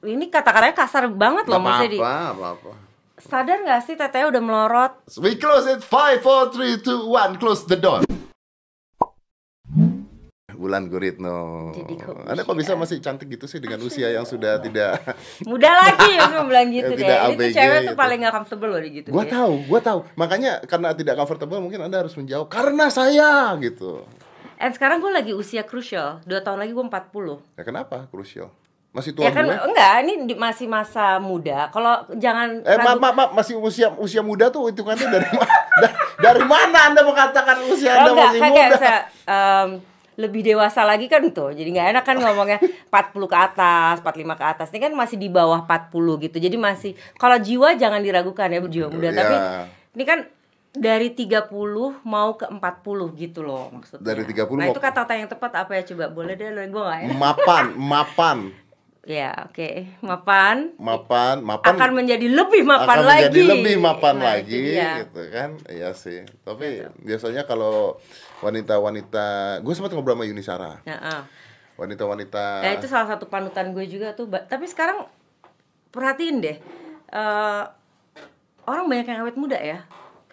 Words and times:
ini 0.00 0.26
kata-katanya 0.26 0.74
kasar 0.74 1.08
banget 1.08 1.44
loh 1.44 1.58
Gak 1.58 1.64
maksudnya 1.64 1.90
di 1.90 1.98
apa-apa, 1.98 2.30
apa-apa. 2.54 2.70
sadar 3.18 3.58
nggak 3.60 3.80
sih 3.82 3.94
teteh 3.94 4.22
udah 4.24 4.38
melorot 4.38 4.92
We 5.16 5.34
close 5.34 5.66
it 5.66 5.82
5, 5.82 6.22
4, 6.22 6.54
3, 6.54 6.86
2, 6.86 7.02
1 7.34 7.34
Close 7.36 7.62
the 7.64 7.74
door 7.74 8.00
Bulan 10.50 10.86
Guritno 10.86 11.70
Jadi 11.70 11.94
kok 11.96 12.18
Anda 12.24 12.42
kok 12.42 12.54
bisa 12.54 12.74
masih 12.74 12.98
cantik 12.98 13.26
gitu 13.28 13.46
sih 13.46 13.58
Dengan 13.58 13.78
usia 13.80 14.10
yang 14.10 14.22
sudah 14.24 14.58
tidak 14.58 15.02
muda 15.46 15.70
lagi 15.70 16.10
ya 16.12 16.42
bilang 16.42 16.68
gitu 16.68 16.92
Ya, 16.92 16.98
deh 16.98 16.98
tidak 16.98 17.18
ini 17.22 17.36
tuh 17.36 17.50
cewek 17.54 17.78
tuh 17.78 17.86
gitu. 17.86 17.94
paling 17.96 18.18
gak 18.20 18.34
comfortable 18.34 18.68
loh 18.68 18.80
di 18.80 18.90
gitu 18.92 19.08
Gua 19.08 19.22
deh. 19.22 19.30
tahu, 19.30 19.52
gua 19.64 19.80
tahu. 19.80 19.98
Makanya 20.14 20.52
karena 20.66 20.90
tidak 20.92 21.14
comfortable 21.16 21.58
mungkin 21.58 21.78
Anda 21.80 22.02
harus 22.02 22.14
menjawab 22.14 22.46
karena 22.48 22.86
saya 22.88 23.54
gitu. 23.56 24.02
And 24.58 24.74
sekarang 24.74 24.98
gue 24.98 25.10
lagi 25.10 25.30
usia 25.30 25.62
krusial 25.62 26.18
dua 26.22 26.42
tahun 26.42 26.58
lagi 26.58 26.70
gue 26.70 26.82
40 26.82 27.54
Ya 27.54 27.62
kenapa? 27.62 28.10
Krusial. 28.10 28.50
Masih 28.98 29.12
tua 29.12 29.24
ya 29.24 29.30
kan 29.30 29.44
gue. 29.44 29.54
enggak 29.54 29.92
ini 30.02 30.12
di- 30.24 30.34
masih 30.36 30.66
masa 30.66 31.16
muda 31.18 31.70
kalau 31.70 31.94
jangan 32.12 32.60
Eh, 32.60 32.74
ragu- 32.74 32.98
maaf, 32.98 33.14
maaf, 33.14 33.30
masih 33.32 33.54
usia 33.56 33.88
usia 33.94 34.20
muda 34.20 34.50
tuh 34.50 34.66
hitungannya 34.66 35.06
dari 35.08 35.28
mana? 35.30 35.54
Da- 35.78 35.94
dari 36.20 36.42
mana 36.42 36.78
Anda 36.84 37.00
mengatakan 37.00 37.56
usia 37.64 37.94
Oh, 37.94 37.96
Anda 37.96 38.10
enggak, 38.10 38.26
masih 38.26 38.40
kayak, 38.40 38.50
muda? 38.50 38.58
kayak 38.58 38.70
misalnya, 38.74 39.00
em, 39.24 39.68
lebih 40.18 40.42
dewasa 40.42 40.80
lagi 40.82 41.06
kan 41.06 41.22
tuh. 41.30 41.50
Jadi 41.50 41.68
nggak 41.70 41.88
enak 41.92 42.04
kan 42.04 42.16
ngomongnya 42.16 42.58
40 42.90 42.98
ke 43.24 43.36
atas, 43.38 43.94
45 44.00 44.34
ke 44.34 44.44
atas. 44.44 44.66
Ini 44.68 44.80
kan 44.82 44.92
masih 44.92 45.14
di 45.16 45.28
bawah 45.28 45.62
40 45.62 45.94
gitu. 46.20 46.36
Jadi 46.36 46.58
masih 46.58 46.90
kalau 47.14 47.38
jiwa 47.38 47.72
jangan 47.72 48.02
diragukan 48.02 48.46
ya 48.46 48.58
berjiwa 48.58 48.86
muda, 48.88 49.08
Iya. 49.08 49.16
tapi 49.16 49.36
ini 49.94 50.04
kan 50.04 50.18
dari 50.70 51.08
30 51.10 51.48
mau 52.04 52.34
ke 52.34 52.44
40 52.46 52.58
gitu 53.16 53.40
loh 53.40 53.70
maksudnya. 53.72 54.02
Dari 54.04 54.22
30 54.24 54.58
Nah, 54.58 54.64
mau- 54.64 54.74
itu 54.74 54.80
kata-kata 54.80 55.12
yang 55.14 55.26
tepat 55.26 55.52
apa 55.56 55.70
ya 55.72 55.82
coba? 55.84 56.04
Boleh 56.08 56.34
deh 56.34 56.50
lo 56.50 56.60
gue 56.60 56.82
enggak 56.82 56.98
ya? 57.00 57.08
Mapan, 57.14 57.64
mapan, 57.74 58.38
Ya, 59.08 59.32
oke. 59.42 59.88
Mapan 60.04 60.76
mapan, 60.76 61.40
mapan 61.40 61.72
akan 61.72 61.90
menjadi 61.96 62.28
lebih 62.28 62.60
mapan 62.60 62.84
akan 62.84 62.98
lagi. 63.02 63.20
menjadi 63.24 63.40
lebih 63.48 63.74
mapan 63.80 64.14
Nah, 64.14 64.24
lagi 64.28 64.58
dia. 64.68 64.90
gitu 65.00 65.22
kan 65.32 65.50
iya 65.66 65.90
sih 65.92 66.28
tapi 66.38 66.84
biasanya 67.00 67.42
kalau 67.42 67.96
wanita-wanita 68.38 69.26
gue 69.58 69.72
sempat 69.72 69.90
ngobrol 69.90 70.12
sama 70.12 70.28
Yuni 70.28 70.40
Sarah 70.40 70.76
Heeh. 70.84 71.20
wanita-wanita 71.74 72.44
Nah 72.60 72.72
itu 72.74 72.84
salah 72.84 73.08
satu 73.08 73.24
panutan 73.26 73.72
gue 73.72 73.86
juga 73.86 74.12
tuh. 74.12 74.28
Tapi 74.28 74.66
sekarang 74.66 75.08
perhatiin 75.88 76.36
deh, 76.38 76.56
eh, 77.08 77.62
orang 78.62 78.84
banyak 78.84 79.06
yang 79.06 79.20
awet 79.22 79.36
muda 79.36 79.56
ya. 79.56 79.88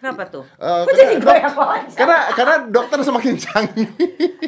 Kenapa 0.06 0.22
tuh? 0.30 0.46
Eh, 0.46 0.62
Kok 0.62 0.86
karena, 0.86 1.02
jadi 1.02 1.14
gue 1.18 1.34
yang 1.34 1.54
karena 1.98 2.18
karena 2.38 2.54
dokter 2.70 2.98
semakin 3.02 3.34
canggih. 3.42 3.90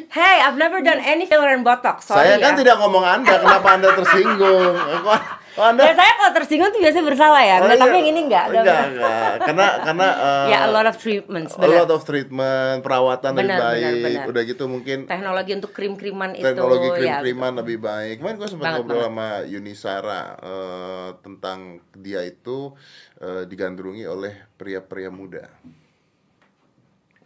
Hey, 0.07 0.39
I've 0.39 0.55
never 0.55 0.79
done 0.79 1.03
any 1.03 1.27
filler 1.27 1.51
and 1.51 1.67
botox. 1.67 2.07
Sorry 2.07 2.31
Saya 2.31 2.39
kan 2.39 2.55
ya. 2.55 2.63
tidak 2.63 2.77
ngomong 2.79 3.03
Anda, 3.03 3.43
kenapa 3.43 3.67
Anda 3.75 3.91
tersinggung? 3.99 4.79
Anda 5.61 5.83
Biasanya 5.85 6.15
kalau 6.15 6.33
tersinggung 6.33 6.71
tuh 6.71 6.79
biasanya 6.79 7.03
bersalah 7.05 7.43
ya. 7.43 7.57
Oh, 7.57 7.67
Enggak, 7.67 7.75
iya. 7.75 7.83
tapi 7.83 7.95
yang 7.97 8.09
ini 8.09 8.21
enggak. 8.25 8.45
Enggak, 8.49 8.83
enggak. 8.89 9.31
Karena 9.43 9.67
karena 9.83 10.09
eh, 10.09 10.47
Ya, 10.53 10.59
a 10.63 10.71
lot 10.71 10.87
of 10.87 10.97
treatments. 10.97 11.53
a 11.53 11.59
lot 11.59 11.67
Benar. 11.67 11.91
of 11.91 12.03
treatment, 12.03 12.77
perawatan 12.81 13.31
lebih 13.33 13.43
Benar, 13.45 13.61
baik. 13.61 13.83
benar, 13.83 13.93
benar. 14.01 14.25
Udah 14.29 14.43
gitu 14.45 14.65
mungkin 14.65 14.99
Teknologi 15.05 15.53
untuk 15.53 15.73
krim-kriman 15.73 16.31
itu. 16.33 16.45
teknologi 16.45 16.87
ya, 16.87 16.95
krim-kriman 16.95 17.53
lebih 17.57 17.77
baik. 17.79 18.15
Kemarin 18.19 18.37
gue 18.37 18.49
sempat 18.49 18.67
ngobrol 18.73 18.95
banget. 18.97 19.11
sama 19.11 19.29
Yuni 19.45 19.75
Sara 19.75 20.23
eh, 20.37 21.09
tentang 21.19 21.59
dia 21.93 22.23
itu 22.23 22.73
eh, 23.19 23.43
digandrungi 23.45 24.05
oleh 24.05 24.35
pria-pria 24.55 25.11
muda. 25.11 25.51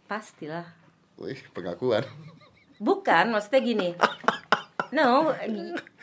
Pastilah. 0.05 0.65
Wih, 1.15 1.39
pengakuan. 1.51 2.03
Bukan, 2.77 3.29
maksudnya 3.29 3.61
gini. 3.61 3.89
No, 4.93 5.33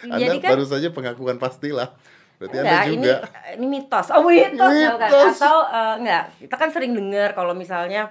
Anda 0.03 0.19
jadi 0.19 0.43
kan 0.43 0.51
baru 0.51 0.67
saja 0.67 0.91
pengakuan 0.91 1.39
pastilah. 1.39 1.95
Berarti 2.41 2.57
Enggak, 2.57 2.73
Anda 2.73 2.89
ini 2.89 3.05
juga. 3.05 3.17
ini 3.53 3.67
mitos. 3.69 4.07
Oh, 4.11 4.25
mitos, 4.25 4.73
ya. 4.75 4.91
Mitos. 4.97 5.37
Atau 5.37 5.57
eh, 5.69 5.95
enggak, 6.01 6.25
kita 6.41 6.55
kan 6.57 6.69
sering 6.73 6.93
dengar 6.93 7.31
kalau 7.31 7.53
misalnya 7.53 8.03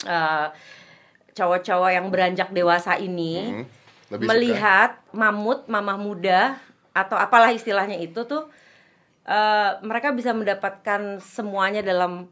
eh, 0.00 0.46
cowok-cowok 1.34 1.90
yang 1.90 2.06
beranjak 2.08 2.48
dewasa 2.48 2.94
ini 2.96 3.34
Hmm, 3.42 3.64
lebih 4.08 4.22
suka. 4.22 4.30
melihat 4.30 4.90
mamut, 5.10 5.66
mamah 5.66 5.98
muda 5.98 6.62
atau 6.94 7.18
apalah 7.18 7.50
istilahnya 7.50 7.98
itu 7.98 8.22
tuh 8.22 8.46
eh, 9.24 9.70
mereka 9.80 10.14
bisa 10.14 10.30
mendapatkan 10.30 11.18
semuanya 11.18 11.82
dalam 11.82 12.30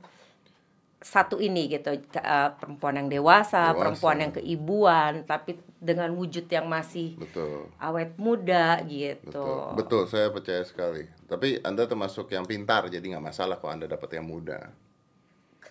satu 1.03 1.43
ini 1.43 1.67
gitu 1.67 1.91
eh, 1.93 2.49
perempuan 2.57 2.95
yang 2.95 3.09
dewasa, 3.11 3.75
Dewasa. 3.75 3.79
perempuan 3.79 4.17
yang 4.23 4.33
keibuan 4.33 5.13
tapi 5.27 5.59
dengan 5.83 6.15
wujud 6.15 6.47
yang 6.47 6.71
masih 6.71 7.19
Betul. 7.19 7.67
awet 7.83 8.15
muda 8.17 8.79
gitu. 8.87 9.43
Betul, 9.75 9.75
betul, 9.77 10.03
saya 10.07 10.31
percaya 10.31 10.63
sekali. 10.63 11.05
Tapi 11.27 11.59
Anda 11.67 11.91
termasuk 11.91 12.31
yang 12.31 12.47
pintar, 12.47 12.87
jadi 12.87 13.03
nggak 13.03 13.27
masalah 13.35 13.59
kalau 13.59 13.75
Anda 13.75 13.91
dapat 13.91 14.15
yang 14.15 14.31
muda. 14.31 14.71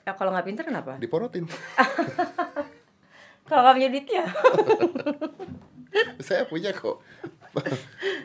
Ya, 0.03 0.12
kalau 0.14 0.36
nggak 0.36 0.46
pinter 0.52 0.64
kenapa? 0.68 1.00
Diporotin. 1.00 1.47
Kalau 3.52 3.68
nggak 3.68 3.75
punya 3.84 3.90
duit 3.91 4.08
ya. 4.08 4.25
saya 6.28 6.47
punya 6.47 6.72
kok 6.72 7.03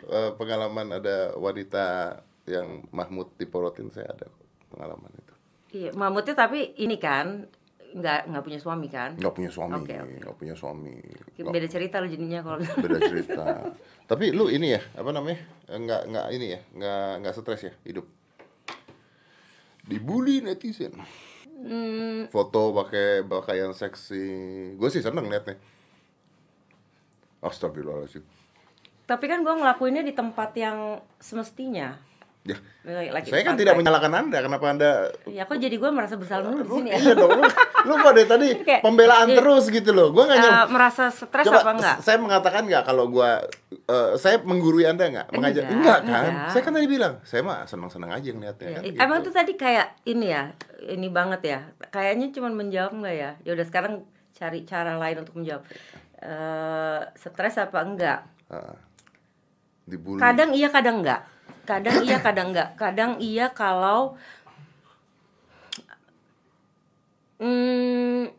Eh, 0.07 0.31
pengalaman 0.39 1.03
ada 1.03 1.35
wanita 1.35 2.15
yang 2.47 2.87
Mahmud 2.95 3.27
diporotin, 3.43 3.91
saya 3.91 4.07
ada 4.15 4.31
pengalaman 4.71 5.11
itu. 5.19 5.26
Iya, 5.75 5.91
mamutnya 5.95 6.35
tapi 6.35 6.75
ini 6.79 6.97
kan 6.97 7.47
nggak 7.97 8.29
nggak 8.29 8.45
punya 8.45 8.59
suami 8.61 8.87
kan? 8.93 9.17
Nggak 9.17 9.35
punya 9.35 9.51
suami, 9.51 9.75
Oke, 9.81 9.95
oke. 9.97 10.17
nggak 10.21 10.37
punya 10.37 10.55
suami. 10.55 10.97
Nggak- 11.39 11.55
Beda 11.55 11.69
cerita 11.71 11.97
lo 11.99 12.07
jadinya 12.07 12.41
kalau 12.45 12.59
beda 12.85 12.99
cerita. 13.03 13.45
Tapi 14.07 14.25
lu 14.31 14.47
ini 14.53 14.77
ya, 14.77 14.81
apa 14.95 15.11
namanya? 15.11 15.41
Nggak 15.67 16.03
nggak 16.13 16.27
ini 16.37 16.47
ya, 16.55 16.61
nggak 16.77 17.09
nggak 17.25 17.35
stres 17.35 17.63
ya 17.67 17.73
hidup. 17.83 18.07
Dibully 19.87 20.43
netizen. 20.43 20.93
Hmm, 21.57 22.29
foto 22.29 22.77
pakai 22.77 23.25
pakaian 23.25 23.73
seksi 23.73 24.21
gue 24.77 24.89
sih 24.93 25.01
seneng 25.01 25.25
liatnya 25.25 25.57
Astagfirullahaladzim 27.41 28.21
tapi 29.07 29.25
kan 29.31 29.47
gue 29.47 29.55
ngelakuinnya 29.55 30.03
di 30.03 30.11
tempat 30.13 30.51
yang 30.59 30.99
semestinya. 31.23 31.95
Ya 32.47 32.57
saya 33.21 33.43
kan 33.43 33.55
tidak 33.55 33.75
menyalahkan 33.75 34.09
anda 34.09 34.39
kenapa 34.39 34.65
anda 34.69 34.91
Ya 35.25 35.43
kok 35.43 35.57
jadi 35.57 35.73
gue 35.73 35.91
merasa 35.91 36.15
bersalah 36.15 36.47
dulu 36.47 36.57
di 36.57 36.63
lu, 36.63 36.77
sini 36.77 36.89
ya? 36.89 36.97
iya 36.97 37.13
dong 37.13 37.31
lu, 37.33 37.43
lu 37.83 37.95
kok 37.97 38.13
dari 38.13 38.27
tadi 38.27 38.49
Kayak- 38.61 38.81
pembelaan 38.81 39.27
iya. 39.27 39.37
terus 39.37 39.65
gitu 39.67 39.91
loh 39.91 40.09
gue 40.09 40.23
nggak 40.23 40.39
nyel- 40.39 40.55
Eh, 40.57 40.67
merasa 40.69 41.05
stres 41.09 41.45
apa 41.45 41.71
enggak? 41.73 41.97
saya 41.99 42.17
mengatakan 42.17 42.63
nggak 42.65 42.83
kalau 42.83 43.05
gue 43.09 43.31
eh, 43.85 44.11
saya 44.15 44.39
menggurui 44.41 44.85
anda 44.85 45.05
nggak 45.05 45.27
mengajar 45.31 45.63
Enggak, 45.65 45.75
enggak 45.75 45.99
kan 46.01 46.25
enggak. 46.29 46.51
saya 46.51 46.63
kan 46.63 46.73
tadi 46.73 46.87
bilang 46.87 47.15
saya 47.23 47.41
mah 47.43 47.59
senang 47.65 47.89
senang 47.89 48.11
aja 48.11 48.29
ngeliatnya 48.29 48.67
kan 48.69 48.81
Eh, 48.81 48.89
gitu. 48.89 48.99
Emang 48.99 49.19
tuh 49.21 49.33
tadi 49.33 49.53
kayak 49.53 49.87
ini 50.05 50.27
ya, 50.29 50.43
ini 50.85 51.09
banget 51.09 51.41
ya. 51.43 51.59
Kayaknya 51.89 52.31
cuma 52.31 52.49
menjawab 52.49 52.93
enggak 52.93 53.15
ya? 53.15 53.31
Ya 53.41 53.51
udah 53.53 53.65
sekarang 53.65 53.93
cari 54.31 54.63
cara 54.63 54.95
lain 54.95 55.17
untuk 55.19 55.35
menjawab. 55.35 55.63
Eh, 56.17 57.01
stres 57.15 57.57
apa 57.57 57.79
enggak? 57.81 58.21
Dibully 59.85 60.19
Kadang 60.19 60.51
iya, 60.51 60.69
kadang 60.69 61.01
enggak. 61.01 61.23
Kadang 61.67 62.07
iya, 62.07 62.19
kadang 62.23 62.55
enggak. 62.55 62.79
Kadang 62.79 63.19
iya 63.19 63.51
kalau 63.51 64.15
hmm, 67.43 68.31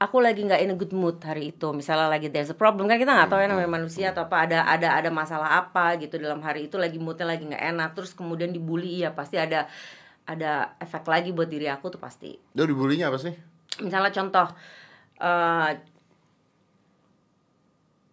aku 0.00 0.16
lagi 0.24 0.40
nggak 0.42 0.60
in 0.64 0.72
a 0.72 0.76
good 0.76 0.96
mood 0.96 1.20
hari 1.20 1.52
itu. 1.52 1.68
Misalnya 1.76 2.08
lagi 2.08 2.32
there's 2.32 2.48
a 2.48 2.56
problem 2.56 2.88
kan 2.88 2.96
kita 2.96 3.12
nggak 3.12 3.28
tahu 3.28 3.40
ya 3.44 3.48
namanya 3.52 3.70
manusia 3.70 4.16
atau 4.16 4.24
apa 4.24 4.48
ada 4.48 4.64
ada 4.64 4.96
ada 4.96 5.10
masalah 5.12 5.60
apa 5.60 6.00
gitu 6.00 6.16
dalam 6.16 6.40
hari 6.40 6.72
itu 6.72 6.80
lagi 6.80 6.96
moodnya 6.96 7.28
lagi 7.28 7.44
nggak 7.44 7.64
enak. 7.76 7.90
Terus 7.92 8.16
kemudian 8.16 8.50
dibully 8.50 9.04
iya 9.04 9.12
pasti 9.12 9.36
ada 9.36 9.68
ada 10.26 10.74
efek 10.82 11.06
lagi 11.06 11.30
buat 11.30 11.46
diri 11.46 11.70
aku 11.70 11.86
tuh 11.92 12.02
pasti. 12.02 12.34
dia 12.34 12.66
dibulinya 12.66 13.14
apa 13.14 13.18
sih 13.22 13.30
Misalnya 13.78 14.10
contoh 14.10 14.48
eh 15.20 15.72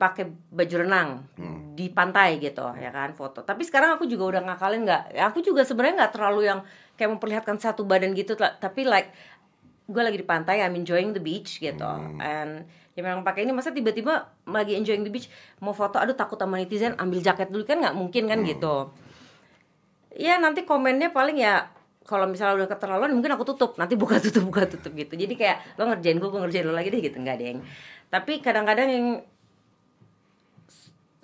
pakai 0.03 0.27
baju 0.51 0.75
renang 0.83 1.09
di 1.73 1.89
pantai 1.89 2.37
gitu 2.37 2.61
ya 2.77 2.89
kan 2.89 3.11
foto. 3.11 3.41
Tapi 3.41 3.65
sekarang 3.65 3.97
aku 3.97 4.05
juga 4.05 4.37
udah 4.37 4.41
ngakalin 4.45 4.85
nggak. 4.85 5.03
ya 5.11 5.33
Aku 5.33 5.41
juga 5.41 5.65
sebenarnya 5.65 6.05
nggak 6.05 6.13
terlalu 6.13 6.41
yang 6.45 6.59
kayak 6.93 7.09
memperlihatkan 7.11 7.57
satu 7.57 7.81
badan 7.83 8.13
gitu. 8.13 8.37
ta- 8.37 8.53
Tapi 8.53 8.85
like 8.85 9.09
gue 9.83 9.99
lagi 9.99 10.15
di 10.15 10.23
pantai, 10.23 10.61
I'm 10.61 10.77
enjoying 10.77 11.11
the 11.11 11.19
beach 11.19 11.57
gitu. 11.57 11.83
And 12.19 12.63
ya 12.93 13.01
memang 13.01 13.25
pakai 13.25 13.43
ini 13.43 13.51
masa 13.51 13.73
tiba-tiba 13.73 14.13
lagi 14.45 14.77
enjoying 14.77 15.01
the 15.01 15.09
beach 15.09 15.27
mau 15.59 15.73
foto, 15.73 15.97
aduh 15.97 16.13
takut 16.13 16.37
sama 16.37 16.55
netizen, 16.55 16.93
ambil 16.95 17.19
jaket 17.19 17.49
dulu 17.49 17.65
kan 17.65 17.81
nggak 17.81 17.97
mungkin 17.97 18.29
kan 18.29 18.39
gitu. 18.45 18.93
Ya 20.13 20.37
nanti 20.37 20.61
komennya 20.63 21.09
paling 21.09 21.35
ya 21.35 21.73
kalau 22.03 22.27
misalnya 22.27 22.63
udah 22.63 22.69
keterlaluan 22.69 23.15
mungkin 23.15 23.31
aku 23.33 23.47
tutup 23.47 23.79
nanti 23.79 23.95
buka 23.95 24.19
tutup 24.19 24.43
buka 24.45 24.67
tutup 24.67 24.91
gitu 24.91 25.15
jadi 25.15 25.33
kayak 25.33 25.57
lo 25.79 25.87
ngerjain 25.87 26.19
gue 26.19 26.27
gue 26.27 26.41
ngerjain 26.43 26.67
lo 26.67 26.75
lagi 26.75 26.91
deh 26.91 26.99
gitu 26.99 27.15
nggak 27.15 27.37
deng 27.39 27.63
tapi 28.11 28.43
kadang-kadang 28.43 28.87
yang 28.91 29.05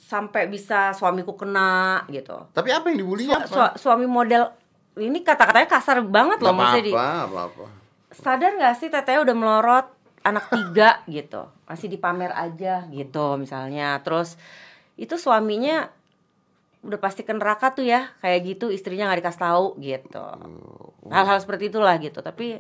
sampai 0.10 0.50
bisa 0.50 0.90
suamiku 0.98 1.38
kena 1.38 2.02
gitu. 2.10 2.34
Tapi 2.50 2.74
apa 2.74 2.90
yang 2.90 3.06
dibulinya 3.06 3.46
Su- 3.46 3.54
su- 3.54 3.86
suami 3.86 4.10
model 4.10 4.50
ini 4.98 5.22
kata-katanya 5.22 5.70
kasar 5.70 6.02
banget 6.02 6.42
loh 6.42 6.50
maksudnya 6.50 6.86
di 6.90 6.94
apa-apa 6.98 7.22
apa-apa. 7.30 7.66
Sadar 8.10 8.58
nggak 8.58 8.76
sih 8.82 8.90
teteh 8.90 9.22
udah 9.22 9.36
melorot 9.38 9.86
anak 10.26 10.50
tiga 10.50 11.00
gitu. 11.14 11.46
Masih 11.70 11.94
dipamer 11.94 12.34
aja 12.34 12.90
gitu 12.90 13.38
misalnya. 13.38 14.02
Terus 14.02 14.34
itu 14.98 15.14
suaminya 15.14 15.94
udah 16.82 16.98
pasti 16.98 17.22
ke 17.22 17.30
neraka 17.30 17.70
tuh 17.70 17.86
ya 17.86 18.10
kayak 18.26 18.40
gitu 18.50 18.74
istrinya 18.74 19.14
nggak 19.14 19.22
dikasih 19.22 19.42
tahu 19.46 19.66
gitu. 19.78 20.26
Oh. 20.26 21.14
hal-hal 21.14 21.38
seperti 21.38 21.70
itulah 21.70 21.94
gitu. 22.02 22.26
Tapi 22.26 22.58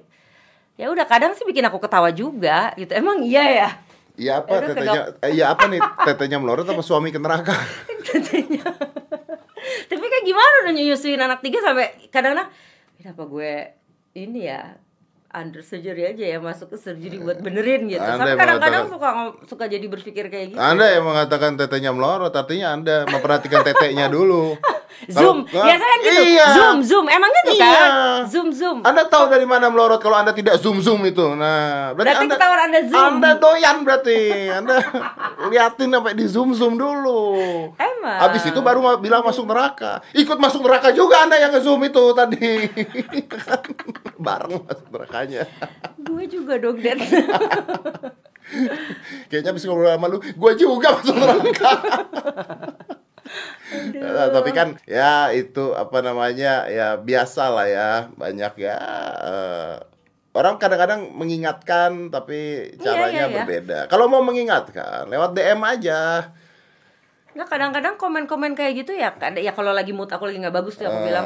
ya 0.77 0.93
udah 0.93 1.09
kadang 1.09 1.33
sih 1.33 1.49
bikin 1.49 1.65
aku 1.65 1.81
ketawa 1.81 2.13
juga 2.13 2.77
gitu. 2.77 2.93
Emang 2.93 3.25
iya 3.25 3.65
ya 3.65 3.69
Iya 4.19 4.43
apa 4.43 4.51
Aduh, 4.59 4.67
tetenya? 4.75 5.01
Eh, 5.23 5.31
iya 5.39 5.45
apa 5.55 5.63
nih 5.71 5.79
tetenya 5.79 6.37
melorot 6.43 6.67
apa 6.67 6.83
suami 6.83 7.09
ke 7.15 7.19
neraka? 7.23 7.55
Tentunya. 8.07 8.67
tapi 9.89 10.05
kayak 10.05 10.25
gimana 10.27 10.55
udah 10.65 10.73
nyusuin 10.75 11.21
anak 11.21 11.39
tiga 11.39 11.59
sampai 11.63 12.09
kadang-kadang 12.11 12.51
kenapa 12.99 13.23
gue 13.27 13.53
ini 14.17 14.49
ya 14.49 14.75
under 15.29 15.61
surgery 15.61 16.09
aja 16.09 16.25
ya 16.25 16.37
masuk 16.41 16.73
ke 16.73 16.77
surgery 16.79 17.21
buat 17.21 17.37
benerin 17.43 17.85
gitu 17.85 18.01
Anda 18.01 18.17
sampai 18.17 18.37
kadang-kadang 18.39 18.83
suka 18.89 19.09
suka 19.45 19.63
jadi 19.69 19.85
berpikir 19.85 20.25
kayak 20.31 20.47
gitu 20.55 20.59
Anda 20.59 20.97
yang 20.97 21.05
mengatakan 21.05 21.53
tetenya 21.53 21.93
melorot 21.93 22.33
artinya 22.33 22.73
Anda 22.73 23.05
memperhatikan 23.07 23.61
teteknya 23.61 24.09
dulu. 24.09 24.57
zoom 25.07 25.45
Kalau- 25.45 25.65
biasa 25.65 25.83
kan 25.83 25.97
gitu 26.01 26.21
Iya. 26.25 26.47
zoom 26.51 26.77
zoom 26.81 27.05
emang 27.07 27.31
gitu 27.31 27.51
Iya. 27.55 27.71
kan 27.71 27.91
zoom 28.27 28.49
zoom 28.51 28.77
Anda 28.81 29.05
tahu 29.05 29.27
dari 29.27 29.45
mana 29.45 29.69
melorot 29.69 29.97
kalau 29.97 30.17
Anda 30.17 30.31
tidak 30.31 30.57
zoom 30.57 30.79
zoom 30.79 31.01
itu. 31.03 31.23
Nah, 31.33 31.93
Berarti 31.93 32.25
anda, 32.25 32.35
ketahuan 32.35 32.61
Anda 32.67 32.81
zoom. 32.85 33.11
Anda 33.15 33.29
doyan 33.35 33.77
berarti. 33.81 34.19
Anda 34.49 34.75
liatin 35.47 35.89
sampai 35.89 36.13
di 36.13 36.25
zoom 36.25 36.51
zoom 36.51 36.75
dulu. 36.75 37.39
Emang. 37.75 38.19
Habis 38.19 38.43
itu 38.45 38.59
baru 38.59 38.79
bilang 38.97 39.21
masuk 39.21 39.45
neraka. 39.45 40.01
Ikut 40.11 40.35
masuk 40.35 40.63
neraka 40.63 40.91
juga 40.91 41.23
Anda 41.23 41.37
yang 41.37 41.51
nge-zoom 41.51 41.79
itu 41.83 42.03
tadi. 42.11 42.47
Bareng 44.25 44.63
masuk 44.63 44.87
nerakanya. 44.89 45.43
gue 45.99 46.23
juga 46.25 46.53
dong 46.57 46.79
Dan 46.79 46.99
Kayaknya 49.29 49.49
habis 49.53 49.63
ngobrol 49.63 49.93
sama 49.93 50.09
lu, 50.09 50.17
gua 50.33 50.57
juga 50.57 50.97
masuk 50.97 51.15
neraka. 51.15 51.71
Nah, 53.93 54.29
tapi 54.29 54.49
kan 54.49 54.73
ya 54.83 55.29
itu 55.29 55.71
apa 55.71 56.01
namanya 56.01 56.65
ya 56.65 56.97
biasa 56.97 57.43
lah 57.49 57.67
ya 57.67 57.89
banyak 58.11 58.53
ya 58.57 58.77
eh, 59.21 59.73
orang 60.31 60.57
kadang-kadang 60.57 61.13
mengingatkan 61.13 62.09
tapi 62.09 62.73
caranya 62.77 63.25
iya, 63.25 63.29
iya. 63.29 63.35
berbeda. 63.35 63.79
Kalau 63.85 64.05
mau 64.05 64.21
mengingatkan 64.21 65.05
lewat 65.05 65.33
DM 65.33 65.61
aja. 65.61 66.33
Nah 67.29 67.45
kadang-kadang 67.45 67.93
komen-komen 67.95 68.53
kayak 68.53 68.73
gitu 68.79 68.91
ya 68.91 69.13
kad- 69.13 69.37
ya 69.37 69.53
kalau 69.53 69.69
lagi 69.69 69.93
mood 69.93 70.09
aku 70.09 70.25
lagi 70.25 70.41
nggak 70.41 70.55
bagus 70.55 70.75
tuh 70.75 70.89
aku 70.89 70.99
Ah. 70.99 71.05
bilang 71.05 71.25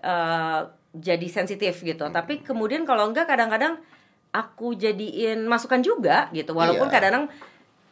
eh, 0.00 0.60
jadi 0.92 1.26
sensitif 1.26 1.80
gitu 1.80 2.04
Hmm. 2.04 2.12
tapi 2.12 2.42
kemudian 2.42 2.82
kalau 2.82 3.08
enggak 3.08 3.24
kadang-kadang 3.24 3.80
aku 4.30 4.72
jadiin 4.72 5.44
masukan 5.44 5.80
juga 5.80 6.26
gitu 6.30 6.52
walaupun 6.52 6.86
Iya. 6.86 6.94
kadang 6.94 7.24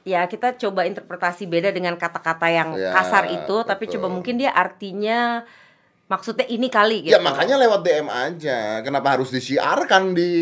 ya 0.03 0.25
kita 0.25 0.57
coba 0.57 0.89
interpretasi 0.89 1.45
beda 1.45 1.69
dengan 1.71 1.95
kata-kata 1.95 2.49
yang 2.49 2.69
Ya, 2.73 2.93
kasar 2.93 3.29
itu 3.29 3.57
tapi 3.63 3.85
betul. 3.85 4.01
coba 4.01 4.07
mungkin 4.11 4.41
dia 4.41 4.51
artinya 4.51 5.45
maksudnya 6.07 6.49
ini 6.49 6.67
kali 6.67 7.07
gitu 7.07 7.13
Ya 7.13 7.21
makanya 7.21 7.55
lewat 7.55 7.81
DM 7.83 8.09
aja. 8.09 8.81
Kenapa 8.81 9.15
harus 9.15 9.29
disiarkan 9.29 10.11
di 10.13 10.33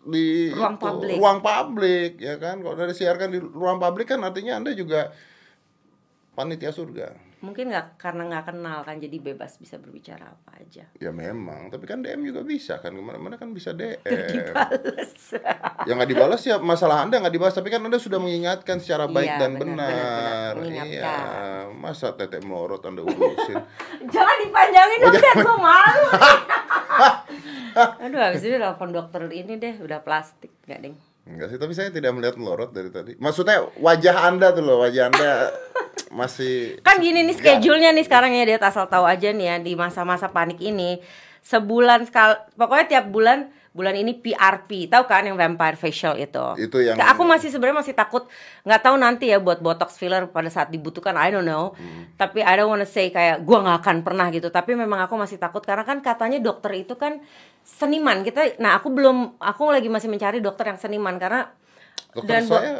di 0.00 0.48
Ruang 0.50 0.74
itu, 0.74 0.82
publik. 0.82 1.16
ruang 1.20 1.38
publik 1.40 2.12
ya 2.18 2.36
kan? 2.36 2.58
Kalau 2.58 2.74
dari 2.74 2.92
siarkan 2.92 3.28
di 3.30 3.38
ruang 3.38 3.76
publik 3.76 4.08
kan 4.08 4.20
artinya 4.20 4.58
Anda 4.58 4.72
juga 4.72 5.12
panitia 6.34 6.72
surga. 6.72 7.29
Mungkin 7.40 7.68
nggak 7.68 7.96
karena 7.96 8.22
nggak 8.26 8.44
kenal 8.46 8.78
kan 8.80 8.96
jadi 8.96 9.16
bebas 9.16 9.56
bisa 9.56 9.76
berbicara 9.76 10.28
apa 10.28 10.56
aja 10.56 10.84
Ya 10.94 11.08
memang, 11.08 11.68
tapi 11.68 11.84
kan 11.84 12.00
DM 12.00 12.20
juga 12.22 12.40
bisa 12.42 12.76
kan 12.76 12.90
ke 12.90 13.00
mana-mana 13.00 13.34
kan 13.34 13.50
bisa 13.50 13.72
DM. 13.72 13.96
Dibales. 14.04 15.12
yang 15.88 15.96
nggak 15.96 16.10
dibalas 16.10 16.42
ya 16.42 16.56
masalah 16.56 17.02
anda 17.02 17.16
nggak 17.16 17.32
dibalas 17.32 17.52
tapi 17.52 17.68
kan 17.68 17.80
anda 17.80 17.96
sudah 17.96 18.16
mengingatkan 18.16 18.76
secara 18.76 19.04
baik 19.06 19.26
Iya, 19.26 19.38
dan 19.38 19.50
benar, 19.54 19.88
benar, 19.88 20.52
benar, 20.52 20.54
benar. 20.60 20.86
iya 20.86 21.16
masa 21.72 22.12
tetek 22.12 22.42
melorot 22.42 22.84
anda 22.84 23.00
urusin 23.00 23.56
Jangan 24.14 24.36
dipanjangin 24.38 24.98
Oh, 24.98 25.02
dong, 25.02 25.14
jangan. 25.14 25.32
Dan 25.32 25.40
gue 25.40 25.58
malu. 25.58 26.04
Aduh, 28.00 28.20
habis 28.20 28.42
itu 28.42 28.52
telepon 28.52 28.90
dokter 28.90 29.22
ini 29.30 29.56
deh, 29.56 29.74
udah 29.78 30.02
plastik, 30.02 30.50
gak 30.64 30.82
ding. 30.82 30.96
Enggak 31.28 31.48
sih 31.52 31.58
tapi 31.60 31.72
saya 31.76 31.92
tidak 31.92 32.16
melihat 32.16 32.36
melorot 32.40 32.72
dari 32.72 32.88
tadi 32.88 33.16
maksudnya 33.20 33.66
wajah 33.76 34.28
anda 34.28 34.52
tuh 34.52 34.64
loh 34.64 34.80
wajah 34.80 35.12
anda 35.12 35.52
masih 36.10 36.82
Kan 36.82 36.98
gini 36.98 37.22
nih 37.22 37.38
schedule-nya 37.38 37.94
nih 37.94 38.04
sekarang 38.04 38.34
ya, 38.34 38.42
dia 38.44 38.58
asal 38.58 38.90
tahu 38.90 39.06
aja 39.06 39.30
nih 39.30 39.46
ya 39.46 39.56
di 39.62 39.72
masa-masa 39.78 40.28
panik 40.28 40.58
ini. 40.58 40.98
Sebulan 41.40 42.04
sekali, 42.04 42.36
pokoknya 42.58 42.86
tiap 42.90 43.06
bulan 43.08 43.48
bulan 43.70 43.94
ini 43.94 44.18
PRP, 44.18 44.90
tahu 44.90 45.06
kan 45.06 45.22
yang 45.22 45.38
vampire 45.38 45.78
facial 45.78 46.18
itu? 46.18 46.42
Itu 46.58 46.82
yang- 46.82 46.98
Aku 46.98 47.22
masih 47.22 47.54
sebenarnya 47.54 47.86
masih 47.86 47.94
takut, 47.94 48.26
nggak 48.66 48.82
tahu 48.82 48.98
nanti 48.98 49.30
ya 49.30 49.38
buat 49.38 49.62
botox 49.62 49.94
filler 49.94 50.26
pada 50.26 50.50
saat 50.50 50.74
dibutuhkan, 50.74 51.14
I 51.14 51.30
don't 51.30 51.46
know. 51.46 51.78
Hmm. 51.78 52.10
Tapi 52.18 52.42
I 52.42 52.58
don't 52.58 52.66
wanna 52.66 52.86
say 52.86 53.14
kayak 53.14 53.46
gua 53.46 53.62
nggak 53.62 53.78
akan 53.86 53.96
pernah 54.02 54.26
gitu. 54.34 54.50
Tapi 54.50 54.74
memang 54.74 55.06
aku 55.06 55.14
masih 55.14 55.38
takut 55.38 55.62
karena 55.62 55.86
kan 55.86 56.02
katanya 56.02 56.42
dokter 56.42 56.74
itu 56.74 56.98
kan 56.98 57.22
seniman. 57.62 58.26
Kita, 58.26 58.58
nah 58.58 58.74
aku 58.74 58.90
belum, 58.90 59.38
aku 59.38 59.70
lagi 59.70 59.86
masih 59.86 60.10
mencari 60.10 60.42
dokter 60.42 60.66
yang 60.66 60.78
seniman 60.78 61.14
karena 61.22 61.46
dokter 62.10 62.26
dan 62.26 62.42
saya 62.44 62.72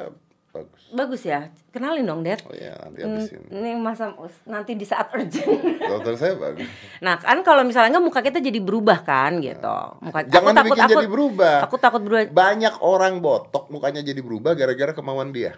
bagus 0.51 0.83
bagus 0.91 1.23
ya. 1.23 1.47
Kenalin 1.71 2.03
dong, 2.03 2.27
Dad. 2.27 2.43
oh 2.43 2.51
ya 2.51 2.75
nanti 2.83 3.07
Hmm, 3.07 3.15
habisin 3.23 3.41
Ini 3.55 3.71
masa 3.79 4.11
nanti 4.43 4.75
di 4.75 4.83
saat 4.83 5.15
urgent. 5.15 5.47
dokter 5.95 6.15
saya 6.19 6.35
bagus 6.35 6.67
Nah 6.99 7.15
kan 7.23 7.39
kalau 7.47 7.63
misalnya 7.63 7.95
nggak 7.95 8.07
muka 8.11 8.21
kita 8.21 8.43
jadi 8.43 8.59
berubah 8.59 9.07
kan 9.07 9.39
gitu. 9.39 9.77
Muka 10.03 10.27
jangan 10.27 10.51
aku 10.51 10.59
takut 10.59 10.77
aku 10.77 10.91
jadi 10.91 11.07
berubah 11.07 11.57
aku 11.63 11.77
takut 11.79 12.03
berubah. 12.03 12.27
banyak 12.35 12.75
orang 12.83 13.23
botok 13.23 13.71
mukanya 13.71 14.03
jadi 14.03 14.19
berubah 14.19 14.59
gara-gara 14.59 14.91
kemauan 14.91 15.31
dia 15.31 15.55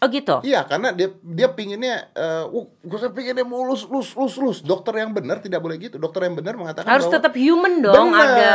Oh 0.00 0.08
gitu. 0.08 0.40
Iya, 0.40 0.64
karena 0.64 0.96
dia 0.96 1.12
dia 1.20 1.52
pinginnya, 1.52 2.08
eh, 2.16 2.48
uh, 2.48 2.64
gue 2.64 2.98
pinginnya 3.12 3.44
mulus, 3.44 3.84
lus, 3.84 4.16
lus, 4.16 4.34
lus. 4.40 4.58
Dokter 4.64 4.96
yang 4.96 5.12
benar 5.12 5.44
tidak 5.44 5.60
boleh 5.60 5.76
gitu. 5.76 6.00
Dokter 6.00 6.24
yang 6.24 6.32
benar 6.40 6.56
mengatakan 6.56 6.88
Harus 6.88 7.04
bahwa 7.04 7.20
tetap 7.20 7.36
human 7.36 7.84
dong 7.84 8.08
benar, 8.08 8.24
ada. 8.32 8.54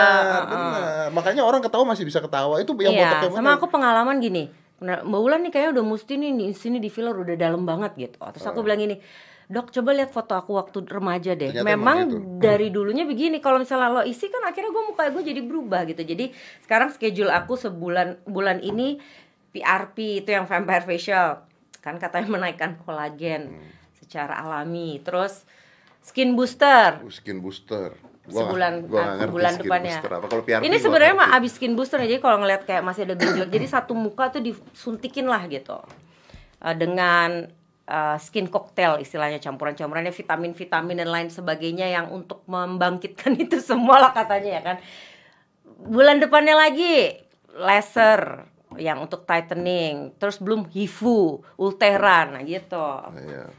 benar. 0.50 1.06
Makanya 1.14 1.46
orang 1.46 1.62
ketawa 1.62 1.86
masih 1.94 2.02
bisa 2.02 2.18
ketawa. 2.18 2.58
Itu 2.58 2.74
yang 2.82 2.98
Iya, 2.98 3.30
yang 3.30 3.38
sama 3.38 3.62
aku 3.62 3.70
pengalaman 3.70 4.18
gini. 4.18 4.50
Nah, 4.86 5.02
Mbak 5.02 5.20
Wulan 5.20 5.42
nih 5.42 5.52
kayaknya 5.52 5.72
udah 5.76 5.86
mesti 5.88 6.14
nih 6.14 6.32
di 6.32 6.46
sini 6.54 6.78
di 6.78 6.88
filler 6.88 7.18
udah 7.18 7.34
dalam 7.34 7.66
banget 7.66 7.98
gitu. 7.98 8.22
Terus 8.22 8.46
Oh. 8.46 8.54
aku 8.54 8.62
bilang 8.62 8.78
gini, 8.78 9.02
"Dok, 9.46 9.74
coba 9.74 9.90
lihat 9.92 10.10
foto 10.10 10.34
aku 10.34 10.54
waktu 10.54 10.86
remaja 10.86 11.34
deh. 11.34 11.50
Ternyata 11.50 11.66
Memang 11.66 11.98
emang 11.98 12.10
gitu." 12.14 12.18
dari 12.38 12.68
dulunya 12.70 13.02
begini. 13.04 13.38
Kalau 13.40 13.58
misalnya 13.58 13.90
lo 13.92 14.02
isi 14.02 14.30
kan 14.30 14.46
akhirnya 14.46 14.70
gue 14.70 14.84
muka 14.86 15.10
gue 15.10 15.24
jadi 15.26 15.42
berubah 15.42 15.82
gitu. 15.86 16.02
Jadi 16.02 16.30
sekarang 16.62 16.94
schedule 16.94 17.30
aku 17.30 17.58
sebulan 17.58 18.22
bulan 18.26 18.62
ini 18.62 19.02
PRP 19.50 20.22
itu 20.22 20.30
yang 20.30 20.46
vampire 20.46 20.86
facial. 20.86 21.50
Kan 21.80 21.98
katanya 21.98 22.30
menaikkan 22.30 22.78
kolagen 22.78 23.58
Hmm. 23.58 23.70
secara 23.96 24.38
alami. 24.38 25.02
Terus 25.02 25.50
skin 26.02 26.38
booster 26.38 27.02
Uh, 27.02 27.10
Skin 27.10 27.42
booster. 27.42 27.98
Gua 28.26 28.42
sebulan 28.42 28.74
gua 28.90 29.04
ah, 29.22 29.30
bulan 29.30 29.54
depannya. 29.62 30.02
Apa 30.02 30.26
kalau 30.26 30.44
PRP 30.44 30.66
ini 30.66 30.78
sebenarnya 30.82 31.14
mah 31.14 31.30
abis 31.38 31.62
skin 31.62 31.78
booster 31.78 32.02
ya, 32.02 32.18
jadi 32.18 32.22
kalau 32.22 32.42
ngeliat 32.42 32.66
kayak 32.66 32.82
masih 32.82 33.06
ada 33.06 33.16
gejolak, 33.18 33.50
jadi 33.54 33.66
satu 33.70 33.94
muka 33.94 34.34
tuh 34.34 34.42
disuntikin 34.42 35.30
lah 35.30 35.46
gitu 35.46 35.78
Eh, 36.66 36.76
dengan 36.76 37.46
eh, 37.86 38.18
skin 38.18 38.50
cocktail 38.50 38.98
istilahnya 38.98 39.38
campuran-campurannya 39.38 40.10
vitamin-vitamin 40.10 40.98
dan 41.06 41.10
lain 41.14 41.30
sebagainya 41.30 41.94
yang 41.94 42.10
untuk 42.10 42.42
membangkitkan 42.50 43.38
itu 43.44 43.62
semua 43.62 44.02
lah 44.02 44.12
katanya 44.16 44.52
ya 44.58 44.62
kan. 44.66 44.78
Bulan 45.86 46.18
depannya 46.18 46.58
lagi 46.58 47.14
laser 47.54 48.50
yang 48.76 49.00
untuk 49.00 49.24
tightening, 49.24 50.18
terus 50.20 50.42
belum 50.42 50.68
hifu, 50.74 51.40
ulteran 51.56 52.36
nah 52.36 52.44
gitu. 52.44 52.90
Iya. 53.14 53.54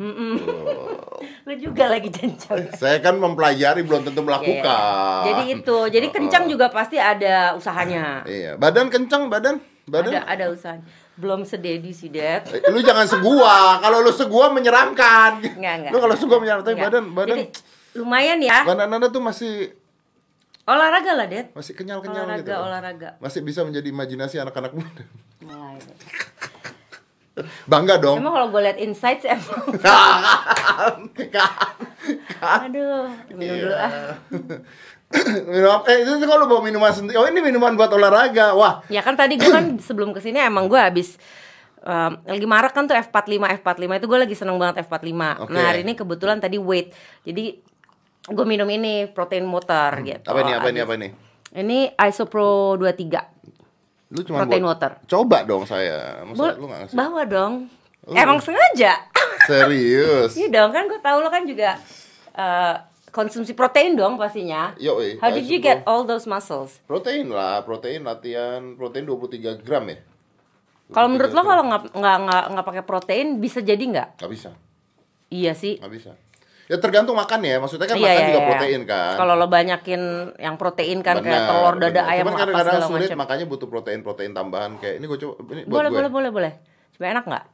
Termatch. 0.00 1.44
Lu 1.48 1.54
juga 1.60 1.84
lagi 1.92 2.08
jancang. 2.08 2.72
Saya 2.72 2.98
kan 3.04 3.20
mempelajari 3.20 3.84
belum 3.84 4.08
tentu 4.08 4.24
melakukan. 4.24 4.64
Iya. 4.64 5.28
Jadi 5.28 5.42
itu, 5.52 5.78
jadi 5.92 6.06
kencang 6.08 6.44
juga 6.48 6.72
pasti 6.72 6.96
ada 6.96 7.52
usahanya. 7.52 8.24
Iya. 8.24 8.56
Badan 8.56 8.88
kencang, 8.88 9.28
badan. 9.28 9.60
Badan. 9.84 10.12
Ada 10.16 10.20
ada 10.24 10.44
usahanya. 10.48 10.84
Belum 11.20 11.44
sededi 11.44 11.92
sih, 11.92 12.08
Dad. 12.08 12.48
Eh, 12.48 12.72
Lu 12.72 12.80
jangan 12.80 13.04
segua. 13.04 13.76
Kalau 13.78 14.00
lu 14.00 14.08
segua 14.08 14.48
menyeramkan. 14.48 15.44
Enggak, 15.44 15.74
enggak. 15.84 15.92
Lu 15.92 15.98
kalau 16.00 16.16
segua 16.16 16.40
menyeramkan, 16.40 16.64
tapi 16.64 16.80
badan 16.80 17.04
badan 17.12 17.36
Jadi, 17.36 17.44
lumayan 18.00 18.38
ya. 18.40 18.64
badan 18.64 18.88
Anda 18.88 19.12
tuh 19.12 19.20
masih 19.20 19.76
Olahraga 20.64 21.12
lah, 21.18 21.26
Dad. 21.26 21.50
masih 21.50 21.74
kenyal-kenyal 21.74 22.30
Olahraga, 22.30 22.46
gitu. 22.46 22.62
olahraga. 22.62 23.08
Masih 23.18 23.40
bisa 23.42 23.66
menjadi 23.66 23.90
imajinasi 23.90 24.38
anak-anak 24.38 24.70
muda. 24.72 25.02
Mulai. 25.42 25.82
Bangga 27.64 27.96
dong. 27.96 28.18
Emang 28.20 28.32
kalau 28.34 28.48
gue 28.48 28.60
liat 28.62 28.78
insights 28.78 29.24
emang 29.24 29.60
Aduh, 32.40 33.10
minum 33.32 33.56
dulu 33.56 33.74
Iya. 33.74 33.84
ah. 33.84 34.14
minum 35.50 35.82
eh 35.90 35.96
itu 36.06 36.24
kalau 36.24 36.46
bawa 36.46 36.62
minuman 36.62 36.90
sendiri. 36.90 37.18
Oh, 37.18 37.26
ini 37.26 37.42
minuman 37.42 37.74
buat 37.74 37.90
olahraga. 37.90 38.54
Wah, 38.54 38.80
Ya 38.86 39.02
kan 39.02 39.18
tadi 39.18 39.36
gue 39.36 39.50
kan 39.50 39.76
sebelum 39.82 40.14
ke 40.14 40.22
sini 40.22 40.38
emang 40.38 40.70
gue 40.70 40.78
habis 40.78 41.18
um, 41.82 42.14
lagi 42.22 42.46
marak 42.46 42.72
kan 42.72 42.86
tuh 42.86 42.94
F45 42.94 43.60
F45 43.60 43.90
itu 43.98 44.06
gue 44.06 44.18
lagi 44.20 44.36
seneng 44.38 44.56
banget 44.56 44.86
F45. 44.86 45.12
Oke. 45.44 45.50
Nah 45.50 45.62
hari 45.66 45.82
ini 45.82 45.98
kebetulan 45.98 46.38
tadi 46.38 46.56
weight, 46.56 46.94
jadi 47.26 47.58
gue 48.30 48.44
minum 48.46 48.68
ini 48.70 49.10
protein 49.10 49.48
motor 49.48 49.90
gitu. 50.04 50.28
apa 50.30 50.40
ini 50.44 50.52
apa 50.54 50.68
ini 50.70 50.80
apa 50.80 50.92
ini? 50.94 51.08
Ini 51.50 51.78
Isopro 51.98 52.78
23 52.78 53.59
Lu 54.10 54.20
cuma 54.20 54.42
Protein 54.42 54.60
buat- 54.60 54.74
water. 54.76 54.90
Coba 55.06 55.38
dong 55.42 55.64
saya. 55.64 56.26
Bol- 56.28 56.58
lu 56.58 56.66
nggak 56.66 56.80
ngasih? 56.84 56.96
bawa 56.96 57.22
dong. 57.24 57.52
Oh. 58.02 58.14
Emang 58.14 58.38
sengaja. 58.38 58.92
Serius. 59.46 60.34
Iya 60.34 60.48
dong, 60.50 60.70
kan 60.70 60.84
gue 60.84 60.98
tahu 60.98 61.18
lo 61.18 61.28
kan 61.28 61.44
juga 61.44 61.78
eh, 62.32 62.74
konsumsi 63.08 63.52
protein 63.52 63.94
dong 63.94 64.14
pastinya. 64.16 64.74
Yo, 64.76 64.98
eh, 64.98 65.14
How 65.16 65.30
did 65.30 65.44
you 65.44 65.58
get 65.58 65.82
all 65.84 66.02
those 66.02 66.24
muscles? 66.24 66.82
Protein 66.84 67.28
lah, 67.28 67.60
protein 67.60 68.02
latihan, 68.02 68.74
protein 68.74 69.04
23 69.04 69.60
gram 69.60 69.86
ya. 69.86 69.98
Kalau 70.90 71.06
menurut 71.06 71.30
lo 71.30 71.38
23 71.38 71.40
gram. 71.40 71.46
kalau 71.46 71.62
nggak 71.64 71.82
nggak 71.92 72.16
nggak 72.20 72.44
nggak 72.50 72.66
pakai 72.66 72.84
protein 72.84 73.26
bisa 73.38 73.58
jadi 73.60 73.78
nggak? 73.80 74.08
nggak 74.18 74.32
bisa, 74.32 74.50
Iya 75.28 75.52
sih. 75.54 75.78
nggak 75.78 75.92
bisa. 75.92 76.12
Ya 76.70 76.78
tergantung 76.78 77.18
makan 77.18 77.42
ya, 77.42 77.58
maksudnya 77.58 77.82
kan 77.84 77.98
Iya, 77.98 78.06
makan 78.06 78.14
iya, 78.14 78.28
juga 78.28 78.38
iya. 78.38 78.46
protein 78.46 78.80
kan. 78.86 79.14
Kalau 79.18 79.34
lo 79.34 79.46
banyakin 79.46 80.02
yang 80.38 80.54
protein 80.54 80.98
kan 81.02 81.18
kayak 81.18 81.26
Benar, 81.42 81.50
telur, 81.50 81.74
dada 81.76 81.90
benar. 81.90 82.04
ayam 82.06 82.22
Cuman 82.22 82.30
apa 82.30 82.40
kadang-kadang 82.40 82.70
segala 82.70 82.86
sulit, 82.86 83.02
macam. 83.02 83.18
makanya 83.18 83.44
butuh 83.44 83.68
protein-protein 83.68 84.30
tambahan 84.30 84.72
kayak 84.78 84.94
ini 84.96 85.04
gue 85.04 85.18
coba 85.18 85.34
ini 85.50 85.62
buat 85.64 85.74
Boleh, 85.74 85.88
gue. 85.88 85.96
boleh, 85.98 86.10
boleh, 86.10 86.30
boleh. 86.30 86.52
Coba 86.92 87.04
enak 87.10 87.24
nggak? 87.26 87.44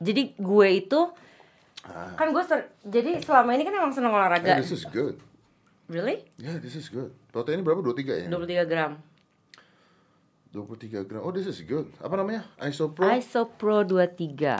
Jadi 0.00 0.22
gue 0.34 0.68
itu 0.72 1.00
kan 1.88 2.28
gue 2.28 2.42
ser- 2.42 2.74
jadi 2.82 3.18
selama 3.18 3.50
ini 3.50 3.62
kan 3.62 3.72
emang 3.72 3.92
seneng 3.92 4.10
olahraga. 4.10 4.58
this 4.58 4.70
is 4.70 4.82
good. 4.84 5.16
Really? 5.86 6.26
Yeah, 6.36 6.58
this 6.58 6.74
is 6.74 6.90
good. 6.90 7.14
Proteinnya 7.30 7.62
berapa? 7.62 7.80
23 7.80 8.18
ya? 8.18 8.26
23 8.26 8.66
gram. 8.66 8.92
23 10.50 11.04
gram. 11.04 11.22
Oh, 11.22 11.30
this 11.30 11.46
is 11.46 11.62
good. 11.62 11.88
Apa 11.96 12.12
namanya? 12.14 12.44
Isopro. 12.58 13.06
Isopro 13.06 13.84
23. 13.84 14.58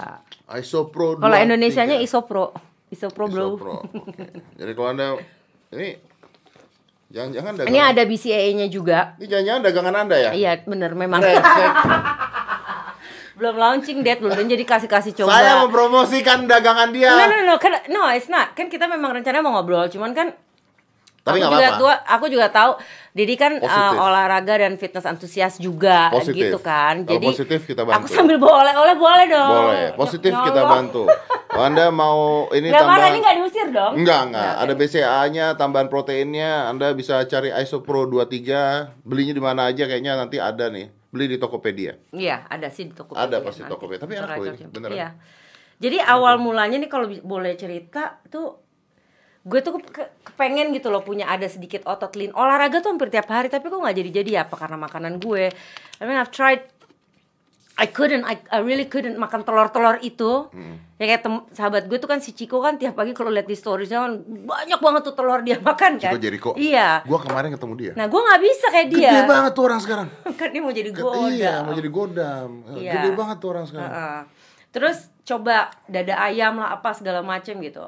Isopro. 0.55 1.17
Kalau 1.17 1.35
23. 1.35 1.45
Indonesianya 1.45 1.97
Isopro. 1.99 2.53
Isopro, 2.89 3.29
bro. 3.29 3.47
Isopro. 3.55 3.75
Oke. 3.85 4.25
Jadi 4.57 4.73
kalau 4.73 4.89
Anda 4.89 5.07
ini 5.71 5.89
jangan-jangan 7.09 7.53
dagangan. 7.55 7.73
Ini 7.73 7.81
ada 7.85 8.03
BCAA-nya 8.05 8.67
juga. 8.69 8.99
Ini 9.17 9.27
jangan-jangan 9.27 9.63
dagangan 9.63 9.95
Anda 9.97 10.17
ya? 10.17 10.31
Iya, 10.33 10.53
bener 10.65 10.93
memang. 10.93 11.21
Belum 13.39 13.55
launching 13.55 14.03
date, 14.03 14.19
belum 14.19 14.51
jadi 14.51 14.67
kasih-kasih 14.67 15.15
coba. 15.15 15.31
Saya 15.31 15.63
mempromosikan 15.63 16.51
dagangan 16.51 16.91
dia. 16.91 17.15
No, 17.15 17.23
no, 17.23 17.39
no, 17.47 17.55
kan, 17.55 17.71
no, 17.87 18.11
it's 18.11 18.27
not. 18.27 18.51
Kan 18.59 18.67
kita 18.67 18.91
memang 18.91 19.15
rencananya 19.15 19.47
mau 19.47 19.55
ngobrol, 19.55 19.87
cuman 19.87 20.11
kan 20.11 20.35
Tapi 21.23 21.39
aku 21.39 21.47
juga 21.47 21.63
apa-apa. 21.63 21.79
tua, 21.79 21.95
aku 22.03 22.25
juga 22.27 22.47
tahu 22.49 22.71
Didi 23.15 23.37
kan 23.37 23.61
uh, 23.61 23.95
olahraga 24.01 24.59
dan 24.59 24.75
fitness 24.75 25.05
antusias 25.05 25.55
juga 25.61 26.11
Positif. 26.11 26.51
gitu 26.51 26.59
kan. 26.59 27.05
Kalau 27.05 27.15
Jadi 27.15 27.27
positif 27.31 27.61
kita 27.63 27.83
Aku 27.85 27.91
bantu. 27.95 28.11
sambil 28.11 28.37
bawa 28.41 28.67
oleh-oleh 28.67 28.97
boleh 28.97 29.27
dong. 29.29 29.63
Boleh. 29.71 29.87
Positif 29.95 30.33
Ya 30.33 30.43
kita 30.43 30.63
bantu. 30.65 31.03
Kalau 31.59 31.69
Anda 31.69 31.85
mau 31.91 32.19
ini 32.51 32.71
marah, 32.71 32.81
tambahan 32.81 33.11
ini 33.11 33.19
nggak 33.19 33.37
diusir 33.37 33.67
dong. 33.69 33.93
Enggak, 33.99 34.21
enggak. 34.31 34.53
Ada 34.57 34.73
BCA-nya, 34.73 35.47
tambahan 35.55 35.89
proteinnya. 35.91 36.71
Anda 36.71 36.95
bisa 36.95 37.19
cari 37.27 37.51
Isopro 37.51 38.07
23. 38.07 39.03
Belinya 39.03 39.35
di 39.35 39.43
mana 39.43 39.67
aja 39.67 39.85
kayaknya 39.85 40.15
nanti 40.15 40.39
ada 40.39 40.71
nih. 40.71 40.87
Beli 41.11 41.27
di 41.27 41.37
Tokopedia. 41.37 41.99
Iya, 42.15 42.47
ada 42.47 42.71
sih 42.71 42.87
di 42.87 42.95
Tokopedia. 42.95 43.27
Ada 43.27 43.37
pasti 43.43 43.61
nanti. 43.61 43.73
Tokopedia. 43.75 44.01
Tapi 44.01 44.13
enak 44.15 44.29
loh 44.31 44.47
ini, 44.47 44.65
beneran. 44.71 44.95
Iya. 44.95 45.09
Jadi 45.79 45.99
awal 45.99 46.39
mulanya 46.39 46.79
nih 46.79 46.87
kalau 46.87 47.11
boleh 47.23 47.55
cerita 47.55 48.23
tuh 48.27 48.63
gue 49.49 49.61
tuh 49.65 49.81
ke- 49.81 50.13
kepengen 50.23 50.71
gitu 50.71 50.93
loh 50.93 51.01
punya 51.01 51.25
ada 51.25 51.49
sedikit 51.49 51.81
otot 51.87 52.13
lean 52.13 52.35
olahraga 52.37 52.85
tuh 52.85 52.93
hampir 52.93 53.09
tiap 53.09 53.25
hari 53.27 53.49
tapi 53.49 53.73
kok 53.73 53.81
nggak 53.81 53.97
jadi 53.97 54.11
jadi 54.21 54.31
apa 54.45 54.55
karena 54.59 54.77
makanan 54.77 55.17
gue 55.17 55.49
I 55.97 56.05
mean 56.05 56.21
I've 56.21 56.29
tried 56.29 56.69
I 57.79 57.87
couldn't 57.89 58.23
I, 58.23 58.35
I 58.49 58.59
really 58.59 58.85
couldn't 58.85 59.15
makan 59.15 59.41
telur-telur 59.41 60.03
itu 60.03 60.51
Hmm. 60.51 60.83
ya 60.95 61.07
kayak 61.07 61.23
tem- 61.23 61.47
sahabat 61.49 61.87
gue 61.87 61.95
tuh 61.95 62.07
kan 62.07 62.19
si 62.19 62.33
Ciko 62.33 62.59
kan 62.59 62.75
tiap 62.75 62.93
pagi 62.93 63.13
kalau 63.13 63.31
lihat 63.31 63.47
di 63.47 63.55
storiesnya 63.55 64.03
kan 64.03 64.13
banyak 64.21 64.77
banget 64.77 65.03
tuh 65.05 65.15
telur 65.15 65.41
dia 65.41 65.63
makan 65.63 65.95
kan 65.95 66.03
Chico 66.03 66.19
Jericho. 66.19 66.51
iya 66.55 67.01
Gua 67.03 67.19
kemarin 67.19 67.49
ketemu 67.51 67.75
dia. 67.77 67.93
nah 67.95 68.05
gue 68.05 68.19
nggak 68.19 68.41
bisa 68.43 68.67
kayak 68.69 68.89
dia 68.89 69.11
Gede 69.13 69.23
banget 69.25 69.53
tuh 69.53 69.65
orang 69.65 69.79
sekarang. 69.79 70.09
kan 70.41 70.49
dia 70.49 70.59
mau 70.61 70.73
jadi 70.73 70.91
godam 70.91 71.31
Iya, 71.31 71.55
mau 71.61 71.73
jadi 71.73 71.89
godam. 71.89 72.49
Iya. 72.75 72.93
Gede 72.93 73.11
banget 73.15 73.37
tuh 73.39 73.49
orang 73.49 73.65
sekarang. 73.65 73.93
Heeh. 73.93 74.21
Terus 74.69 74.97
coba 75.25 75.57
dada 75.87 76.15
ayam 76.21 76.57
lah 76.57 76.75
apa 76.75 76.91
segala 76.93 77.23
macem 77.23 77.55
gitu. 77.59 77.87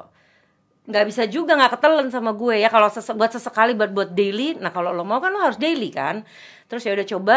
Nggak 0.82 1.04
bisa 1.04 1.23
juga 1.26 1.54
nggak 1.54 1.76
ketelen 1.76 2.09
sama 2.09 2.30
gue 2.32 2.56
ya 2.56 2.66
kalau 2.66 2.87
sese- 2.88 3.12
buat 3.12 3.28
sesekali 3.28 3.75
buat 3.75 3.90
buat 3.90 4.11
daily. 4.11 4.54
Nah 4.54 4.70
kalau 4.70 4.90
lo 4.90 5.02
mau 5.02 5.18
kan 5.18 5.28
lo 5.28 5.40
harus 5.40 5.54
daily 5.56 5.90
kan. 5.90 6.23
Terus 6.64 6.82
ya 6.82 6.92
udah 6.92 7.06
coba 7.09 7.37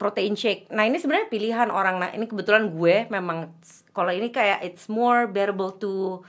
protein 0.00 0.32
shake. 0.32 0.72
Nah 0.72 0.88
ini 0.88 0.96
sebenarnya 0.96 1.28
pilihan 1.28 1.68
orang. 1.68 2.00
Nah 2.00 2.08
ini 2.16 2.24
kebetulan 2.24 2.72
gue 2.72 3.04
memang 3.12 3.52
kalau 3.92 4.08
ini 4.08 4.32
kayak 4.32 4.64
it's 4.64 4.88
more 4.88 5.28
bearable 5.28 5.76
to 5.76 6.24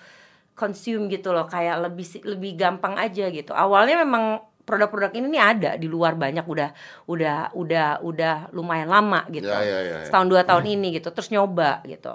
consume 0.51 1.07
gitu 1.07 1.31
loh 1.31 1.47
kayak 1.47 1.79
lebih 1.87 2.03
lebih 2.27 2.59
gampang 2.59 2.99
aja 2.99 3.31
gitu. 3.31 3.55
Awalnya 3.55 4.03
memang 4.03 4.43
produk-produk 4.61 5.11
ini 5.17 5.27
nih 5.33 5.43
ada 5.43 5.71
di 5.79 5.87
luar 5.89 6.13
banyak 6.19 6.45
udah 6.45 6.69
udah 7.09 7.55
udah 7.57 7.87
udah 8.05 8.35
lumayan 8.53 8.87
lama 8.87 9.25
gitu 9.33 9.49
Ya, 9.49 9.59
ya, 9.63 9.79
ya, 9.81 9.95
ya. 9.99 10.05
setahun 10.05 10.27
dua 10.29 10.45
tahun 10.45 10.65
ini 10.69 11.01
gitu 11.01 11.09
terus 11.11 11.33
nyoba 11.33 11.81
gitu 11.89 12.13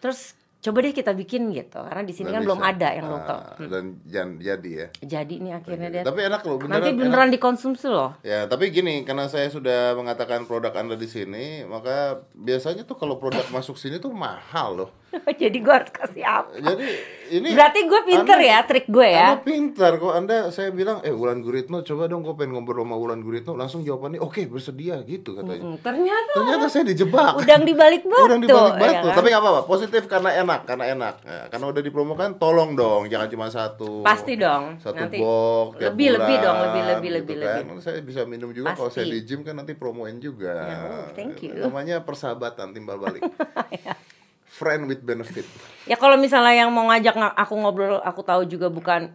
terus 0.00 0.32
coba 0.64 0.80
deh 0.80 0.90
kita 0.90 1.12
bikin 1.12 1.52
gitu 1.52 1.76
karena 1.78 2.00
di 2.00 2.10
sini 2.10 2.32
kan 2.32 2.40
belum 2.40 2.56
ada 2.58 2.88
yang 2.90 3.04
Ah, 3.04 3.12
lokal 3.12 3.38
Hmm. 3.54 3.68
Dan 3.68 3.84
jan- 4.02 4.38
jadi 4.38 4.70
ya. 4.74 4.88
jadi 5.12 5.34
nih 5.36 5.52
akhirnya 5.54 5.88
dia 5.90 6.02
Tapi 6.02 6.20
enak 6.22 6.40
loh, 6.42 6.56
beneran. 6.56 6.72
nanti 6.74 6.88
enak. 6.88 6.98
beneran 6.98 7.28
dikonsumsi 7.30 7.86
loh 7.86 8.10
Ya, 8.22 8.44
tapi 8.44 8.70
gini, 8.70 9.04
karena 9.04 9.26
saya 9.26 9.46
sudah 9.46 9.92
mengatakan 9.92 10.42
produk 10.42 10.72
Anda 10.72 10.94
di 10.94 11.04
sini, 11.04 11.44
maka 11.64 11.94
biasanya 12.32 12.82
tuh 12.82 12.96
kalau 12.96 13.14
produk 13.14 13.44
masuk 13.50 13.74
sini 13.74 13.98
tuh 13.98 14.08
mahal 14.10 14.70
loh. 14.74 14.90
jadi 15.38 15.54
gue 15.54 15.70
harus 15.72 15.92
kasih 15.92 16.24
apa 16.24 16.50
Jadi 16.56 16.90
ini 17.30 17.54
berarti 17.54 17.80
gue 17.84 18.00
pinter 18.02 18.34
Anda- 18.34 18.50
ya 18.50 18.58
trik 18.64 18.86
gue 18.88 19.06
ya 19.06 19.28
Anda 19.30 19.42
pintar 19.42 19.92
kok 19.94 20.10
Anda 20.12 20.36
saya 20.50 20.70
bilang 20.70 20.98
eh 21.00 21.12
Wulan 21.12 21.38
Guritno 21.38 21.80
coba 21.80 22.06
dong 22.06 22.20
kau 22.20 22.34
pengen 22.34 22.56
ngobrol 22.56 22.82
sama 22.82 22.96
Wulan 22.96 23.20
Guritno 23.20 23.54
langsung 23.54 23.80
jawabannya 23.80 24.18
oke 24.18 24.42
bersedia 24.44 24.98
gitu 25.02 25.34
katanya. 25.34 25.62
Hmm, 25.62 25.78
ternyata 25.78 26.32
Ternyata 26.34 26.66
saya 26.66 26.84
dijebak. 26.84 27.36
udang 27.36 27.62
di 27.62 27.72
balik 27.72 28.02
batu 28.10 28.26
Udang 28.26 28.40
di 28.40 28.48
balik 28.48 28.74
ya 28.74 28.80
batu. 28.80 29.06
kan? 29.06 29.14
Tapi 29.14 29.26
nggak 29.28 29.42
apa-apa, 29.44 29.60
positif 29.64 30.02
karena 30.04 30.30
enak, 30.36 30.53
karena 30.62 30.84
enak. 30.88 31.14
Ya, 31.20 31.40
karena 31.48 31.66
udah 31.68 31.82
dipromokan, 31.82 32.30
tolong 32.36 32.70
dong, 32.72 33.06
jangan 33.06 33.26
cuma 33.26 33.46
satu. 33.48 34.00
pasti 34.00 34.34
dong 34.34 34.78
Satu 34.78 34.94
nanti 34.96 35.18
box 35.18 35.76
tiap 35.76 35.90
lebih 35.90 36.08
lebih 36.14 36.22
bulan, 36.30 36.44
dong 36.44 36.56
lebih 36.60 36.82
lebih 36.84 37.08
gitu 37.10 37.16
lebih 37.16 37.36
kan. 37.40 37.56
lebih 37.64 37.80
Saya 37.80 37.98
bisa 38.00 38.20
minum 38.22 38.50
juga 38.50 38.72
kalau 38.72 38.88
saya 38.88 39.04
Pasti. 39.04 39.14
di 39.14 39.20
gym 39.24 39.40
kan 39.40 39.54
nanti 39.54 39.72
promoin 39.72 40.16
juga. 40.16 40.54
Ya, 40.54 40.78
oh, 40.80 41.06
thank 41.12 41.40
you. 41.40 41.58
Namanya 41.58 41.98
persahabatan 42.00 42.70
timbal 42.70 42.96
balik. 42.96 43.20
Ya. 43.80 43.98
Friend 44.46 44.86
with 44.86 45.02
benefit. 45.02 45.42
ya 45.82 45.96
kalau 45.96 46.14
misalnya 46.14 46.54
yang 46.56 46.70
mau 46.70 46.86
ngajak 46.86 47.10
nga- 47.12 47.34
aku 47.34 47.54
ngobrol 47.56 47.98
aku 47.98 48.22
tahu 48.22 48.46
juga 48.46 48.70
bukan 48.70 49.10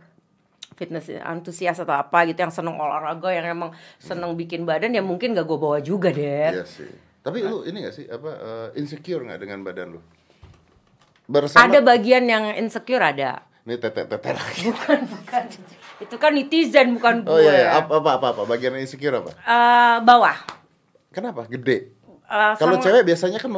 fitness 0.76 1.08
antusias 1.18 1.76
atau 1.78 1.92
apa 1.94 2.24
gitu 2.24 2.40
yang 2.40 2.52
seneng 2.52 2.76
olahraga 2.76 3.30
yang 3.30 3.48
emang 3.48 3.72
seneng 3.98 4.36
bikin 4.36 4.64
badan 4.64 4.92
ya 4.92 5.00
mungkin 5.00 5.32
gak 5.32 5.44
gue 5.44 5.56
bawa 5.56 5.80
juga 5.80 6.12
deh 6.12 6.52
Iya 6.52 6.64
sih. 6.64 6.92
Tapi 7.20 7.40
lu 7.42 7.64
ini 7.64 7.84
gak 7.84 7.92
sih 7.94 8.06
apa 8.06 8.32
eh, 8.32 8.68
insecure 8.76 9.24
nggak 9.24 9.40
dengan 9.40 9.60
badan 9.60 9.88
lu? 9.96 10.02
Bersama 11.30 11.62
ada 11.62 11.80
bagian 11.80 12.26
yang 12.26 12.58
insecure 12.58 13.00
ada 13.00 13.46
ini 13.70 13.78
tete-tete 13.78 14.34
lagi. 14.34 14.66
bukan 14.74 15.00
bukan 15.06 15.44
itu 16.00 16.16
kan 16.18 16.32
netizen 16.34 16.98
bukan 16.98 17.22
gue 17.22 17.30
Oh 17.30 17.38
iya, 17.38 17.54
iya. 17.54 17.68
apa 17.78 18.02
apa 18.02 18.18
apa 18.18 18.28
apa 18.34 18.42
bagian 18.50 18.74
insecure 18.82 19.14
apa? 19.14 19.30
Eh, 19.36 19.98
bawah 20.02 20.34
Kenapa? 21.10 21.46
Gede. 21.46 21.94
Eh, 22.30 22.54
Kalau 22.58 22.78
sama- 22.78 22.82
cewek 22.82 23.06
biasanya 23.06 23.38
kan 23.38 23.50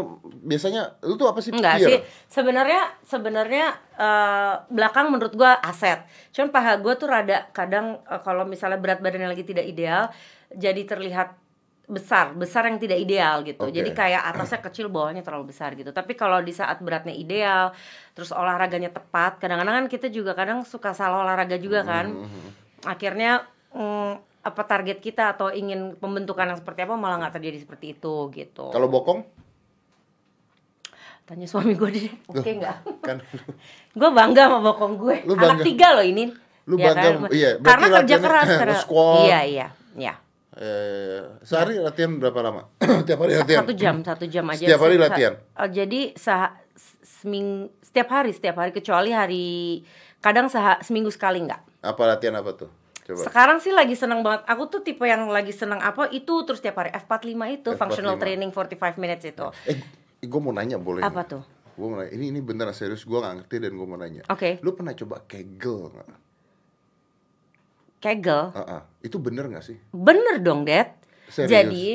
biasanya 0.41 0.81
lu 1.03 1.15
tuh 1.15 1.27
apa 1.27 1.43
sih? 1.43 1.51
Enggak 1.51 1.83
sih, 1.83 1.99
sebenarnya 2.27 2.91
sebenarnya 3.03 3.65
eh, 3.95 4.53
belakang 4.67 5.11
menurut 5.11 5.35
gua 5.35 5.59
aset. 5.59 6.03
Cuman 6.31 6.51
paha 6.51 6.79
gua 6.79 6.95
tuh 6.95 7.11
rada 7.11 7.47
kadang 7.51 7.99
eh, 8.03 8.21
kalau 8.23 8.43
misalnya 8.43 8.79
berat 8.79 9.03
badannya 9.03 9.27
lagi 9.27 9.43
tidak 9.43 9.67
ideal, 9.67 10.07
jadi 10.51 10.83
terlihat 10.83 11.35
besar, 11.91 12.31
besar 12.31 12.71
yang 12.71 12.79
tidak 12.79 13.03
ideal 13.03 13.43
gitu. 13.43 13.67
Oke. 13.67 13.75
Jadi 13.75 13.91
kayak 13.91 14.24
atasnya 14.31 14.63
kecil, 14.63 14.88
bawahnya 14.88 15.27
terlalu 15.27 15.51
besar 15.51 15.75
gitu. 15.75 15.91
Tapi 15.91 16.15
kalau 16.15 16.39
di 16.39 16.55
saat 16.55 16.79
beratnya 16.79 17.12
ideal, 17.12 17.75
terus 18.15 18.31
olahraganya 18.31 18.95
tepat, 18.95 19.43
kadang-kadang 19.43 19.83
kan 19.83 19.88
kita 19.91 20.07
juga 20.07 20.31
kadang 20.31 20.63
suka 20.63 20.95
salah 20.95 21.27
olahraga 21.27 21.60
juga 21.60 21.83
kan. 21.83 22.15
Mm-hmm. 22.15 22.50
Akhirnya 22.88 23.43
mm, 23.75 24.12
apa 24.41 24.62
target 24.63 25.03
kita 25.03 25.36
atau 25.36 25.51
ingin 25.51 26.00
pembentukan 26.00 26.48
yang 26.48 26.57
seperti 26.57 26.88
apa 26.88 26.95
malah 26.95 27.19
nggak 27.27 27.36
terjadi 27.38 27.57
seperti 27.60 28.00
itu 28.00 28.31
gitu. 28.31 28.71
Kalau 28.71 28.88
bokong 28.88 29.43
Tanya 31.21 31.45
suami 31.48 31.77
gue 31.77 31.89
deh, 31.95 32.12
oke 32.27 32.50
nggak? 32.50 32.77
kan 33.07 33.17
gue 34.00 34.10
bangga 34.12 34.50
sama 34.51 34.60
bokong 34.60 34.93
gue 35.00 35.15
Lu 35.29 35.38
anak 35.38 35.63
tiga 35.63 35.95
loh 35.95 36.03
ini 36.03 36.27
Lu 36.67 36.75
Ya 36.75 36.91
bangga 36.91 37.07
kan? 37.07 37.31
iya, 37.31 37.50
karena 37.62 37.86
kerja 38.01 38.15
keras 38.19 38.48
karena 38.51 38.77
squat. 38.83 39.29
iya 39.29 39.39
iya 39.45 39.67
iya 39.95 40.13
eh, 40.53 41.22
sehari 41.41 41.77
latihan 41.77 42.12
berapa 42.13 42.39
lama? 42.41 42.62
Tiap 43.08 43.20
hari 43.20 43.34
latihan. 43.36 43.62
satu 43.62 43.74
jam 43.74 43.96
satu 44.01 44.25
jam 44.25 44.46
aja 44.46 44.62
Setiap 44.62 44.81
hari 44.81 44.93
sih. 44.93 45.00
Sa- 45.00 45.05
latihan? 45.08 45.34
oh, 45.53 45.70
jadi 45.70 46.01
sah 46.13 46.51
seming 47.01 47.48
setiap 47.81 48.08
hari 48.10 48.31
setiap 48.31 48.55
hari 48.55 48.72
kecuali 48.72 49.10
hari 49.10 49.48
kadang 50.17 50.48
seha- 50.48 50.79
seminggu 50.79 51.08
sekali 51.08 51.39
nggak 51.41 51.62
Apa 51.81 52.01
latihan 52.08 52.36
apa 52.36 52.51
tuh? 52.55 52.70
Coba. 53.01 53.17
sekarang 53.24 53.58
sih 53.58 53.72
lagi 53.72 53.93
seneng 53.93 54.22
banget 54.22 54.46
aku 54.46 54.63
tuh 54.67 54.79
tipe 54.79 55.01
yang 55.03 55.25
lagi 55.27 55.50
seneng 55.51 55.79
apa 55.79 56.05
itu 56.10 56.29
terus 56.41 56.60
tiap 56.60 56.75
hari 56.75 56.91
F45 56.91 57.25
itu 57.51 57.70
F45. 57.70 57.75
functional 57.75 58.15
training 58.15 58.50
45 58.50 58.77
minutes 58.96 59.25
itu 59.25 59.48
Eh, 59.65 59.77
gue 60.22 60.39
mau 60.39 60.51
nanya 60.51 60.77
boleh? 60.77 61.01
apa 61.01 61.24
tuh 61.24 61.41
Gue 61.72 61.88
mau 61.88 61.98
nanya. 61.98 62.12
Ini 62.12 62.25
ini 62.29 62.39
beneran 62.39 62.72
serius. 62.72 63.01
Gue 63.01 63.17
nggak 63.17 63.41
ngerti 63.41 63.55
dan 63.58 63.74
gue 63.74 63.88
mau 63.88 63.96
nanya. 63.96 64.22
oke 64.27 64.60
Lu 64.60 64.72
pernah 64.72 64.93
coba 64.93 65.24
kegel 65.24 65.89
nggak? 65.89 66.08
Kegel 68.01 68.51
Ah, 68.51 68.81
ah. 68.81 68.81
Itu 69.00 69.22
bener 69.22 69.48
nggak 69.48 69.63
sih? 69.63 69.77
Bener 69.93 70.41
dong, 70.41 70.65
Dad. 70.65 70.98
Serius? 71.31 71.48
Jadi 71.53 71.88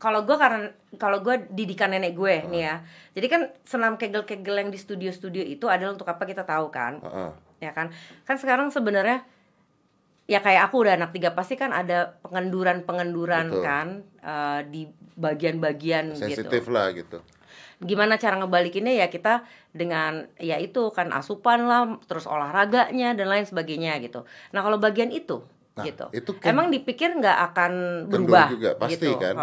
kalau 0.00 0.24
gue 0.24 0.36
karena 0.40 0.72
kalau 0.96 1.20
gue 1.20 1.44
didikan 1.52 1.92
nenek 1.92 2.16
gue 2.16 2.48
nih 2.48 2.62
ya 2.64 2.80
jadi 3.12 3.26
kan 3.28 3.42
senam 3.68 4.00
kegel-kegel 4.00 4.56
yang 4.56 4.70
di 4.72 4.80
studio-studio 4.80 5.44
itu 5.44 5.68
adalah 5.68 5.92
untuk 5.92 6.08
apa 6.08 6.24
kita 6.24 6.48
tahu 6.48 6.72
kan 6.72 7.04
Heeh. 7.04 7.30
ya 7.68 7.70
kan 7.76 7.92
kan 8.24 8.40
sekarang 8.40 8.72
sebenarnya 8.72 9.20
ya 10.24 10.40
kayak 10.40 10.72
aku 10.72 10.88
udah 10.88 10.96
anak 10.96 11.12
tiga 11.12 11.36
pasti 11.36 11.60
kan 11.60 11.76
ada 11.76 12.16
pengenduran 12.24 12.88
pengenduran 12.88 13.52
Betul. 13.52 13.62
kan 13.62 13.86
eh, 14.24 14.60
di 14.72 14.82
bagian-bagian 15.20 16.16
sensitif 16.16 16.64
gitu 16.64 16.72
lah 16.72 16.88
gitu 16.96 17.20
gimana 17.80 18.20
cara 18.20 18.36
ngebalikinnya? 18.36 18.92
Ya 18.92 19.08
kita 19.08 19.42
dengan 19.72 20.28
ya 20.36 20.60
itu 20.60 20.92
kan 20.92 21.10
asupan 21.10 21.64
lah 21.64 21.98
terus 22.04 22.28
olahraganya 22.28 23.16
dan 23.16 23.26
lain 23.26 23.48
sebagainya 23.48 23.96
gitu. 24.04 24.28
Nah 24.52 24.60
kalau 24.60 24.76
bagian 24.76 25.08
itu 25.08 25.40
Nah, 25.70 25.86
gitu. 25.86 26.06
itu 26.12 26.30
kan- 26.36 26.52
emang 26.52 26.68
dipikir 26.68 27.14
nggak 27.16 27.38
akan 27.52 27.72
berubah? 28.10 28.52
juga, 28.52 28.70
pasti 28.76 29.06
gitu. 29.08 29.16
kan? 29.16 29.34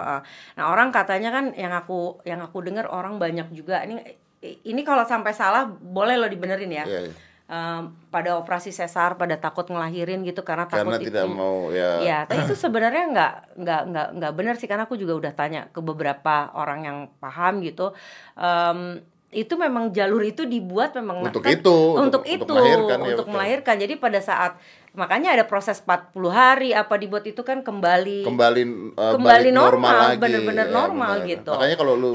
Nah 0.54 0.66
orang 0.70 0.94
katanya 0.94 1.34
kan 1.34 1.46
yang 1.58 1.74
aku 1.74 2.22
yang 2.28 2.44
aku 2.44 2.62
dengar 2.62 2.86
orang 2.92 3.18
banyak 3.18 3.50
juga. 3.52 3.82
Ini 3.82 3.96
ini 4.44 4.82
kalau 4.86 5.02
sampai 5.02 5.34
salah 5.34 5.66
boleh 5.66 6.14
lo 6.20 6.30
dibenerin 6.30 6.70
ya. 6.70 6.86
Iya, 6.86 7.00
iya. 7.10 7.14
Em, 7.48 7.96
pada 8.12 8.36
operasi 8.36 8.76
sesar 8.76 9.16
pada 9.16 9.40
takut 9.40 9.64
ngelahirin 9.64 10.20
gitu 10.22 10.44
karena 10.44 10.68
takut 10.68 10.92
karena 10.92 11.00
tidak 11.00 11.32
itu- 11.32 11.32
mau 11.32 11.72
ya 11.72 12.04
Ya, 12.04 12.18
tapi 12.28 12.44
itu 12.44 12.60
sebenarnya 12.60 13.08
nggak 13.08 13.34
nggak 13.56 13.82
nggak 13.88 14.08
nggak 14.20 14.32
benar 14.36 14.56
sih 14.60 14.68
karena 14.68 14.84
aku 14.84 15.00
juga 15.00 15.16
udah 15.16 15.32
tanya 15.32 15.72
ke 15.72 15.80
beberapa 15.80 16.52
orang 16.52 16.80
yang 16.84 16.98
paham 17.24 17.64
gitu. 17.64 17.96
Em, 18.36 19.00
itu 19.28 19.56
memang 19.56 19.92
jalur 19.92 20.24
itu 20.24 20.44
dibuat 20.44 20.92
memang 20.94 21.24
Untuk 21.24 21.40
kan- 21.40 21.56
itu, 21.56 21.72
untuk, 21.96 22.24
untuk- 22.24 22.26
itu, 22.26 22.44
untuk 22.44 22.56
melahirkan, 22.60 22.98
ya, 23.00 23.08
untuk 23.08 23.26
betul. 23.28 23.34
melahirkan. 23.34 23.76
Jadi 23.80 23.94
pada 23.96 24.20
saat 24.20 24.52
makanya 24.98 25.30
ada 25.32 25.46
proses 25.46 25.78
40 25.80 26.10
hari 26.28 26.70
apa 26.74 26.98
dibuat 26.98 27.22
itu 27.24 27.40
kan 27.40 27.62
kembali 27.62 28.26
kembali 28.26 28.62
uh, 28.98 29.14
Kembali 29.14 29.50
normal, 29.50 29.96
lagi 30.10 30.18
bener-bener 30.18 30.66
Ya, 30.66 30.74
normal 30.74 31.12
bener. 31.22 31.30
gitu. 31.32 31.52
makanya 31.54 31.76
kalau 31.78 31.94
lu 31.94 32.12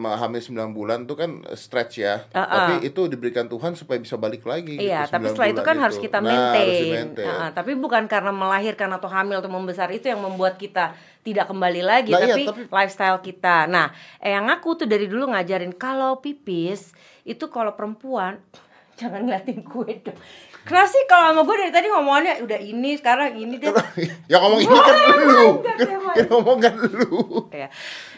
hamil 0.00 0.40
9 0.40 0.72
bulan 0.72 0.98
tuh 1.04 1.14
kan 1.14 1.30
stretch 1.52 2.00
ya 2.00 2.24
Uh-uh. 2.26 2.48
tapi 2.48 2.88
itu 2.88 3.00
diberikan 3.06 3.44
Tuhan 3.44 3.76
supaya 3.76 4.00
bisa 4.00 4.16
balik 4.16 4.42
lagi 4.42 4.80
Iya, 4.80 5.04
gitu, 5.04 5.12
tapi 5.12 5.24
9 5.26 5.30
setelah 5.30 5.48
itu 5.50 5.62
kan 5.62 5.76
harus 5.76 5.96
kita 5.96 6.18
Nah, 6.18 6.24
harus 6.24 6.40
maintain. 6.48 6.82
di-maintain. 6.82 7.26
Heeh, 7.28 7.48
tapi 7.52 7.72
bukan 7.74 8.02
karena 8.06 8.32
melahirkan 8.32 8.90
atau 8.90 9.06
hamil 9.06 9.36
atau 9.36 9.50
membesar 9.50 9.88
itu 9.90 10.06
yang 10.06 10.18
membuat 10.18 10.56
kita 10.56 10.96
tidak 11.20 11.46
kembali 11.46 11.82
lagi, 11.82 12.10
Nah, 12.10 12.20
iya, 12.20 12.34
tapi, 12.34 12.42
tapi- 12.48 12.66
lifestyle 12.66 13.20
kita. 13.20 13.66
Nah, 13.66 13.92
eh, 14.18 14.32
yang 14.32 14.48
aku 14.48 14.74
tuh 14.74 14.86
dari 14.86 15.04
dulu 15.04 15.30
ngajarin 15.30 15.70
kalau 15.72 16.16
pipis 16.16 16.96
itu 17.22 17.44
kalau 17.46 17.72
perempuan 17.72 18.40
jangan 18.98 19.20
ngeliatin 19.22 19.60
gue 19.60 19.90
dong. 20.02 20.18
Kenapa 20.62 20.86
sih 20.86 21.02
kalau 21.04 21.24
sama 21.28 21.40
gue 21.42 21.56
dari 21.58 21.70
tadi 21.70 21.86
ngomongannya 21.86 22.34
udah 22.40 22.58
ini 22.58 22.90
sekarang 22.94 23.34
ini 23.34 23.56
deh. 23.56 23.70
ya 24.30 24.36
ngomong 24.38 24.60
ini 24.60 24.70
kan 24.72 24.94
lu 24.94 25.46
enggak, 25.56 25.76
kan, 25.76 25.88
emang. 25.90 26.14
kan 26.14 26.26
ngomong 26.28 26.58
kan 26.58 26.74
lu 26.78 27.18
Ya. 27.50 27.68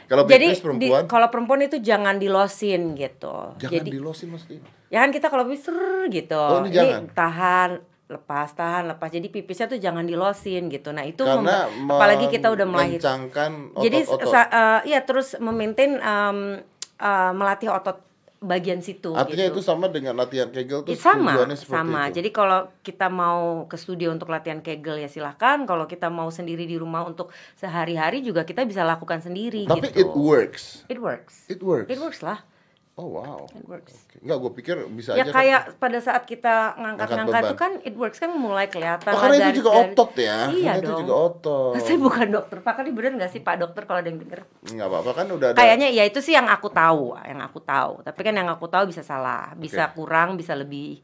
kalau 0.05 0.23
Jadi 0.25 0.47
perempuan 0.55 1.03
kalau 1.05 1.27
perempuan 1.29 1.61
itu 1.63 1.81
jangan 1.81 2.17
dilosin 2.17 2.93
gitu. 2.93 3.57
jangan 3.57 3.73
Jadi 3.75 3.89
dilosin 3.91 4.29
maksudnya 4.29 4.61
ya 4.87 5.01
kan 5.01 5.11
kita 5.11 5.27
kalau 5.27 5.49
ser 5.51 5.75
gitu 6.09 6.37
Oh, 6.37 6.61
ini 6.61 6.71
jangan? 6.71 7.09
tahan 7.11 7.71
lepas 8.05 8.53
tahan 8.53 8.85
lepas 8.87 9.09
jadi 9.09 9.27
pipisnya 9.27 9.67
tuh 9.67 9.81
jangan 9.81 10.05
dilosin 10.05 10.69
gitu 10.69 10.93
nah 10.93 11.03
itu 11.03 11.25
karena 11.25 11.65
apalagi 11.67 12.29
kita 12.29 12.47
udah 12.47 12.63
melahirkan 12.63 13.33
jadi 13.75 13.99
otot-otot 14.03 14.29
sa- 14.29 14.51
eh, 14.53 14.81
iya 14.87 15.01
terus 15.01 15.35
memaintain 15.37 15.97
em, 15.97 16.39
eh, 16.95 17.33
melatih 17.33 17.73
otot 17.73 18.05
bagian 18.45 18.85
situ 18.85 19.17
artinya 19.17 19.49
gitu. 19.49 19.59
itu 19.59 19.61
sama 19.65 19.89
dengan 19.89 20.15
latihan 20.15 20.53
kegel 20.53 20.85
tuh 20.85 20.93
Ih, 20.93 21.01
sama 21.01 21.49
sama. 21.57 22.13
itu. 22.13 22.21
jadi 22.21 22.29
kalau 22.31 22.69
kita 22.85 23.09
mau 23.09 23.65
ke 23.65 23.77
studio 23.81 24.13
untuk 24.13 24.29
latihan 24.29 24.61
kegel 24.61 25.01
ya 25.01 25.09
silahkan 25.09 25.65
kalau 25.65 25.89
kita 25.89 26.13
mau 26.13 26.29
sendiri 26.29 26.69
di 26.69 26.77
rumah 26.77 27.09
untuk 27.09 27.33
sehari-hari 27.57 28.21
juga 28.21 28.45
kita 28.45 28.63
bisa 28.69 28.85
lakukan 28.85 29.25
sendiri 29.25 29.65
tapi 29.65 29.89
gitu. 29.89 30.05
it 30.05 30.11
works. 30.13 30.85
It 30.93 31.01
works. 31.01 31.49
It 31.49 31.65
works. 31.65 31.89
It 31.89 31.99
works 31.99 32.21
lah 32.21 32.45
oh 32.95 33.09
wow 33.11 33.43
it 33.51 33.67
works 33.67 34.07
Enggak, 34.23 34.39
gue 34.39 34.53
pikir 34.55 34.77
bisa 34.89 35.13
ya 35.13 35.21
aja 35.21 35.25
kan- 35.27 35.35
kayak 35.35 35.63
pada 35.77 35.99
saat 35.99 36.23
kita 36.25 36.79
ngangkat-ngangkat 36.79 37.35
Angkat 37.35 37.45
itu 37.45 37.57
kan 37.57 37.73
it 37.83 37.95
works 37.95 38.17
kan 38.17 38.31
mulai 38.31 38.67
kelihatan 38.67 39.11
Oh, 39.11 39.19
karena 39.19 39.37
itu 39.43 39.59
juga 39.59 39.71
garis-garis. 39.73 39.93
otot 39.93 40.11
ya. 40.15 40.39
Iya 40.49 40.71
karena 40.71 40.79
itu 40.79 40.89
dong. 40.89 41.01
juga 41.03 41.15
otot. 41.21 41.73
Saya 41.85 41.99
bukan 41.99 42.27
dokter, 42.31 42.57
Pak 42.59 42.75
kali 42.75 42.91
bener 42.91 43.13
gak 43.19 43.31
sih 43.31 43.41
Pak 43.41 43.57
dokter 43.59 43.83
kalau 43.83 43.99
ada 43.99 44.09
yang 44.09 44.17
denger? 44.19 44.41
Enggak 44.71 44.87
apa-apa 44.87 45.11
kan 45.13 45.27
udah 45.29 45.49
ada. 45.51 45.59
Kayaknya 45.59 45.89
ya 45.91 46.05
itu 46.05 46.19
sih 46.19 46.33
yang 46.33 46.47
aku 46.47 46.69
tahu, 46.71 47.19
yang 47.21 47.41
aku 47.43 47.59
tahu. 47.61 47.93
Tapi 48.01 48.21
kan 48.23 48.33
yang 48.33 48.49
aku 48.49 48.67
tahu 48.67 48.85
bisa 48.87 49.03
salah, 49.03 49.53
bisa 49.55 49.91
kurang, 49.91 50.35
bisa 50.35 50.55
lebih. 50.55 51.03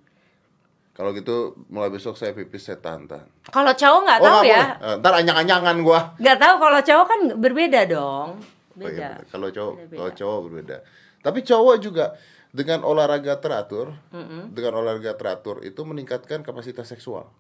Kalau 0.93 1.11
gitu 1.11 1.37
mulai 1.69 1.89
besok 1.89 2.15
saya 2.15 2.31
pipis 2.31 2.63
saya 2.63 2.77
tahan-tahan. 2.77 3.27
Kalau 3.47 3.73
cowok 3.73 4.01
nggak 4.01 4.21
tahu 4.21 4.39
nggak 4.39 4.47
ya, 4.47 4.63
boleh. 4.63 4.87
Eh, 4.87 4.95
ntar 4.97 5.13
anyang-anyangan 5.17 5.77
gua. 5.81 6.01
nggak 6.15 6.39
tahu 6.39 6.55
kalau 6.57 6.81
cowok 6.81 7.07
kan 7.07 7.21
berbeda 7.37 7.81
dong, 7.85 8.29
Oh, 8.71 8.79
iya, 8.79 8.87
beda. 8.87 9.09
Kalau 9.27 9.49
cowok, 9.49 9.73
kalau 9.91 10.11
cowok 10.13 10.39
berbeda. 10.47 10.77
Tapi 11.21 11.39
cowok 11.41 11.77
juga 11.79 12.17
dengan 12.51 12.83
olahraga 12.83 13.37
teratur, 13.37 13.95
dengan 14.51 14.73
olahraga 14.75 15.15
teratur 15.15 15.63
itu 15.63 15.79
meningkatkan 15.83 16.41
kapasitas 16.41 16.87
seksual. 16.87 17.31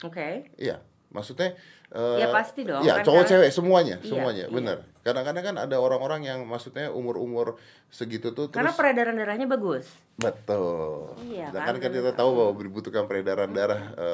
Oke, 0.00 0.52
Iya, 0.54 0.78
maksudnya. 1.08 1.58
eh, 1.88 2.18
Ya, 2.20 2.28
pasti 2.28 2.62
dong, 2.62 2.84
Iya, 2.84 3.00
kan, 3.00 3.04
cowok 3.08 3.24
karena- 3.24 3.30
cewek 3.32 3.50
semuanya, 3.50 3.96
Iya, 3.98 4.06
semuanya, 4.06 4.44
iya. 4.44 4.52
benar. 4.52 4.78
Kadang-kadang 5.00 5.42
kan 5.42 5.56
ada 5.58 5.76
orang-orang 5.78 6.20
yang 6.22 6.44
maksudnya 6.44 6.92
umur-umur 6.92 7.56
segitu 7.88 8.30
tuh 8.30 8.52
karena 8.52 8.68
terus 8.68 8.76
peredaran 8.76 9.16
darahnya 9.16 9.48
bagus. 9.48 9.88
betul. 10.14 11.16
Iya, 11.24 11.48
Sedangkan 11.48 11.80
kan, 11.80 11.82
kan 11.82 11.90
kita 11.96 12.12
tahu 12.12 12.30
bahwa 12.30 12.52
dibutuhkan 12.54 13.04
peredaran 13.08 13.50
darah. 13.50 13.80
ke 13.88 14.08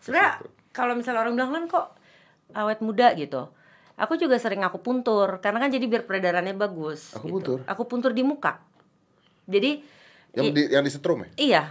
Sebenarnya 0.00 0.32
kalau 0.70 0.94
misalnya 0.94 1.20
orang 1.20 1.34
bilang 1.34 1.50
kan 1.50 1.64
kok 1.66 1.86
awet 2.54 2.78
muda 2.78 3.12
gitu. 3.12 3.50
Aku 3.98 4.14
juga 4.14 4.38
sering 4.38 4.62
aku 4.62 4.78
puntur 4.78 5.42
karena 5.42 5.58
kan 5.58 5.70
jadi 5.70 5.84
biar 5.84 6.06
peredarannya 6.06 6.54
bagus. 6.54 7.12
Aku 7.12 7.26
gitu. 7.26 7.34
puntur? 7.34 7.58
Aku 7.66 7.82
puntur 7.84 8.14
di 8.14 8.22
muka. 8.22 8.62
Jadi 9.50 9.82
yang 10.38 10.44
i- 10.46 10.54
di 10.54 10.62
yang 10.70 10.84
disetrum 10.86 11.24
ya? 11.24 11.28
iya 11.34 11.62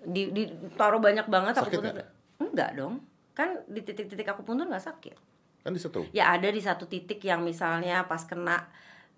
di, 0.00 0.32
di 0.32 0.42
taruh 0.76 1.00
banyak 1.00 1.28
banget 1.28 1.54
aku 1.56 1.68
Sakit 1.68 1.78
puntur. 1.78 1.92
nggak? 1.92 2.08
Enggak 2.40 2.70
dong. 2.74 2.94
Kan 3.34 3.60
di 3.68 3.80
titik-titik 3.84 4.24
aku 4.24 4.40
puntur 4.42 4.64
nggak 4.64 4.80
sakit. 4.80 5.16
Kan 5.60 5.72
disetrum. 5.72 6.08
Ya 6.16 6.32
ada 6.32 6.48
di 6.48 6.60
satu 6.60 6.88
titik 6.88 7.20
yang 7.20 7.44
misalnya 7.44 8.08
pas 8.08 8.24
kena 8.24 8.64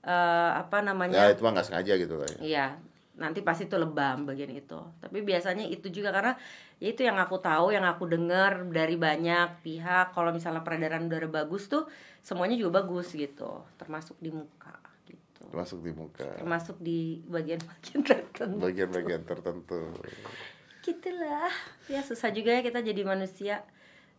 eh, 0.02 0.50
apa 0.59 0.83
Ya 0.83 0.90
namanya? 0.90 1.31
itu 1.31 1.42
mah 1.42 1.55
nggak 1.55 1.66
sengaja 1.70 1.92
gitu 1.94 2.14
kan. 2.18 2.35
Iya, 2.38 2.66
nanti 3.16 3.40
pasti 3.40 3.64
itu 3.64 3.76
lebam 3.81 4.29
bagian 4.29 4.52
itu. 4.52 4.76
Tapi 5.00 5.24
biasanya 5.24 5.64
itu 5.64 5.88
juga 5.88 6.12
karena 6.12 6.37
ya 6.76 6.92
itu 6.92 7.02
yang 7.02 7.16
aku 7.16 7.40
tahu, 7.40 7.72
yang 7.72 7.85
aku 7.88 8.05
dengar 8.05 8.64
dari 8.68 9.00
banyak 9.00 9.64
pihak 9.64 10.12
kalau 10.12 10.31
misalnya 10.31 10.61
peredaran 10.61 11.09
udara 11.09 11.29
bagus 11.29 11.68
tuh 11.72 11.88
semuanya 12.20 12.61
juga 12.61 12.85
bagus 12.85 13.16
gitu, 13.16 13.64
termasuk 13.81 14.20
di 14.20 14.29
muka 14.29 14.76
gitu. 15.09 15.42
Masuk 15.50 15.81
di 15.81 15.92
muka. 15.96 16.29
Termasuk 16.37 16.76
di 16.79 17.24
bagian-bagian 17.24 18.00
tertentu. 18.09 18.61
Bagian-bagian 18.61 19.22
tertentu. 19.24 19.81
Gitulah. 20.85 21.50
Ya 21.88 22.05
susah 22.05 22.31
juga 22.31 22.52
ya 22.52 22.62
kita 22.62 22.85
jadi 22.85 23.02
manusia. 23.02 23.64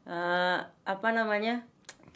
Eh, 0.07 0.59
apa 0.65 1.09
namanya? 1.13 1.63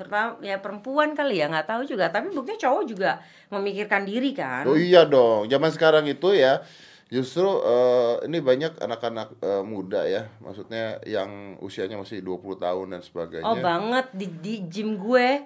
Terutama 0.02 0.42
ya 0.42 0.58
perempuan 0.58 1.14
kali 1.14 1.38
ya 1.38 1.46
nggak 1.46 1.70
tahu 1.70 1.86
juga 1.86 2.10
tapi 2.10 2.34
buktinya 2.34 2.58
cowok 2.58 2.84
juga 2.90 3.22
memikirkan 3.54 4.02
diri 4.10 4.34
kan 4.34 4.66
Oh 4.66 4.74
iya 4.74 5.06
dong. 5.06 5.46
Zaman 5.46 5.70
sekarang 5.70 6.10
itu 6.10 6.34
ya 6.34 6.66
justru 7.12 7.46
eh, 7.46 8.26
ini 8.26 8.40
banyak 8.42 8.80
anak-anak 8.82 9.36
eh, 9.44 9.64
muda 9.68 10.08
ya, 10.08 10.32
maksudnya 10.40 10.98
yang 11.04 11.60
usianya 11.60 12.00
masih 12.00 12.24
20 12.24 12.56
tahun 12.58 12.88
dan 12.98 13.02
sebagainya. 13.04 13.46
Oh 13.46 13.60
banget 13.60 14.08
di, 14.16 14.28
di 14.32 14.54
gym 14.66 14.96
gue 14.96 15.44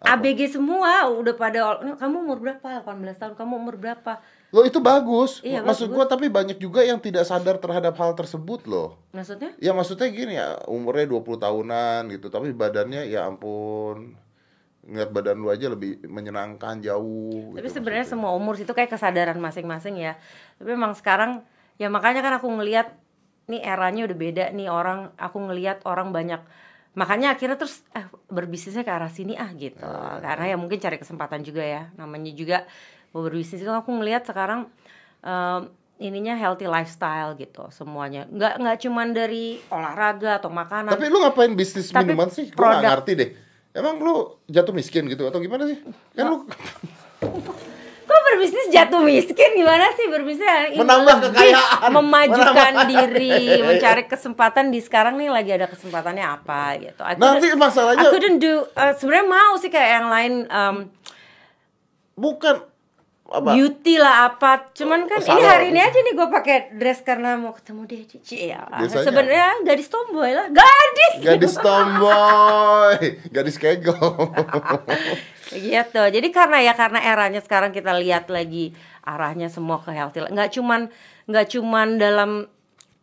Apa? 0.00 0.22
ABG 0.22 0.54
semua 0.54 1.08
udah 1.10 1.34
pada 1.34 1.80
kamu 1.98 2.16
umur 2.30 2.38
berapa 2.38 2.84
18 2.84 3.16
tahun 3.16 3.34
kamu 3.34 3.52
umur 3.58 3.76
berapa 3.80 4.22
Loh 4.54 4.62
itu 4.62 4.78
bagus. 4.78 5.42
Iya, 5.42 5.60
Maksud 5.66 5.90
gua 5.90 6.06
tapi 6.06 6.30
banyak 6.30 6.56
juga 6.62 6.86
yang 6.86 7.02
tidak 7.02 7.26
sadar 7.26 7.58
terhadap 7.58 7.98
hal 7.98 8.14
tersebut 8.14 8.64
loh. 8.70 8.96
maksudnya 9.10 9.50
Ya 9.58 9.74
maksudnya 9.74 10.06
gini 10.08 10.38
ya, 10.38 10.62
umurnya 10.70 11.10
20 11.10 11.42
tahunan 11.42 12.00
gitu, 12.14 12.30
tapi 12.30 12.54
badannya 12.54 13.10
ya 13.10 13.26
ampun. 13.26 14.14
Ngeliat 14.86 15.10
badan 15.10 15.42
lu 15.42 15.50
aja 15.50 15.66
lebih 15.66 15.98
menyenangkan 16.06 16.78
jauh. 16.78 17.58
tapi 17.58 17.66
gitu 17.66 17.82
sebenarnya 17.82 18.06
semua 18.06 18.30
umur 18.38 18.54
itu 18.54 18.70
kayak 18.70 18.94
kesadaran 18.94 19.34
masing-masing 19.42 19.98
ya 19.98 20.14
tapi 20.62 20.78
memang 20.78 20.94
sekarang 20.94 21.42
ya 21.74 21.90
makanya 21.90 22.22
kan 22.22 22.38
aku 22.38 22.46
ngelihat 22.46 22.94
nih 23.50 23.66
eranya 23.66 24.06
udah 24.06 24.14
beda 24.14 24.44
nih 24.54 24.70
orang 24.70 25.10
aku 25.18 25.42
ngelihat 25.42 25.82
orang 25.90 26.14
banyak 26.14 26.38
makanya 26.94 27.34
akhirnya 27.34 27.58
terus 27.58 27.82
eh 27.98 28.06
berbisnisnya 28.30 28.86
ke 28.86 28.92
arah 28.94 29.10
sini 29.10 29.34
ah 29.34 29.50
gitu 29.58 29.82
karena 30.22 30.54
ya 30.54 30.56
mungkin 30.56 30.78
cari 30.78 31.02
kesempatan 31.02 31.42
juga 31.42 31.66
ya 31.66 31.90
namanya 31.98 32.30
juga 32.30 32.62
mau 33.10 33.20
berbisnis. 33.20 33.58
Itu 33.58 33.70
aku 33.70 33.90
ngelihat 33.92 34.22
sekarang 34.22 34.70
em, 35.20 35.60
ininya 35.98 36.34
healthy 36.34 36.64
lifestyle 36.64 37.34
gitu 37.34 37.68
semuanya. 37.70 38.26
Nggak 38.26 38.52
nggak 38.58 38.76
cuman 38.80 39.08
dari 39.10 39.58
olahraga 39.66 40.36
atau 40.36 40.48
makanan. 40.48 40.90
Tapi 40.90 41.06
lu 41.06 41.18
ngapain 41.18 41.52
bisnis 41.52 41.88
Tapi 41.88 42.04
minuman 42.06 42.28
sih? 42.28 42.50
Gua 42.50 42.74
nggak 42.74 42.92
ngerti 42.92 43.12
deh. 43.14 43.30
Emang 43.72 43.96
lu 43.96 44.14
jatuh 44.46 44.72
miskin 44.72 45.04
gitu 45.04 45.24
atau 45.24 45.36
gimana 45.36 45.64
sih? 45.64 45.76
Kan 46.12 46.24
lu 46.26 46.44
Kok 48.06 48.20
berbisnis 48.24 48.70
jatuh 48.70 49.02
miskin? 49.02 49.50
Gimana 49.52 49.90
sih 49.92 50.06
berbisnis? 50.06 50.78
Menambah 50.78 51.26
kekayaan. 51.26 51.90
memajukan 51.90 52.54
Menambah- 52.54 52.86
diri 52.86 53.40
mencari 53.66 54.06
kesempatan 54.06 54.70
di 54.70 54.78
sekarang 54.78 55.16
nih 55.16 55.26
lagi 55.26 55.50
ada 55.50 55.66
kesempatannya 55.66 56.22
apa 56.22 56.78
gitu. 56.78 57.02
I 57.02 57.18
Nanti 57.18 57.50
masalahnya- 57.52 58.06
couldn't 58.08 58.38
do 58.38 58.62
eh, 58.70 58.94
sebenarnya 58.94 59.26
mau 59.26 59.58
sih 59.58 59.68
kayak 59.68 59.90
yang 59.92 60.06
lain 60.06 60.32
em, 60.46 60.76
bukan 62.14 62.62
apa? 63.26 63.58
Beauty 63.58 63.98
lah 63.98 64.30
apa. 64.30 64.70
Cuman 64.70 65.10
kan 65.10 65.18
ini 65.18 65.26
Salah. 65.26 65.58
hari 65.58 65.74
ini 65.74 65.80
aja 65.82 65.98
nih 65.98 66.14
gue 66.14 66.28
pakai 66.30 66.56
dress 66.78 67.02
karena 67.02 67.34
mau 67.34 67.50
ketemu 67.54 67.82
dia 67.86 68.02
Cici. 68.06 68.36
Ya 68.50 68.62
sebenarnya 68.86 69.66
gadis 69.66 69.90
tomboy 69.90 70.30
lah. 70.30 70.46
Gadis! 70.50 71.14
Gadis 71.22 71.54
tomboy. 71.64 72.98
Gadis 73.30 73.56
kego. 73.58 73.94
Gitu. 75.46 76.02
Jadi 76.10 76.28
karena 76.34 76.58
ya 76.58 76.74
karena 76.74 76.98
eranya 76.98 77.38
sekarang 77.38 77.70
kita 77.70 77.94
lihat 77.94 78.26
lagi 78.30 78.74
arahnya 79.06 79.46
semua 79.46 79.78
ke 79.78 79.94
healthy 79.94 80.18
nggak 80.18 80.58
cuman 80.58 80.90
nggak 81.30 81.46
cuman 81.54 82.02
dalam 82.02 82.50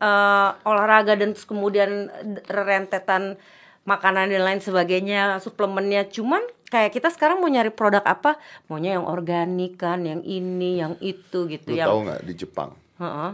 eh, 0.03 0.49
olahraga 0.67 1.15
dan 1.15 1.31
terus 1.31 1.47
kemudian 1.47 2.11
rentetan 2.51 3.39
makanan 3.87 4.31
dan 4.31 4.43
lain 4.43 4.61
sebagainya 4.63 5.39
suplemennya. 5.39 6.07
Cuman 6.11 6.43
kayak 6.73 6.89
kita 6.89 7.13
sekarang 7.13 7.37
mau 7.37 7.45
nyari 7.45 7.69
produk 7.69 8.01
apa 8.01 8.41
maunya 8.65 8.97
yang 8.97 9.05
organik 9.05 9.77
kan 9.77 10.01
yang 10.01 10.25
ini 10.25 10.81
yang 10.81 10.97
itu 11.05 11.45
gitu 11.45 11.69
lu 11.69 11.77
yang 11.77 11.93
tahu 11.93 11.99
nggak 12.09 12.21
di 12.25 12.33
Jepang 12.33 12.73
Heeh. 12.97 13.31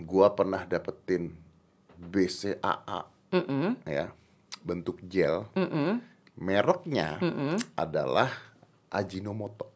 gua 0.00 0.32
pernah 0.32 0.64
dapetin 0.64 1.36
BCAA 2.00 3.00
Mm-mm. 3.36 3.76
ya 3.84 4.08
bentuk 4.64 4.96
gel 5.04 5.44
Mm-mm. 5.52 6.00
mereknya 6.40 7.20
Mm-mm. 7.20 7.60
adalah 7.76 8.32
Ajinomoto 8.88 9.68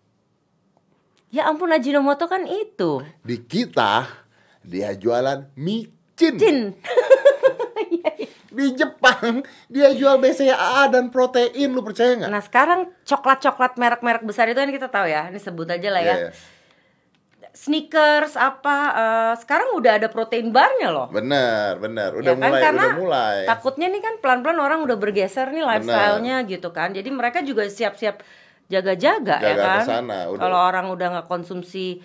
ya 1.28 1.52
ampun 1.52 1.76
Ajinomoto 1.76 2.24
kan 2.32 2.48
itu 2.48 3.04
di 3.20 3.44
kita 3.44 4.08
dia 4.64 4.96
jualan 4.96 5.52
micin 5.52 6.34
Jin 6.40 6.58
di 8.60 8.76
Jepang 8.76 9.40
dia 9.72 9.88
jual 9.96 10.20
BCAA 10.20 10.92
dan 10.92 11.08
protein 11.08 11.72
lu 11.72 11.80
percaya 11.80 12.12
nggak 12.20 12.28
Nah 12.28 12.42
sekarang 12.44 12.92
coklat-coklat 13.08 13.80
merek-merek 13.80 14.22
besar 14.28 14.44
itu 14.52 14.60
kan 14.60 14.68
kita 14.68 14.92
tahu 14.92 15.08
ya, 15.08 15.32
ini 15.32 15.40
sebut 15.40 15.64
aja 15.64 15.88
lah 15.88 16.02
ya. 16.04 16.06
Iya, 16.06 16.16
iya. 16.28 16.32
Sneakers 17.50 18.38
apa, 18.38 18.76
eh, 18.94 19.34
sekarang 19.42 19.74
udah 19.74 19.98
ada 19.98 20.06
protein 20.06 20.54
barnya 20.54 20.94
loh. 20.94 21.10
bener 21.10 21.82
bener 21.82 22.14
udah 22.14 22.30
Ya 22.30 22.38
kan? 22.38 22.46
mulai 22.46 22.62
Karena 22.62 22.84
udah 22.86 22.94
mulai 22.94 23.36
Takutnya 23.42 23.86
nih 23.90 24.02
kan 24.04 24.14
pelan-pelan 24.22 24.60
orang 24.62 24.78
udah 24.86 24.94
bergeser 24.94 25.50
nih 25.50 25.66
lifestyle-nya 25.66 26.46
gitu 26.46 26.70
kan. 26.70 26.94
Jadi 26.94 27.10
mereka 27.10 27.42
juga 27.42 27.66
siap-siap 27.66 28.22
jaga-jaga 28.70 29.42
ya 29.42 29.58
Jaga 29.58 29.66
kan. 29.66 29.78
ke 29.82 29.88
sana, 29.90 30.18
udah. 30.30 30.40
Kalau 30.46 30.58
orang 30.62 30.86
udah 30.94 31.06
nggak 31.18 31.26
konsumsi, 31.26 31.98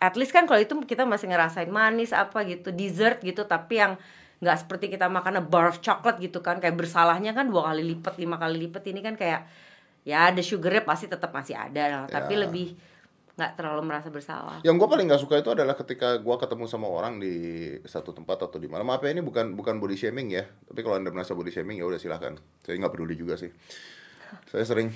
at 0.00 0.16
least 0.16 0.32
kan 0.32 0.48
kalau 0.48 0.56
itu 0.56 0.72
kita 0.88 1.04
masih 1.04 1.28
ngerasain 1.28 1.68
manis 1.68 2.16
apa 2.16 2.48
gitu, 2.48 2.72
dessert 2.72 3.20
gitu, 3.20 3.44
tapi 3.44 3.84
yang 3.84 4.00
nggak 4.38 4.56
seperti 4.58 4.86
kita 4.88 5.06
makan 5.06 5.38
a 5.38 5.42
bar 5.42 5.66
of 5.68 5.78
chocolate 5.78 6.18
gitu 6.18 6.38
kan, 6.38 6.58
kayak 6.58 6.74
bersalahnya 6.74 7.34
kan 7.34 7.50
dua 7.50 7.68
kali 7.68 7.82
lipat, 7.84 8.14
lima 8.16 8.38
kali 8.38 8.66
lipat 8.66 8.82
ini 8.86 9.00
kan 9.00 9.14
kayak 9.14 9.46
ya 10.02 10.30
ada 10.30 10.38
sugarnya 10.40 10.82
pasti 10.82 11.06
tetap 11.06 11.34
masih 11.34 11.58
ada, 11.58 12.06
tapi 12.06 12.38
Ya. 12.38 12.46
lebih 12.46 12.78
nggak 13.34 13.54
terlalu 13.54 13.82
merasa 13.86 14.10
bersalah. 14.10 14.58
Yang 14.66 14.82
gue 14.82 14.88
paling 14.90 15.06
nggak 15.06 15.22
suka 15.22 15.38
itu 15.38 15.50
adalah 15.54 15.74
ketika 15.74 16.18
gue 16.18 16.36
ketemu 16.38 16.64
sama 16.66 16.90
orang 16.90 17.18
di 17.18 17.34
satu 17.86 18.10
tempat 18.10 18.50
atau 18.50 18.58
di 18.58 18.66
mana. 18.66 18.82
Maaf 18.82 18.98
ya 18.98 19.14
ini 19.14 19.22
bukan 19.22 19.54
bukan 19.54 19.78
body 19.78 19.94
shaming 19.94 20.34
ya. 20.34 20.42
Tapi 20.42 20.82
kalau 20.82 20.98
anda 20.98 21.14
merasa 21.14 21.38
body 21.38 21.50
shaming 21.50 21.78
ya 21.78 21.86
udah 21.86 22.02
silahkan. 22.02 22.34
Saya 22.66 22.78
nggak 22.78 22.90
peduli 22.90 23.14
juga 23.14 23.38
sih. 23.38 23.50
Saya 24.50 24.66
sering 24.66 24.90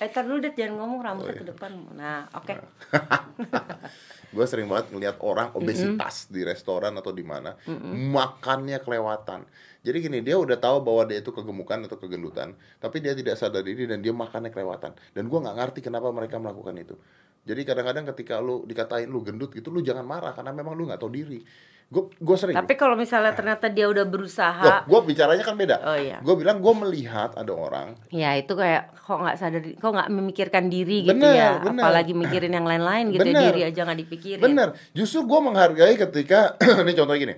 Eh, 0.00 0.08
tar 0.08 0.24
dulu 0.24 0.40
deh, 0.40 0.56
jangan 0.56 0.80
ngomong 0.80 1.00
rambutnya 1.04 1.28
Oh, 1.28 1.36
iya. 1.36 1.40
ke 1.44 1.48
depan. 1.52 1.72
Nah, 1.92 2.24
oke. 2.32 2.52
gue 4.30 4.46
sering 4.46 4.70
banget 4.70 4.94
ngelihat 4.94 5.16
orang 5.26 5.50
obesitas 5.58 6.30
di 6.30 6.46
restoran 6.46 6.94
atau 6.94 7.10
di 7.10 7.26
mana 7.26 7.58
makannya 7.90 8.78
kelewatan. 8.78 9.42
Jadi 9.80 9.96
gini 10.04 10.18
dia 10.20 10.36
udah 10.36 10.60
tahu 10.60 10.84
bahwa 10.84 11.08
dia 11.08 11.24
itu 11.24 11.32
kegemukan 11.32 11.88
atau 11.88 11.96
kegendutan, 11.96 12.52
tapi 12.76 13.00
dia 13.00 13.16
tidak 13.16 13.40
sadar 13.40 13.64
diri 13.64 13.88
dan 13.88 14.04
dia 14.04 14.12
makannya 14.12 14.52
kelewatan. 14.52 14.92
Dan 15.16 15.32
gue 15.32 15.38
nggak 15.40 15.56
ngerti 15.56 15.80
kenapa 15.80 16.12
mereka 16.12 16.36
melakukan 16.36 16.76
itu. 16.76 16.94
Jadi 17.48 17.64
kadang-kadang 17.64 18.04
ketika 18.12 18.36
lu 18.44 18.68
dikatain 18.68 19.08
lu 19.08 19.24
gendut 19.24 19.48
gitu, 19.56 19.72
lu 19.72 19.80
jangan 19.80 20.04
marah 20.04 20.36
karena 20.36 20.52
memang 20.52 20.76
lu 20.76 20.84
nggak 20.84 21.00
tahu 21.00 21.08
diri. 21.08 21.40
Gue 21.90 22.06
gue 22.12 22.36
sering. 22.38 22.54
Tapi 22.54 22.76
kalau 22.78 22.94
misalnya 22.94 23.34
ternyata 23.34 23.66
dia 23.66 23.88
udah 23.90 24.04
berusaha, 24.06 24.86
gue 24.86 25.00
bicaranya 25.02 25.42
kan 25.42 25.58
beda. 25.58 25.76
Oh, 25.82 25.98
iya. 25.98 26.22
Gue 26.22 26.38
bilang 26.38 26.62
gue 26.62 26.74
melihat 26.86 27.34
ada 27.34 27.50
orang 27.50 27.98
ya 28.14 28.36
itu 28.38 28.52
kayak 28.54 28.94
kok 28.94 29.18
nggak 29.18 29.36
sadar, 29.40 29.64
kok 29.64 29.90
nggak 29.90 30.08
memikirkan 30.12 30.70
diri 30.70 31.08
gitu 31.08 31.18
Bener, 31.18 31.34
ya, 31.34 31.50
bener. 31.58 31.82
apalagi 31.82 32.12
mikirin 32.14 32.52
yang 32.54 32.62
lain-lain 32.68 33.10
gitu, 33.10 33.26
ya, 33.26 33.34
Bener. 33.34 33.42
diri 33.50 33.60
aja 33.66 33.80
nggak 33.88 34.00
dipikirin. 34.06 34.44
Bener, 34.44 34.68
justru 34.94 35.26
gue 35.26 35.40
menghargai 35.42 35.98
ketika 35.98 36.54
ini 36.86 36.92
contoh 36.94 37.16
gini, 37.18 37.34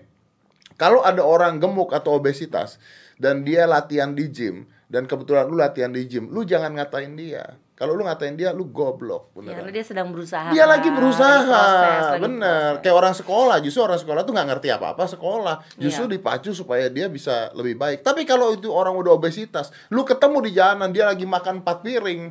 kalau 0.83 1.07
ada 1.07 1.23
orang 1.23 1.63
gemuk 1.63 1.95
atau 1.95 2.19
obesitas 2.19 2.83
dan 3.15 3.47
dia 3.47 3.71
latihan 3.71 4.11
di 4.11 4.27
gym 4.27 4.67
dan 4.91 5.07
kebetulan 5.07 5.47
lu 5.47 5.55
latihan 5.55 5.95
di 5.95 6.03
gym, 6.05 6.27
lu 6.29 6.43
jangan 6.43 6.75
ngatain 6.75 7.15
dia. 7.15 7.55
Kalau 7.73 7.95
lu 7.95 8.07
ngatain 8.07 8.35
dia, 8.35 8.55
lu 8.55 8.71
goblok, 8.71 9.31
Ya, 9.31 9.35
bener. 9.35 9.55
karena 9.59 9.71
dia 9.75 9.83
sedang 9.83 10.09
berusaha. 10.15 10.55
Dia 10.55 10.71
lagi 10.71 10.87
berusaha, 10.87 11.39
proses, 11.43 12.05
lagi 12.15 12.23
bener. 12.23 12.71
proses. 12.79 12.83
Kayak 12.85 12.97
orang 12.99 13.15
sekolah, 13.17 13.57
justru 13.59 13.81
orang 13.83 13.99
sekolah 13.99 14.21
tuh 14.23 14.33
nggak 14.37 14.49
ngerti 14.55 14.69
apa-apa 14.71 15.05
sekolah. 15.09 15.57
Justru 15.79 16.05
Iya. 16.07 16.13
dipacu 16.15 16.51
supaya 16.55 16.87
dia 16.87 17.11
bisa 17.11 17.51
lebih 17.55 17.75
baik. 17.75 18.07
Tapi 18.07 18.23
kalau 18.23 18.55
itu 18.55 18.71
orang 18.71 18.95
udah 18.95 19.15
obesitas, 19.15 19.75
lu 19.91 20.03
ketemu 20.03 20.39
di 20.47 20.51
jalanan 20.55 20.95
dia 20.95 21.11
lagi 21.11 21.27
makan 21.27 21.65
4 21.65 21.79
piring, 21.83 22.23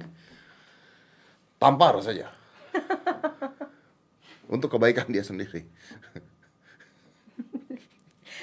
tampar 1.59 1.99
saja. 1.99 2.31
Untuk 4.53 4.71
kebaikan 4.71 5.07
dia 5.07 5.23
sendiri. 5.23 5.67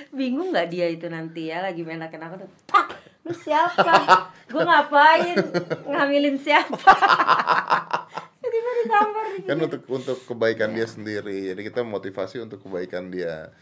Bingung 0.09 0.55
nggak 0.55 0.69
dia 0.73 0.87
itu 0.89 1.07
nanti 1.13 1.53
ya 1.53 1.61
lagi 1.61 1.85
main 1.85 2.01
aku 2.01 2.17
tuh, 2.41 2.51
pak, 2.65 2.87
lu 3.27 3.33
siapa? 3.37 4.33
Gue 4.49 4.63
ngapain? 4.65 5.37
Ngamilin 5.85 6.41
siapa? 6.41 6.77
Tiba-tiba 8.49 8.71
ditampar 8.81 9.25
gitu. 9.37 9.49
kan 9.51 9.59
untuk 9.61 9.83
untuk 9.93 10.19
kebaikan 10.25 10.71
dia 10.73 10.87
sendiri 10.89 11.53
jadi 11.53 11.61
kita 11.69 11.81
motivasi 11.85 12.41
untuk 12.41 12.65
kebaikan 12.65 13.13
dia 13.13 13.53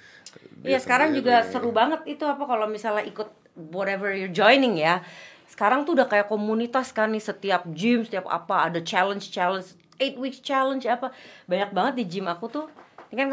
Iya 0.62 0.78
sekarang 0.82 1.16
juga 1.16 1.42
seru 1.48 1.70
banget 1.72 2.04
itu 2.06 2.22
apa 2.22 2.44
kalau 2.44 2.68
misalnya 2.68 3.02
ikut 3.06 3.28
whatever 3.72 4.12
you're 4.12 4.32
joining 4.32 4.76
ya. 4.76 5.00
Sekarang 5.48 5.87
tuh 5.87 5.96
udah 5.96 6.11
kayak 6.11 6.28
komunitas 6.28 6.92
kan 6.92 7.14
nih 7.14 7.22
setiap 7.22 7.64
gym 7.72 8.04
setiap 8.04 8.28
apa 8.28 8.68
ada 8.68 8.80
challenge 8.82 9.32
challenge 9.32 9.72
eight 9.96 10.18
weeks 10.20 10.44
challenge 10.44 10.85
apa 10.85 11.14
banyak 11.48 11.70
banget 11.72 11.94
di 12.02 12.04
gym 12.04 12.26
aku 12.28 12.52
tuh. 12.52 12.66
Ini 13.14 13.16
kan 13.16 13.28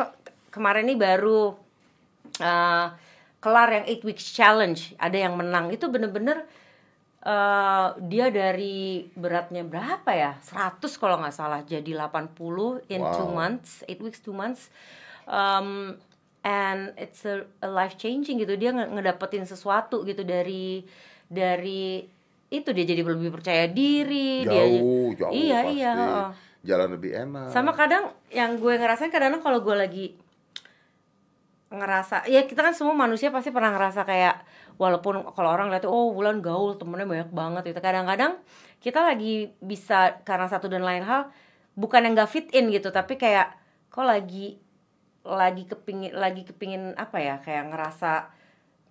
kemarin 0.54 0.88
nih 0.88 0.96
baru 0.96 1.58
eh, 2.38 2.88
kelar 3.38 3.70
yang 3.72 3.86
eight 3.86 4.02
weeks 4.02 4.32
challenge 4.32 4.96
ada 4.98 5.18
yang 5.20 5.36
menang. 5.36 5.70
Itu 5.70 5.88
bener-bener 5.88 6.48
eh, 7.22 7.88
dia 8.04 8.28
dari 8.30 9.08
beratnya 9.14 9.64
berapa 9.64 10.12
ya? 10.12 10.32
100 10.40 10.80
kalau 10.96 11.20
nggak 11.20 11.32
salah 11.32 11.62
jadi 11.62 11.94
80 11.96 12.34
in 12.88 13.02
two 13.02 13.28
Wow. 13.28 13.36
months 13.36 13.84
eight 13.86 14.00
weeks 14.00 14.20
two 14.20 14.34
months. 14.34 14.68
Um, 15.24 15.96
and 16.44 16.92
it's 16.96 17.24
a, 17.24 17.48
a 17.60 17.70
life 17.70 17.96
changing 17.96 18.36
gitu. 18.38 18.56
Dia 18.56 18.72
nge- 18.72 18.92
ngedapetin 18.92 19.44
sesuatu 19.44 20.04
gitu 20.04 20.22
dari 20.22 20.84
dari 21.26 22.04
itu. 22.50 22.70
Dia 22.70 22.84
jadi 22.84 23.00
lebih 23.02 23.32
percaya 23.32 23.66
diri 23.66 24.44
dia 24.44 24.52
jauh 24.52 25.16
jauh 25.16 25.32
iya 25.32 25.60
pasti. 25.64 25.80
iya 25.80 25.96
jalan 26.62 26.90
lebih 26.92 27.12
enak. 27.18 27.48
Sama 27.50 27.72
kadang 27.72 28.12
yang 28.30 28.56
gue 28.56 28.76
ngerasain 28.76 29.08
kadang 29.08 29.40
kalau 29.40 29.60
gue 29.60 29.72
lagi 29.74 30.06
ngerasa 31.74 32.30
ya 32.30 32.46
kita 32.46 32.62
kan 32.62 32.78
semua 32.78 32.94
manusia 32.94 33.34
pasti 33.34 33.50
pernah 33.50 33.74
ngerasa 33.74 34.06
kayak 34.06 34.46
walaupun 34.78 35.26
kalau 35.34 35.50
orang 35.50 35.74
lihat 35.74 35.90
oh 35.90 36.14
bulan 36.14 36.38
gaul 36.38 36.78
temennya 36.78 37.10
banyak 37.10 37.30
banget 37.34 37.64
gitu. 37.74 37.80
Kadang-kadang 37.82 38.38
kita 38.78 39.02
lagi 39.02 39.50
bisa 39.58 40.22
karena 40.22 40.46
satu 40.46 40.70
dan 40.70 40.86
lain 40.86 41.02
hal 41.02 41.34
bukan 41.74 42.06
yang 42.06 42.14
gak 42.14 42.30
fit 42.30 42.48
in 42.54 42.70
gitu 42.70 42.94
tapi 42.94 43.18
kayak 43.18 43.58
kok 43.90 44.06
lagi 44.06 44.62
lagi 45.26 45.66
kepingin 45.66 46.14
lagi 46.14 46.46
kepingin 46.46 46.94
apa 46.94 47.18
ya 47.18 47.36
kayak 47.42 47.74
ngerasa 47.74 48.30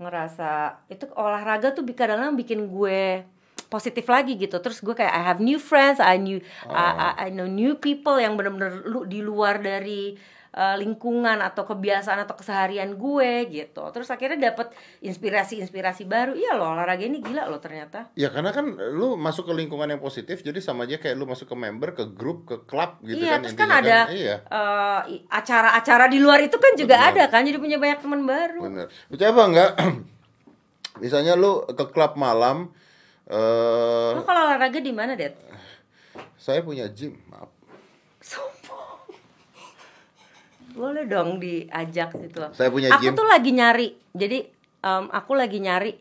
ngerasa 0.03 0.51
itu 0.91 1.07
olahraga 1.15 1.71
tuh 1.77 1.87
kadang-kadang 1.87 2.35
bikin 2.35 2.67
gue 2.67 3.23
positif 3.71 4.05
lagi 4.11 4.37
gitu. 4.37 4.59
Terus 4.59 4.83
gue 4.83 4.93
kayak 4.93 5.13
I 5.13 5.23
have 5.23 5.41
new 5.41 5.57
friends 5.63 6.03
I 6.03 6.19
new 6.19 6.43
I, 6.67 6.83
I- 7.15 7.17
I 7.25 7.29
know 7.31 7.47
new 7.47 7.79
people 7.79 8.19
yang 8.19 8.35
bener-bener 8.35 8.83
lu 8.85 9.07
di 9.07 9.23
luar 9.23 9.63
dari 9.63 10.17
uh, 10.53 10.77
lingkungan 10.77 11.41
atau 11.41 11.65
kebiasaan 11.65 12.25
atau 12.25 12.37
keseharian 12.37 12.95
gue 12.97 13.33
gitu. 13.49 13.83
Terus 13.93 14.09
akhirnya 14.13 14.53
dapet 14.53 14.73
inspirasi-inspirasi 15.01 16.05
baru. 16.05 16.33
Iya 16.37 16.57
loh 16.57 16.77
olahraga 16.77 17.05
ini 17.05 17.25
gila 17.25 17.49
loh 17.49 17.59
ternyata. 17.59 18.13
Ya 18.17 18.29
karena 18.29 18.53
kan 18.53 18.77
lu 18.77 19.17
masuk 19.17 19.49
ke 19.49 19.55
lingkungan 19.57 19.89
yang 19.89 20.01
positif 20.01 20.45
jadi 20.45 20.61
sama 20.61 20.85
aja 20.85 21.01
kayak 21.01 21.17
lu 21.17 21.25
masuk 21.25 21.49
ke 21.49 21.57
member 21.57 21.97
ke 21.97 22.05
grup 22.13 22.45
ke 22.49 22.57
klub 22.69 23.01
gitu 23.05 23.25
iya 23.25 23.39
kan 23.39 23.41
terus 23.45 23.57
kan 23.57 23.71
ada 23.71 23.99
iya. 24.13 24.37
uh, 24.49 25.01
acara-acara 25.33 26.09
di 26.13 26.19
luar 26.21 26.45
itu 26.45 26.57
kan 26.61 26.73
juga 26.77 26.97
Bener. 27.01 27.25
ada 27.25 27.25
kan 27.33 27.43
jadi 27.45 27.59
punya 27.59 27.79
banyak 27.81 27.99
teman 28.05 28.23
baru. 28.29 28.61
Bener. 28.69 28.87
Apa 29.13 29.43
enggak? 29.49 29.71
Misalnya 31.03 31.35
lu 31.35 31.65
ke 31.67 31.85
klub 31.89 32.21
malam 32.21 32.69
eh 33.23 34.11
lo 34.19 34.27
kalau 34.27 34.51
olahraga 34.51 34.83
di 34.83 34.91
mana 34.91 35.15
det 35.15 35.39
saya 36.37 36.59
punya 36.61 36.91
gym 36.91 37.15
maaf. 37.31 37.49
Sombong 38.19 38.62
boleh 40.73 41.05
dong 41.05 41.39
diajak 41.39 42.17
gitu. 42.17 42.49
Saya 42.57 42.73
punya 42.73 42.91
aku 42.91 43.13
gym. 43.13 43.15
tuh 43.15 43.29
lagi 43.29 43.51
nyari 43.53 43.89
jadi 44.17 44.45
em, 44.83 45.05
aku 45.13 45.33
lagi 45.37 45.59
nyari 45.61 45.93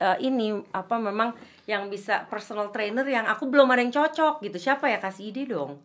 eh, 0.00 0.16
ini 0.22 0.54
apa 0.72 0.96
memang 0.96 1.34
yang 1.66 1.90
bisa 1.90 2.24
personal 2.30 2.70
trainer 2.70 3.02
yang 3.02 3.26
aku 3.26 3.50
belum 3.50 3.66
ada 3.70 3.82
yang 3.82 3.90
cocok 3.90 4.42
gitu. 4.46 4.58
Siapa 4.58 4.86
ya? 4.86 5.02
Kasih 5.02 5.34
ide 5.34 5.50
dong. 5.50 5.82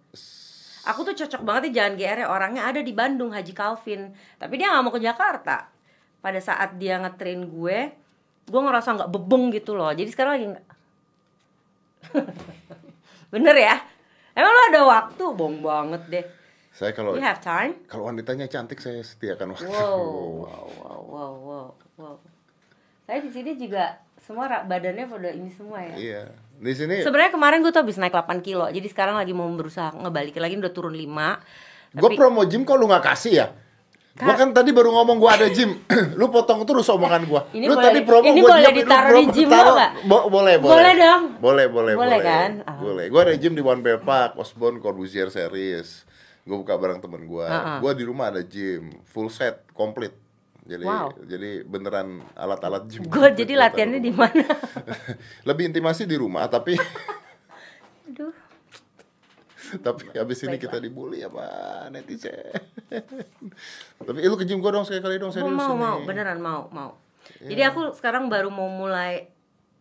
Aku 0.85 1.05
tuh 1.05 1.13
cocok 1.13 1.41
banget 1.45 1.69
di 1.69 1.71
jalan 1.77 1.93
GR 1.97 2.25
ya 2.25 2.27
orangnya 2.29 2.65
ada 2.69 2.81
di 2.81 2.93
Bandung 2.93 3.33
Haji 3.33 3.53
Calvin. 3.53 4.13
Tapi 4.37 4.53
dia 4.57 4.69
nggak 4.69 4.83
mau 4.85 4.93
ke 4.93 5.01
Jakarta. 5.01 5.69
Pada 6.21 6.37
saat 6.37 6.77
dia 6.77 7.01
ngetrain 7.01 7.41
gue 7.49 7.77
gue 8.45 8.61
ngerasa 8.61 8.97
nggak 8.97 9.11
bebeng 9.13 9.49
gitu 9.53 9.73
loh. 9.73 9.89
Jadi 9.89 10.09
sekarang 10.09 10.33
lagi 10.37 10.47
nggak 10.53 10.67
bener 13.33 13.55
ya? 13.57 13.75
Emang 14.37 14.53
lo 14.53 14.61
ada 14.69 14.81
waktu? 14.85 15.23
Bong 15.33 15.61
banget 15.65 16.01
deh 16.09 16.25
Saya 16.71 16.95
kalau 16.95 17.13
you 17.13 17.21
have 17.21 17.37
time 17.37 17.75
kalau 17.85 18.07
wanitanya 18.07 18.47
cantik 18.47 18.79
saya 18.79 19.03
sediakan 19.03 19.53
waktu. 19.53 19.67
wow 19.67 19.99
wow 20.43 20.65
wow 20.71 21.01
wow 21.03 21.33
wow, 21.37 21.67
wow. 21.99 22.15
saya 23.03 23.19
di 23.19 23.29
sini 23.29 23.55
juga 23.55 23.99
semua 24.17 24.47
badannya 24.63 25.05
pada 25.05 25.29
ini 25.29 25.51
semua 25.51 25.83
ya 25.83 25.95
Iya. 25.95 26.23
Di 26.61 26.73
sini 26.77 27.01
Sebenarnya 27.01 27.33
kemarin 27.33 27.65
gue 27.65 27.73
tuh 27.73 27.81
habis 27.81 27.97
naik 27.97 28.13
8 28.13 28.37
kilo, 28.39 28.69
jadi 28.69 28.85
sekarang 28.85 29.17
lagi 29.17 29.33
mau 29.33 29.49
berusaha 29.49 29.97
ngebalikin 29.97 30.39
lagi 30.39 30.55
udah 30.55 30.71
turun 30.71 30.93
5 30.93 31.91
gue 31.91 32.09
promo 32.15 32.45
gym 32.45 32.63
kok 32.63 32.77
lu 32.79 32.87
nggak 32.87 33.03
kasih 33.03 33.33
ya? 33.35 33.47
Gua 34.11 34.35
kan 34.35 34.51
tadi 34.51 34.75
baru 34.75 34.91
ngomong 34.91 35.17
gua 35.17 35.39
ada 35.39 35.47
gym. 35.47 35.79
lu 36.19 36.27
potong 36.27 36.67
terus 36.67 36.83
omongan 36.91 37.23
gua. 37.25 37.47
Ini 37.49 37.63
lu 37.63 37.73
boleh- 37.73 37.85
tadi 37.87 37.99
promo 38.03 38.25
ini 38.27 38.39
gua 38.43 38.49
boleh 38.53 38.63
diam, 38.67 38.77
ditaruh 38.77 39.15
di 39.15 39.25
gym 39.31 39.47
taruh-? 39.47 39.77
Bo- 40.03 40.27
boleh, 40.27 40.55
boleh. 40.59 40.75
Boleh 40.75 40.93
dong. 40.93 41.23
Boleh, 41.39 41.65
boleh, 41.71 41.93
Boleh 41.95 42.19
boleh. 42.19 42.19
kan? 42.19 42.51
Ah. 42.67 42.75
Boleh. 42.75 43.05
Gua 43.07 43.21
ada 43.23 43.33
gym 43.33 43.55
di 43.55 43.63
One 43.63 43.79
Bear 43.79 44.03
Park, 44.03 44.35
Osborne 44.35 44.83
Corbusier 44.83 45.31
Series. 45.31 46.03
Gua 46.41 46.57
buka 46.57 46.73
bareng 46.75 46.99
temen 46.99 47.21
gua. 47.29 47.45
Ah, 47.47 47.57
ah. 47.57 47.77
Gua 47.79 47.91
di 47.93 48.01
rumah 48.01 48.33
ada 48.33 48.41
gym, 48.41 48.89
full 49.05 49.29
set, 49.29 49.65
komplit. 49.71 50.13
Jadi 50.61 50.85
Wow. 50.85 51.17
jadi 51.25 51.65
beneran 51.65 52.21
alat-alat 52.37 52.85
gym. 52.85 53.01
gue 53.09 53.27
jadi 53.33 53.57
latihannya 53.57 53.97
di 53.97 54.13
mana? 54.13 54.45
Lebih 55.49 55.73
intimasi 55.73 56.05
di 56.05 56.13
rumah, 56.13 56.45
tapi 56.45 56.77
Aduh, 58.11 58.29
tapi 59.81 60.05
habis 60.13 60.37
ini 60.45 60.61
kita 60.61 60.77
dibully 60.77 61.25
sama 61.25 61.49
netizen. 61.89 62.53
tapi 64.05 64.17
eh, 64.21 64.29
lu 64.29 64.37
ke 64.37 64.45
gym 64.45 64.61
gua 64.61 64.77
dong 64.77 64.85
sekali-kali 64.85 65.17
dong 65.17 65.33
mau 65.33 65.35
serius 65.35 65.57
mau 65.57 65.73
ini. 65.73 65.81
mau 65.81 65.97
beneran 66.05 66.37
mau 66.37 66.61
mau. 66.69 66.91
Jadi 67.41 67.61
aku 67.65 67.97
sekarang 67.97 68.29
baru 68.29 68.53
mau 68.53 68.69
mulai 68.69 69.30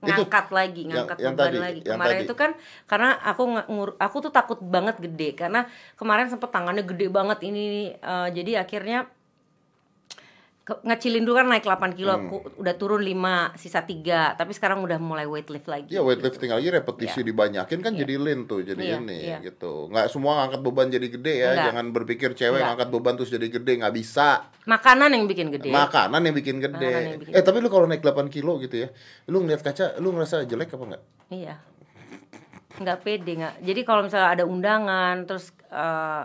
Itu, 0.01 0.09
ngangkat 0.25 0.47
lagi, 0.49 0.89
yang- 0.89 1.05
ngangkat 1.05 1.19
yang 1.21 1.35
beban 1.37 1.45
tadi, 1.45 1.59
lagi. 1.61 1.81
yang 1.85 1.95
Kemarin 2.01 2.17
tadi. 2.17 2.25
itu 2.25 2.35
kan 2.35 2.51
karena 2.89 3.11
aku 3.21 3.43
ngur, 3.69 3.91
aku 4.01 4.17
tuh 4.25 4.33
takut 4.33 4.59
banget 4.59 4.97
gede 4.97 5.37
karena 5.37 5.69
kemarin 5.95 6.27
sempet 6.27 6.49
tangannya 6.49 6.83
gede 6.83 7.13
banget 7.13 7.39
ini 7.45 7.93
eh, 7.93 8.29
jadi 8.33 8.65
akhirnya 8.65 9.05
ngecilin 10.81 11.23
dulu 11.23 11.37
kan 11.37 11.47
naik 11.47 11.63
8 11.63 11.93
kilo 11.93 12.11
Hmm. 12.11 12.23
aku 12.23 12.37
udah 12.57 12.75
turun 12.75 13.01
5 13.01 13.17
sisa 13.55 13.83
3 13.83 14.35
tapi 14.35 14.51
sekarang 14.51 14.79
udah 14.81 14.97
mulai 14.97 15.25
weight 15.25 15.49
lift 15.49 15.67
lagi 15.67 15.89
Ya 15.89 16.01
weightlifting 16.01 16.49
lagi 16.49 16.69
repetisi 16.69 17.21
dibanyakin 17.21 17.79
kan 17.79 17.93
jadi 17.93 18.15
lean 18.15 18.45
tuh 18.45 18.61
jadi 18.61 18.79
Iya, 18.79 18.97
ini 18.99 19.19
iya. 19.21 19.39
gitu. 19.41 19.87
Nggak 19.87 20.07
semua 20.09 20.39
ngangkat 20.39 20.61
beban 20.61 20.87
jadi 20.89 21.07
gede 21.09 21.35
ya. 21.35 21.49
Enggak. 21.51 21.67
Jangan 21.69 21.87
berpikir 21.91 22.31
cewek 22.33 22.51
Enggak. 22.53 22.67
ngangkat 22.71 22.89
beban 22.91 23.15
terus 23.15 23.31
jadi 23.31 23.47
gede 23.49 23.73
nggak 23.77 23.95
bisa. 23.95 24.29
makanan 24.63 25.11
yang 25.11 25.25
bikin 25.25 25.49
gede 25.51 25.69
Makanan 25.69 26.21
yang 26.23 26.35
bikin 26.37 26.57
gede. 26.59 26.79
Makanan 26.87 27.09
yang 27.09 27.19
bikin 27.19 27.33
eh 27.33 27.43
tapi 27.43 27.59
lu 27.59 27.69
kalau 27.69 27.85
naik 27.85 28.01
8 28.01 28.29
kilo 28.29 28.59
gitu 28.59 28.77
ya, 28.77 28.89
lu 29.27 29.41
ngeliat 29.41 29.61
kaca, 29.61 29.99
lu 29.99 30.13
ngerasa 30.13 30.45
jelek 30.45 30.71
apa 30.71 30.85
enggak? 30.87 31.03
Iya. 31.29 31.55
Nggak 32.77 32.99
pede 33.03 33.33
nggak. 33.37 33.55
Jadi 33.61 33.81
kalau 33.83 34.03
misalnya 34.05 34.31
ada 34.31 34.45
undangan 34.45 35.25
terus 35.25 35.51
eh, 35.67 36.23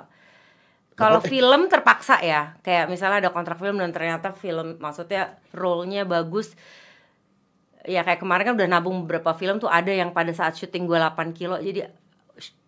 kalau 0.96 1.20
film 1.20 1.68
terpaksa 1.68 2.24
ya, 2.24 2.56
kayak 2.64 2.88
misalnya 2.88 3.28
ada 3.28 3.32
kontrak 3.36 3.60
film 3.60 3.76
dan 3.84 3.92
ternyata 3.92 4.32
film 4.32 4.80
maksudnya 4.80 5.36
role-nya 5.52 6.08
bagus. 6.08 6.56
Ya 7.84 8.02
kayak 8.08 8.24
kemarin 8.24 8.44
kan 8.48 8.56
udah 8.56 8.68
nabung 8.72 9.04
beberapa 9.04 9.36
film 9.36 9.60
tuh 9.60 9.68
ada 9.68 9.92
yang 9.92 10.16
pada 10.16 10.32
saat 10.32 10.56
syuting 10.56 10.88
gue 10.88 10.96
8 10.96 11.36
kilo. 11.36 11.60
Jadi 11.60 11.84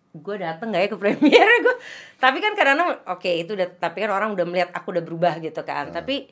gue 0.08 0.36
dateng 0.36 0.68
nggak 0.72 0.82
ya 0.84 0.88
ke 0.88 0.98
premiere 0.98 1.54
gue 1.60 1.76
tapi 2.24 2.40
kan 2.40 2.56
kadang 2.56 2.80
oke 3.12 3.28
itu 3.28 3.52
udah 3.52 3.68
tapi 3.76 4.02
kan 4.02 4.10
orang 4.10 4.32
udah 4.32 4.48
melihat 4.48 4.72
aku 4.76 4.92
udah 4.92 5.02
berubah 5.02 5.40
gitu 5.40 5.64
kan. 5.64 5.88
Tapi 5.88 6.28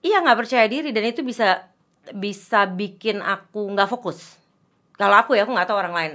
iya 0.00 0.24
nggak 0.24 0.48
percaya 0.48 0.64
diri. 0.64 0.96
Dan 0.96 1.12
itu 1.12 1.20
bisa 1.20 1.68
bisa 2.16 2.64
bikin 2.64 3.20
aku 3.20 3.68
nggak 3.68 3.86
fokus. 3.92 4.40
Kalau 4.96 5.20
aku 5.20 5.36
ya 5.36 5.44
aku 5.44 5.52
nggak 5.52 5.68
tahu 5.68 5.76
orang 5.76 5.94
lain 5.94 6.12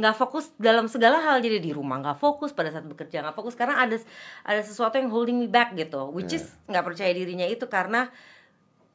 nggak 0.00 0.16
fokus 0.16 0.48
dalam 0.56 0.88
segala 0.88 1.20
hal 1.20 1.44
jadi 1.44 1.60
di 1.60 1.76
rumah 1.76 2.00
nggak 2.00 2.18
fokus 2.18 2.56
pada 2.56 2.72
saat 2.72 2.88
bekerja 2.88 3.20
nggak 3.20 3.36
fokus 3.36 3.52
karena 3.52 3.76
ada 3.84 4.00
ada 4.42 4.60
sesuatu 4.64 4.96
yang 4.96 5.12
holding 5.12 5.36
me 5.36 5.46
back 5.46 5.76
gitu 5.76 6.08
which 6.10 6.32
is 6.32 6.48
nggak 6.64 6.80
percaya 6.80 7.12
dirinya 7.12 7.44
itu 7.44 7.68
karena 7.68 8.08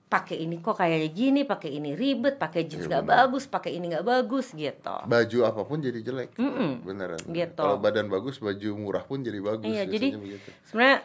pakai 0.06 0.38
ini 0.46 0.62
kok 0.62 0.78
kayaknya 0.78 1.10
gini 1.10 1.42
pakai 1.44 1.82
ini 1.82 1.98
ribet 1.98 2.38
pakai 2.38 2.70
jeans 2.70 2.86
Iya, 2.86 3.02
nggak 3.02 3.06
bagus 3.10 3.44
pakai 3.50 3.74
ini 3.74 3.90
nggak 3.90 4.06
bagus 4.06 4.54
gitu 4.54 4.96
Baju 5.10 5.38
apa 5.44 5.62
pun 5.66 5.82
jadi 5.82 6.00
jelek. 6.06 6.38
Mm-mm. 6.38 6.86
Beneran. 6.86 7.20
Gitu. 7.26 7.58
Kalau 7.58 7.82
badan 7.82 8.08
bagus, 8.08 8.38
baju 8.38 8.70
murah 8.78 9.02
pun 9.02 9.26
jadi 9.26 9.42
bagus. 9.42 9.66
Iya, 9.66 9.90
jadi 9.90 10.14
begitu. 10.14 10.50
sebenarnya 10.70 11.04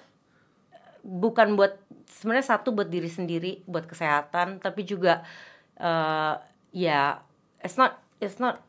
bukan 1.01 1.57
buat 1.57 1.81
sebenarnya 2.13 2.47
satu 2.55 2.77
buat 2.77 2.93
diri 2.93 3.09
sendiri, 3.09 3.65
buat 3.65 3.89
kesehatan, 3.89 4.61
tapi 4.61 4.85
juga 4.85 5.25
eh 5.81 6.35
ya 6.71 7.25
it's 7.65 7.81
not 7.81 7.99
it's 8.21 8.37
not 8.37 8.61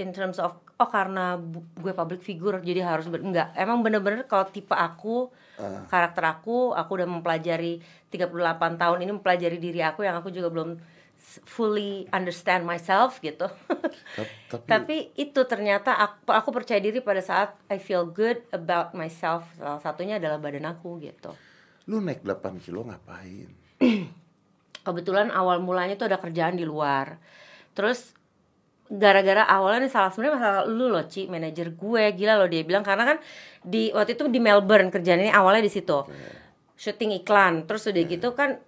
in 0.00 0.10
terms 0.16 0.40
of 0.40 0.56
oh 0.76 0.88
karena 0.88 1.40
gue 1.76 1.92
public 1.92 2.20
figure 2.20 2.60
jadi 2.60 2.84
harus 2.84 3.08
ber, 3.08 3.24
enggak. 3.24 3.52
Emang 3.56 3.80
bener-bener 3.80 4.24
kalau 4.24 4.44
tipe 4.46 4.72
aku, 4.72 5.32
Ah. 5.56 5.88
karakter 5.88 6.20
aku, 6.28 6.76
aku 6.76 6.90
udah 7.00 7.08
mempelajari 7.08 7.80
38 8.12 8.76
tahun 8.76 9.00
ini 9.00 9.10
mempelajari 9.16 9.56
diri 9.56 9.80
aku 9.80 10.04
yang 10.04 10.20
aku 10.20 10.28
juga 10.28 10.52
belum 10.52 10.76
fully 11.48 12.04
understand 12.12 12.68
myself 12.68 13.18
gitu. 13.18 13.48
Tap- 14.14 14.34
Tapi, 14.46 14.68
Tapi 14.68 14.96
itu 15.16 15.40
ternyata 15.48 15.96
aku, 15.96 16.28
aku 16.28 16.48
percaya 16.52 16.76
diri 16.76 17.00
pada 17.00 17.18
saat 17.18 17.56
I 17.66 17.80
feel 17.80 18.04
good 18.04 18.44
about 18.52 18.92
myself. 18.92 19.48
Salah 19.56 19.80
satunya 19.80 20.20
adalah 20.20 20.36
badan 20.36 20.68
aku 20.68 21.00
gitu. 21.00 21.32
lu 21.86 22.02
naik 22.02 22.20
8 22.20 22.58
kilo 22.60 22.82
ngapain? 22.82 23.46
Kebetulan 24.86 25.30
awal 25.30 25.58
mulanya 25.58 25.94
tuh 25.94 26.06
ada 26.06 26.18
kerjaan 26.18 26.54
di 26.54 26.62
luar. 26.62 27.16
Terus 27.72 28.10
gara-gara 28.86 29.42
awalnya 29.46 29.86
nih 29.86 29.92
salah 29.92 30.10
sebenarnya 30.14 30.34
masalah 30.38 30.62
lu 30.66 30.86
loh 30.90 31.04
Ci, 31.06 31.26
manajer 31.26 31.74
gue 31.74 32.02
gila 32.14 32.38
loh 32.38 32.48
dia 32.48 32.62
bilang. 32.62 32.86
Karena 32.86 33.04
kan 33.04 33.18
di 33.62 33.90
waktu 33.90 34.14
itu 34.14 34.30
di 34.30 34.40
Melbourne 34.42 34.90
kerjaan 34.90 35.22
ini 35.22 35.32
awalnya 35.32 35.64
di 35.66 35.72
situ. 35.72 35.98
Syuting 36.76 37.22
iklan. 37.22 37.66
Terus 37.66 37.88
udah 37.90 38.04
gitu 38.06 38.28
kan 38.32 38.58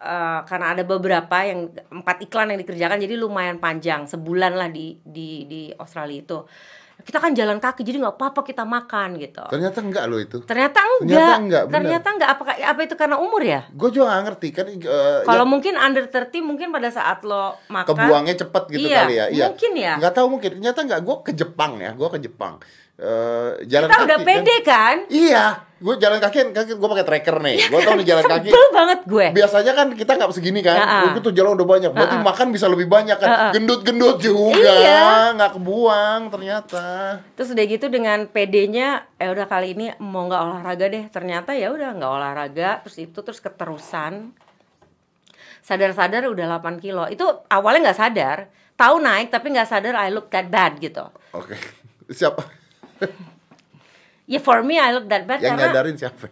eh, 0.00 0.40
karena 0.44 0.66
ada 0.76 0.82
beberapa 0.84 1.36
yang 1.44 1.72
empat 1.88 2.26
iklan 2.28 2.52
yang 2.52 2.60
dikerjakan 2.60 3.00
jadi 3.00 3.14
lumayan 3.16 3.56
panjang. 3.60 4.04
Sebulan 4.04 4.52
lah 4.56 4.68
di 4.68 5.00
di 5.02 5.44
di 5.48 5.60
Australia 5.76 6.20
itu 6.20 6.38
kita 6.96 7.18
kan 7.18 7.32
jalan 7.32 7.56
kaki 7.56 7.80
jadi 7.80 8.00
nggak 8.00 8.16
apa-apa 8.16 8.40
kita 8.42 8.62
makan 8.62 9.14
gitu 9.16 9.44
Ternyata 9.46 9.78
enggak 9.78 10.04
lo 10.06 10.16
itu. 10.16 10.38
ternyata 10.42 10.80
enggak 10.80 11.06
Ternyata 11.06 11.36
enggak, 11.38 11.62
benar. 11.62 11.74
ternyata 11.76 12.08
enggak 12.10 12.30
apa 12.30 12.42
apa 12.56 12.80
itu 12.82 12.94
karena 12.94 13.16
umur 13.16 13.42
ya 13.42 13.60
Gue 13.70 13.88
juga 13.90 14.04
gak 14.08 14.22
ngerti 14.26 14.48
kan 14.50 14.64
eh, 14.66 15.20
kalau 15.22 15.44
ya, 15.44 15.48
mungkin 15.48 15.74
under 15.76 16.04
30 16.04 16.40
mungkin 16.40 16.68
pada 16.70 16.88
saat 16.88 17.22
lo 17.22 17.54
makan 17.68 17.90
kebuangnya 17.92 18.34
cepet 18.36 18.62
gitu 18.70 18.86
Iya, 18.86 18.98
kali 19.02 19.14
ya. 19.14 19.26
Iya. 19.28 19.44
mungkin 19.46 19.72
ya. 19.76 19.92
Nggak 19.96 20.14
tahu 20.14 20.26
mungkin. 20.28 20.50
Ternyata 20.56 20.80
enggak. 20.82 21.00
Gue 21.00 21.16
ke 21.22 21.32
Jepang 21.32 21.72
ya. 21.76 21.90
Gue 21.92 22.08
ke 22.08 22.18
Jepang. 22.18 22.58
Eh, 22.96 23.50
jalan 23.68 23.86
kita 23.86 23.94
kaki 23.94 24.06
udah 24.08 24.18
kan. 24.18 24.24
pede 24.24 24.56
kan, 24.64 24.96
Iya. 25.06 25.46
Gue 25.76 26.00
jalan 26.00 26.16
kaki, 26.16 26.56
kaki 26.56 26.80
gue 26.80 26.88
pakai 26.88 27.04
tracker 27.04 27.36
nih. 27.44 27.68
Gue 27.68 27.84
tau 27.84 27.92
nih 27.92 28.08
jalan 28.08 28.24
kaki. 28.24 28.48
sebel 28.48 28.66
banget 28.72 29.00
gue 29.04 29.26
Biasanya 29.36 29.72
kan 29.76 29.92
kita 29.92 30.16
nggak 30.16 30.32
segini 30.32 30.64
kan, 30.64 30.76
itu 31.06 31.20
tuh 31.20 31.36
jalan 31.36 31.52
udah 31.52 31.68
banyak. 31.68 31.90
Berarti 31.92 32.16
makan 32.16 32.46
bisa 32.48 32.64
lebih 32.64 32.88
banyak 32.88 33.12
kan. 33.14 33.52
Gendut-gendut 33.52 34.16
juga, 34.18 34.56
Iya. 34.56 35.36
nggak 35.36 35.52
kebuang 35.52 36.20
ternyata. 36.32 37.20
terus 37.36 37.52
udah 37.52 37.64
gitu 37.66 37.86
dengan 37.86 38.24
pedenya 38.24 39.04
eh 39.14 39.28
udah 39.28 39.44
kali 39.44 39.76
ini 39.76 39.92
mau 39.98 40.24
nggak 40.24 40.40
olahraga 40.42 40.88
deh 40.88 41.04
ternyata 41.06 41.52
ya 41.52 41.68
udah 41.68 41.92
nggak 41.92 42.08
olahraga 42.10 42.80
terus 42.80 42.96
itu 42.96 43.20
terus 43.20 43.36
keterusan 43.38 44.32
sadar-sadar 45.60 46.24
udah 46.24 46.46
8 46.56 46.78
kilo 46.78 47.04
itu 47.06 47.20
awalnya 47.46 47.90
nggak 47.90 47.98
sadar 47.98 48.38
tahu 48.72 48.96
naik 48.98 49.28
tapi 49.28 49.50
nggak 49.50 49.66
sadar 49.66 49.92
I 49.94 50.08
look 50.08 50.30
that 50.30 50.46
bad 50.46 50.78
gitu 50.78 51.04
Oke. 51.32 51.58
Siapa 52.08 52.65
ya 54.32 54.40
for 54.42 54.60
me 54.66 54.80
I 54.80 54.92
look 54.96 55.06
that 55.10 55.24
bad 55.24 55.40
yang 55.40 55.56
karena 55.56 55.72
nyadarin 55.72 55.96
siapa? 55.96 56.28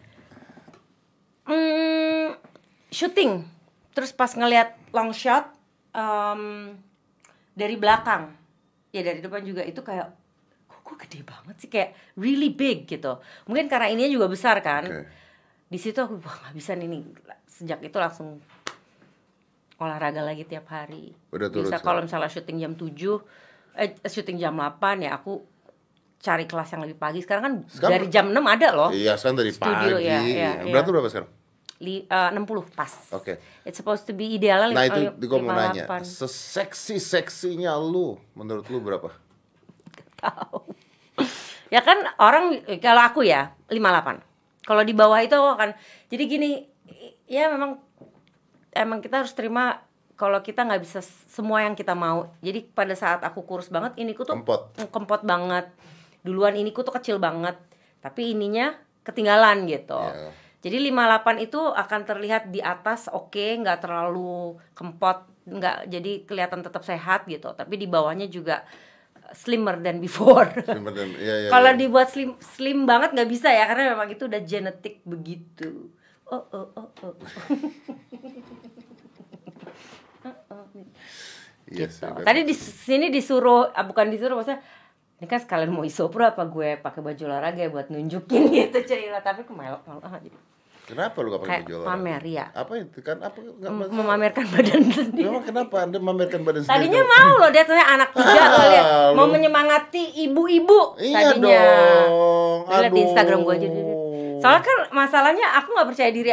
Hmm, 1.44 2.34
syuting. 2.88 3.44
Terus 3.94 4.10
pas 4.16 4.32
ngelihat 4.32 4.74
long 4.90 5.12
shot 5.14 5.52
em, 5.94 6.74
dari 7.54 7.76
belakang, 7.78 8.32
ya 8.90 9.04
dari 9.04 9.20
depan 9.22 9.44
juga 9.44 9.62
itu 9.62 9.84
kayak, 9.84 10.08
kok 10.66 10.80
gue 10.82 10.96
gede 11.06 11.20
banget 11.22 11.56
sih 11.60 11.70
kayak 11.70 11.94
really 12.18 12.50
big 12.50 12.88
gitu. 12.88 13.20
Mungkin 13.46 13.70
karena 13.70 13.92
ininya 13.92 14.10
juga 14.10 14.26
besar 14.26 14.58
kan. 14.64 14.84
Oke. 14.88 15.06
Di 15.68 15.78
situ 15.78 16.00
aku 16.00 16.18
wah 16.18 16.36
nggak 16.48 16.54
bisa 16.56 16.74
nih 16.74 16.88
nih. 16.90 17.02
Sejak 17.46 17.78
itu 17.84 17.96
langsung 18.00 18.42
olahraga 19.78 20.24
lagi 20.24 20.42
tiap 20.48 20.66
hari. 20.72 21.14
Udah 21.30 21.52
turun 21.52 21.70
Bisa 21.70 21.78
kalau 21.82 22.00
misalnya 22.02 22.30
syuting 22.30 22.58
jam 22.62 22.72
7 22.74 23.44
eh 23.74 23.90
syuting 24.06 24.38
jam 24.38 24.54
8 24.54 25.02
ya 25.02 25.18
aku 25.18 25.42
cari 26.24 26.48
kelas 26.48 26.68
yang 26.72 26.80
lebih 26.80 26.96
pagi. 26.96 27.20
Sekarang 27.20 27.42
kan 27.42 27.54
Sekarang- 27.68 27.92
dari 27.94 28.06
jam 28.08 28.26
6 28.26 28.40
ada 28.40 28.68
loh. 28.72 28.88
Iya, 28.88 29.14
sekarang 29.14 29.36
dari 29.38 29.52
Studio, 29.52 29.76
pagi. 29.94 30.08
ya, 30.08 30.18
ya, 30.18 30.50
ya. 30.58 30.64
Berarti 30.66 30.88
berapa 30.90 31.06
sekarang? 31.06 31.30
li, 31.76 32.00
eh, 32.02 32.28
60 32.32 32.64
pas. 32.72 32.88
Oke. 33.12 33.36
It's 33.62 33.76
supposed 33.76 34.06
to 34.06 34.14
be 34.14 34.24
idealnya 34.30 34.72
Nah 34.72 34.88
li- 34.88 35.04
itu 35.10 35.20
gue 35.20 35.38
mau 35.38 35.52
nanya, 35.52 35.84
58. 35.84 36.00
seseksi 36.06 36.96
seksinya 36.96 37.76
lu, 37.76 38.16
menurut 38.32 38.64
lu 38.66 38.80
berapa? 38.80 39.12
tahu. 40.16 40.72
ya 41.68 41.80
kan 41.80 42.00
orang 42.16 42.56
kalau 42.78 43.02
aku 43.02 43.20
ya 43.22 43.52
58. 43.68 44.24
Kalau 44.64 44.80
di 44.80 44.96
bawah 44.96 45.20
itu 45.20 45.34
aku 45.34 45.50
akan 45.52 45.70
jadi 46.08 46.24
gini 46.24 46.50
ya 47.26 47.52
memang 47.52 47.76
emang 48.72 48.98
kita 48.98 49.20
harus 49.20 49.32
terima 49.32 49.84
kalau 50.14 50.40
kita 50.40 50.62
nggak 50.62 50.80
bisa 50.80 51.04
semua 51.28 51.60
yang 51.60 51.74
kita 51.74 51.92
mau. 51.92 52.32
Jadi 52.40 52.64
pada 52.64 52.94
saat 52.94 53.20
aku 53.20 53.42
kurus 53.42 53.68
banget 53.68 53.92
iniku 53.96 54.24
tuh 54.24 54.32
Kempot. 54.34 54.72
kempot 54.88 55.20
banget. 55.20 55.68
Duluan 56.24 56.56
iniku 56.56 56.80
tuh 56.80 56.96
kecil 56.96 57.20
banget. 57.20 57.54
Tapi 58.00 58.32
ininya 58.32 58.72
ketinggalan 59.04 59.68
gitu. 59.68 60.00
Ya. 60.00 60.32
Jadi 60.64 60.80
58 60.88 61.44
itu 61.44 61.60
akan 61.60 62.00
terlihat 62.08 62.48
di 62.48 62.64
atas 62.64 63.12
oke, 63.12 63.60
nggak 63.60 63.84
terlalu 63.84 64.56
kempot, 64.72 65.28
nggak 65.44 65.92
jadi 65.92 66.12
kelihatan 66.24 66.64
tetap 66.64 66.80
sehat 66.80 67.28
gitu. 67.28 67.52
Tapi 67.52 67.76
di 67.76 67.84
bawahnya 67.84 68.32
juga 68.32 68.64
slimmer 69.36 69.76
than 69.84 70.00
before. 70.00 70.48
Slimmer 70.64 70.92
than- 70.96 71.16
iya, 71.20 71.34
iya, 71.44 71.48
Kalau 71.52 71.70
iya. 71.76 71.80
dibuat 71.80 72.08
slim 72.08 72.36
slim 72.40 72.88
banget 72.88 73.12
nggak 73.12 73.28
bisa 73.28 73.52
ya 73.52 73.68
karena 73.68 73.92
memang 73.92 74.08
itu 74.08 74.24
udah 74.24 74.40
genetik 74.40 75.04
begitu. 75.04 75.92
Oh 76.32 76.44
oh 76.48 76.66
oh 76.72 76.88
oh. 77.04 77.14
Oh, 80.24 80.32
oh. 80.56 80.64
Iya 81.68 81.84
gitu. 81.84 82.08
Tadi 82.24 82.40
di 82.48 82.56
sini 82.56 83.12
disuruh, 83.12 83.68
ah, 83.76 83.84
bukan 83.84 84.08
disuruh 84.08 84.40
maksudnya 84.40 84.64
ini 85.14 85.26
kan 85.26 85.38
sekalian 85.38 85.70
mau 85.70 85.82
isopro 85.82 86.22
apa 86.22 86.44
gue 86.44 86.76
pakai 86.76 87.00
baju 87.00 87.22
olahraga 87.24 87.58
ya 87.58 87.68
buat 87.68 87.86
nunjukin 87.86 88.42
gitu 88.52 88.78
cerita 88.80 89.20
tapi 89.20 89.42
kemelok 89.42 89.82
malu 89.82 90.00
ah, 90.00 90.16
jadi 90.16 90.38
Kenapa 90.84 91.16
lu 91.18 91.32
gak 91.32 91.40
pakai 91.40 91.52
baju 91.58 91.72
olahraga? 91.74 91.88
pamer 91.88 92.22
ya 92.26 92.44
Apa 92.52 92.72
itu 92.76 93.00
kan? 93.00 93.16
Apa 93.18 93.40
Mem- 93.40 93.56
masalah. 93.80 93.88
memamerkan 93.94 94.44
badan 94.46 94.80
sendiri 94.92 95.24
Memang 95.24 95.42
kenapa 95.42 95.76
anda 95.80 95.96
memamerkan 95.96 96.40
badan 96.40 96.60
sendiri? 96.60 96.76
tadinya 96.76 97.02
mau 97.02 97.32
loh 97.38 97.48
dia 97.48 97.64
ternyata 97.64 97.88
anak 97.90 98.08
tiga 98.12 98.28
Ah, 98.34 98.48
kali 98.52 98.68
ya 98.70 98.82
mau 99.10 99.26
menyemangati 99.26 100.02
ibu-ibu 100.22 100.80
Iya 100.98 101.16
tadinya 101.32 101.56
dong. 102.04 102.60
Liat 102.68 102.90
di. 102.90 103.00
Instagram 103.02 103.38
gue 103.40 103.54
aja 103.54 103.68
soalnya 104.36 104.60
kan 104.60 104.78
masalahnya 104.92 105.46
aku 105.54 105.72
nggak 105.72 105.88
percaya 105.88 106.10
diri 106.10 106.30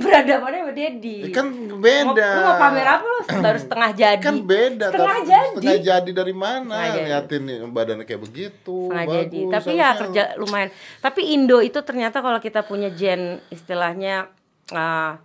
berhadapannya 0.00 0.58
sama 0.60 0.72
Dedi 0.72 1.16
Eh, 1.22 1.30
Kan 1.30 1.46
beda. 1.76 2.28
lu 2.30 2.40
mau 2.42 2.56
pamer 2.56 2.86
apa 2.88 3.04
lu 3.04 3.18
baru 3.44 3.58
setengah 3.58 3.90
jadi 3.92 4.20
Kan 4.20 4.36
beda. 4.42 4.86
setengah 4.88 5.14
tapi- 5.14 5.28
jadi 5.28 5.48
Setengah 5.52 5.78
jadi 5.82 6.10
dari 6.12 6.34
mana? 6.34 6.76
Setengah. 6.82 7.06
Liatin 7.06 7.42
nih 7.42 7.56
badannya 7.66 8.04
kayak 8.04 8.22
begitu. 8.22 8.78
setengah 8.86 9.04
bagus. 9.04 9.14
jadi 9.22 9.38
tapi 9.50 9.70
ya 9.74 9.88
kerja 9.94 10.22
lumayan 10.36 10.70
tapi 10.98 11.20
Indo 11.30 11.58
itu 11.60 11.78
ternyata 11.80 12.18
kalau 12.18 12.38
kita 12.38 12.60
punya 12.62 12.88
gen 12.88 13.22
istilahnya 13.48 14.26
ah, 14.68 15.20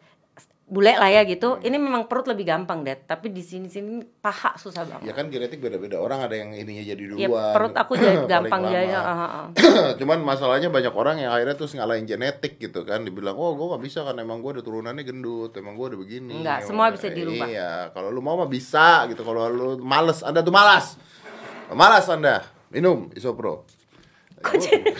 bule 0.65 0.97
lah 0.97 1.05
ya 1.13 1.21
gitu. 1.29 1.61
Ini 1.61 1.77
memang 1.77 2.09
perut 2.09 2.25
lebih 2.25 2.49
gampang 2.49 2.81
deh 2.81 2.97
tapi 2.97 3.29
di 3.29 3.45
sini 3.45 3.69
sini 3.69 4.01
paha 4.01 4.57
susah 4.57 4.81
banget. 4.81 5.05
Ya 5.05 5.13
kan 5.13 5.29
genetik 5.29 5.61
beda-beda. 5.61 6.01
Orang 6.01 6.25
ada 6.25 6.33
yang 6.33 6.57
ininya 6.57 6.81
jadi 6.81 7.03
duluan. 7.05 7.21
ya 7.21 7.29
perut 7.53 7.75
aku 7.77 7.93
jadi 7.93 8.25
gampang 8.25 8.61
jadi 8.65 8.89
ah, 8.97 9.05
ah, 9.05 9.19
ah. 9.21 9.45
Cuman 10.01 10.25
masalahnya 10.25 10.73
banyak 10.73 10.89
orang 10.89 11.21
yang 11.21 11.29
akhirnya 11.29 11.53
terus 11.53 11.77
ngalahin 11.77 12.09
genetik 12.09 12.57
gitu 12.57 12.81
kan. 12.81 13.05
Dibilang, 13.05 13.37
oh 13.37 13.53
gue 13.53 13.77
gak 13.77 13.83
bisa 13.85 14.01
kan 14.01 14.17
emang 14.17 14.41
gue 14.41 14.57
udah 14.57 14.65
turunannya 14.65 15.05
gendut 15.05 15.53
Emang 15.53 15.77
gue 15.77 15.85
udah 15.93 15.99
begini. 16.01 16.41
Enggak, 16.41 16.65
Emang 16.65 16.69
semua 16.73 16.85
bisa 16.89 17.07
dirubah. 17.13 17.47
Iya, 17.47 17.71
kalau 17.93 18.09
lu 18.09 18.21
mau 18.25 18.33
mah 18.33 18.49
bisa 18.49 19.05
gitu. 19.05 19.21
Kalau 19.21 19.45
lu 19.47 19.77
males, 19.77 20.25
anda 20.25 20.41
tuh 20.41 20.53
malas. 20.53 20.97
Malas 21.69 22.05
anda, 22.09 22.41
minum 22.73 23.13
isopro. 23.13 23.69
Kok 24.41 24.53
jadi- 24.57 24.97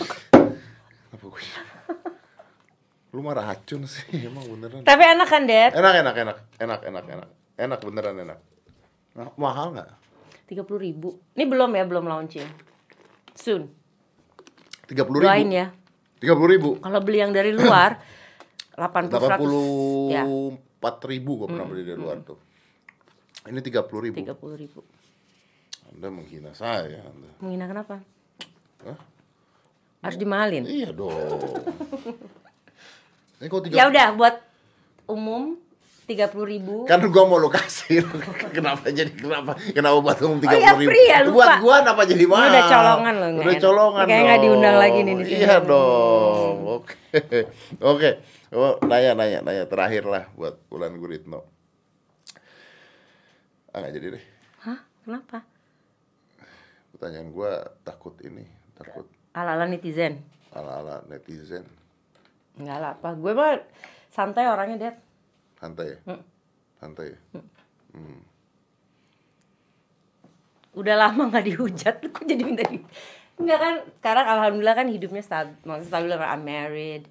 Apa 1.10 1.24
gue 1.26 1.42
Lu 3.16 3.24
mah 3.24 3.32
racun 3.32 3.88
sih, 3.88 4.04
emang 4.28 4.44
beneran. 4.44 4.84
Tapi 4.84 5.02
enak 5.16 5.24
kan 5.24 5.48
Dad? 5.48 5.72
Enak, 5.72 5.94
enak, 6.04 6.14
enak, 6.20 6.36
enak, 6.60 6.80
enak, 6.84 7.04
enak. 7.08 7.28
Enak 7.56 7.78
beneran 7.80 8.16
enak. 8.20 8.38
Nah, 9.16 9.32
Mahal 9.40 9.72
gak? 9.72 9.88
tiga 10.44 10.60
puluh 10.68 10.84
ribu. 10.84 11.16
Ini 11.32 11.48
belum 11.48 11.72
ya 11.72 11.88
belum 11.88 12.04
launching. 12.04 12.44
Soon. 13.32 13.72
30 14.86 15.02
ribu? 15.02 15.24
doain 15.24 15.48
ya. 15.50 15.66
30 16.22 16.52
ribu? 16.52 16.70
kalau 16.78 17.00
beli 17.02 17.18
yang 17.18 17.34
dari 17.34 17.50
luar 17.50 17.98
80 18.78 19.12
100 19.12 20.14
ya 20.14 20.22
84 20.78 21.10
ribu 21.10 21.30
gue 21.42 21.48
pernah 21.50 21.66
beli 21.66 21.82
dari 21.82 21.98
luar 21.98 22.22
tuh. 22.22 22.38
Ini 23.50 23.58
30 23.58 24.04
ribu. 24.06 24.14
Tiga 24.14 24.38
puluh 24.38 24.54
ribu. 24.54 24.80
Anda 25.90 26.08
menghina 26.12 26.54
saya 26.54 27.02
anda. 27.02 27.30
menghina 27.42 27.66
kenapa? 27.66 27.98
Hah? 28.86 28.98
harus 30.06 30.18
dimahalin? 30.22 30.62
Iya 30.70 30.94
dong 30.94 31.10
Ini 33.36 33.46
kok 33.46 33.60
30 33.64 33.72
ya 33.72 33.84
udah 33.86 34.06
buat 34.14 34.34
umum 35.06 35.60
tiga 36.06 36.30
puluh 36.30 36.46
ribu. 36.46 36.76
Kan 36.84 37.02
gua 37.04 37.24
mau 37.24 37.36
lu 37.36 37.46
kasih 37.46 38.00
Kenapa 38.56 38.88
jadi 38.88 39.10
kenapa? 39.10 39.58
Kenapa 39.58 39.98
buat 39.98 40.16
30 40.16 40.38
Oh 40.40 40.54
iya, 40.54 40.70
ribu? 40.72 40.86
free 40.86 41.06
ya, 41.06 41.18
lupa. 41.20 41.34
Buat 41.34 41.50
gua 41.60 41.76
kenapa 41.82 42.02
jadi 42.04 42.22
Lu 42.22 42.30
mahal? 42.30 42.46
udah 42.48 42.64
colongan 42.64 43.14
loh, 43.16 43.28
Udah 43.28 43.42
enak. 43.44 43.60
colongan 43.60 44.04
Kayaknya 44.04 44.22
nggak 44.24 44.40
diundang 44.40 44.76
lagi 44.76 44.98
nih 45.00 45.14
di 45.14 45.24
sini. 45.24 45.38
Iya 45.40 45.54
dong 45.60 46.56
Oke. 46.64 46.94
Oke. 47.92 48.10
Oh, 48.48 48.78
nanya, 48.80 49.12
nanya, 49.12 49.38
nanya 49.42 49.64
Terakhir 49.66 50.06
lah 50.06 50.24
buat 50.32 50.54
Ulan 50.70 50.94
Guritno. 50.94 51.42
Ah 53.68 53.82
nggak 53.82 53.92
jadi 53.92 54.06
deh. 54.14 54.24
Hah? 54.62 54.78
Kenapa? 55.02 55.38
Pertanyaan 56.88 57.28
gua 57.28 57.52
takut 57.82 58.16
ini 58.22 58.46
Takut. 58.72 59.04
Ala 59.32 59.52
ala 59.52 59.66
netizen. 59.66 60.22
Ala-ala 60.48 61.04
netizen 61.06 61.66
Enggak 62.56 62.78
lah 62.78 62.90
apa 62.92 63.08
gue 63.12 63.32
mah 63.32 63.52
santai 64.08 64.44
orangnya 64.44 64.76
Dad 64.80 64.96
Santai 65.56 65.86
ya? 65.88 65.98
Hmm. 66.06 66.22
Santai 66.76 67.06
ya? 67.08 67.18
udah 70.76 70.94
lama 70.94 71.22
nggak 71.26 71.44
dihujat 71.46 71.94
kok 72.04 72.22
jadi 72.22 72.42
minta 72.42 72.60
di 72.62 72.76
Enggak 73.36 73.58
kan 73.58 73.74
sekarang 73.94 74.26
alhamdulillah 74.26 74.76
kan 74.76 74.86
hidupnya 74.86 75.20
stabil 75.20 75.56
maksudnya 75.62 75.88
stabil 75.90 76.10
I'm 76.14 76.42
married 76.42 77.04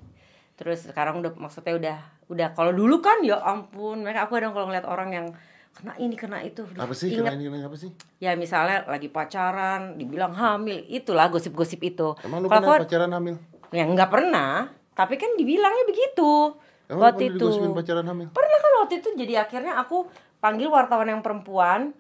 terus 0.54 0.86
sekarang 0.86 1.22
udah 1.22 1.34
maksudnya 1.36 1.74
udah 1.74 1.98
udah 2.28 2.48
kalau 2.54 2.70
dulu 2.72 2.98
kan 3.00 3.22
ya 3.22 3.38
ampun 3.40 4.02
mereka 4.02 4.26
aku 4.26 4.38
kadang 4.38 4.54
kalau 4.54 4.66
ngeliat 4.66 4.86
orang 4.86 5.10
yang 5.12 5.28
kena 5.72 5.94
ini 5.98 6.16
kena 6.16 6.40
itu 6.40 6.64
Apa 6.74 6.94
sih? 6.94 7.12
Kena 7.12 7.36
ini, 7.36 7.46
kena 7.46 7.68
apa 7.68 7.76
sih? 7.76 7.90
ya 8.18 8.34
misalnya 8.34 8.86
lagi 8.86 9.06
pacaran 9.08 9.94
dibilang 9.96 10.32
hamil 10.32 10.86
itulah 10.88 11.28
gosip-gosip 11.28 11.82
itu 11.84 12.14
Emang 12.22 12.40
lu 12.40 12.48
Kalau 12.48 12.62
pernah 12.64 12.70
aku- 12.72 12.84
pacaran 12.86 13.12
hamil? 13.12 13.36
ya 13.70 13.84
nggak 13.84 14.10
pernah 14.10 14.70
tapi 14.96 15.16
kan 15.16 15.36
dibilangnya 15.36 15.86
begitu 15.86 16.56
Emang 16.86 17.02
waktu 17.04 17.30
itu 17.30 17.46
pacaran 17.70 18.06
hamil? 18.06 18.28
pernah 18.30 18.58
kan 18.58 18.72
waktu 18.80 18.94
itu 18.98 19.10
jadi 19.14 19.44
akhirnya 19.44 19.76
aku 19.76 20.08
panggil 20.38 20.68
wartawan 20.68 21.06
yang 21.08 21.20
perempuan 21.20 21.92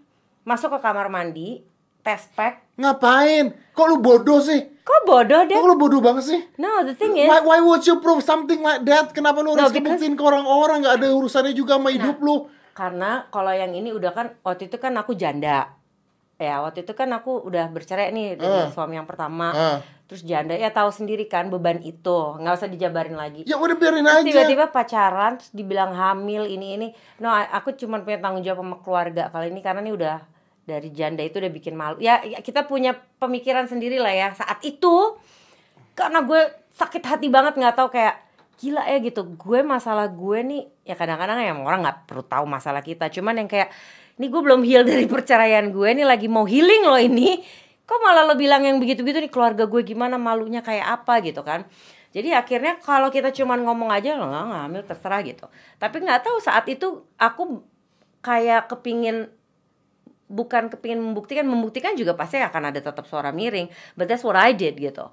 masuk 0.41 0.71
ke 0.71 0.79
kamar 0.79 1.07
mandi 1.07 1.61
tes 1.99 2.29
pack 2.31 2.63
Ngapain? 2.75 3.55
Kok 3.71 3.85
lu 3.85 3.97
bodoh 3.97 4.37
sih? 4.39 4.61
kok 4.79 5.01
bodoh 5.03 5.41
deh 5.43 5.51
Kok 5.51 5.65
lu 5.65 5.75
bodoh 5.75 5.97
banget 5.99 6.23
sih? 6.25 6.39
no 6.55 6.81
the 6.81 6.93
thing 6.93 7.13
is 7.13 7.25
Why, 7.25 7.41
why 7.41 7.59
would 7.59 7.81
you 7.81 7.97
prove 7.97 8.21
something 8.21 8.59
like 8.59 8.83
that? 8.83 9.09
Kenapa 9.09 9.39
lu 9.39 9.51
No, 9.51 9.57
harus 9.57 9.71
because- 9.71 9.97
ngebuktiin 9.97 10.13
ke 10.13 10.21
orang-orang? 10.21 10.83
Gak 10.83 10.95
ada 10.95 11.07
urusannya 11.11 11.51
juga 11.51 11.75
sama 11.75 11.89
hidup 11.89 12.17
lu 12.19 12.45
karena 12.71 13.25
kalau 13.29 13.49
yang 13.49 13.71
ini 13.71 13.89
udah 13.89 14.11
kan 14.11 14.35
waktu 14.41 14.67
itu 14.67 14.75
kan 14.75 14.91
aku 14.93 15.15
janda 15.15 15.71
ya 16.35 16.59
waktu 16.59 16.83
itu 16.83 16.91
kan 16.91 17.07
aku 17.09 17.39
udah 17.41 17.71
bercerai 17.71 18.11
nih 18.11 18.35
dengan 18.35 18.67
suami 18.67 18.93
yang 18.93 19.07
pertama 19.07 19.47
Ah. 19.49 19.77
Terus 20.05 20.21
janda 20.21 20.53
ya 20.53 20.69
tahu 20.69 20.93
sendiri 20.93 21.25
kan 21.25 21.49
beban 21.49 21.81
itu 21.81 22.37
nggak 22.37 22.53
usah 22.53 22.69
dijabarin 22.69 23.17
lagi. 23.17 23.41
Ya 23.49 23.57
udah 23.57 23.73
biarin 23.73 24.05
Terus 24.05 24.21
aja. 24.21 24.29
tiba-tiba 24.29 24.65
pacaran 24.69 25.41
terus 25.41 25.49
dibilang 25.49 25.97
hamil 25.97 26.45
ini 26.45 26.77
ini. 26.77 26.87
No 27.17 27.33
aku 27.33 27.73
cuma 27.73 27.97
punya 28.05 28.21
tanggung 28.21 28.45
jawab 28.45 28.61
sama 28.61 28.77
keluarga 28.85 29.33
kali 29.33 29.49
ini 29.49 29.65
karena 29.65 29.81
ini 29.81 29.91
udah 29.97 30.21
dari 30.65 30.89
janda 30.93 31.25
itu 31.25 31.41
udah 31.41 31.49
bikin 31.49 31.73
malu. 31.73 31.97
Ya, 31.97 32.21
ya 32.21 32.37
kita 32.41 32.69
punya 32.69 32.93
pemikiran 33.17 33.65
sendiri 33.65 33.97
lah 33.97 34.13
ya 34.13 34.29
saat 34.37 34.61
itu 34.61 35.17
karena 35.97 36.21
gue 36.21 36.41
sakit 36.77 37.01
hati 37.01 37.27
banget 37.33 37.57
nggak 37.57 37.73
tahu 37.73 37.89
kayak 37.89 38.21
gila 38.61 38.85
ya 38.85 39.01
gitu. 39.01 39.25
Gue 39.41 39.65
masalah 39.65 40.05
gue 40.05 40.37
nih 40.45 40.61
ya 40.85 40.93
kadang-kadang 40.93 41.41
ya 41.41 41.53
orang 41.57 41.81
nggak 41.81 42.05
perlu 42.05 42.21
tahu 42.21 42.45
masalah 42.45 42.85
kita. 42.85 43.09
Cuman 43.09 43.41
yang 43.41 43.49
kayak 43.49 43.73
ini 44.21 44.29
gue 44.29 44.41
belum 44.41 44.61
heal 44.61 44.85
dari 44.85 45.09
perceraian 45.09 45.73
gue 45.73 45.89
nih 45.97 46.05
lagi 46.05 46.29
mau 46.29 46.45
healing 46.45 46.85
loh 46.85 47.01
ini 47.01 47.41
kok 47.85 47.99
malah 48.01 48.25
lo 48.25 48.33
bilang 48.33 48.65
yang 48.65 48.81
begitu-begitu 48.81 49.29
nih 49.29 49.31
keluarga 49.33 49.69
gue 49.69 49.81
gimana 49.85 50.17
malunya 50.17 50.65
kayak 50.65 51.01
apa 51.01 51.21
gitu 51.21 51.45
kan? 51.45 51.69
Jadi 52.15 52.31
akhirnya 52.31 52.79
kalau 52.79 53.11
kita 53.11 53.29
cuman 53.35 53.61
ngomong 53.61 53.91
aja 53.91 54.17
lo 54.17 54.31
nggak 54.31 54.45
ngambil 54.49 54.81
terserah 54.89 55.21
gitu. 55.21 55.45
Tapi 55.77 55.95
nggak 56.01 56.25
tahu 56.25 56.37
saat 56.39 56.65
itu 56.71 57.03
aku 57.19 57.61
kayak 58.25 58.71
kepingin 58.71 59.29
bukan 60.25 60.73
kepingin 60.73 60.97
membuktikan 60.97 61.45
membuktikan 61.45 61.93
juga 61.93 62.17
pasti 62.17 62.41
akan 62.41 62.73
ada 62.73 62.79
tetap 62.81 63.05
suara 63.05 63.29
miring. 63.35 63.69
But 63.93 64.09
that's 64.09 64.25
what 64.25 64.39
I 64.39 64.55
did 64.55 64.79
gitu. 64.79 65.11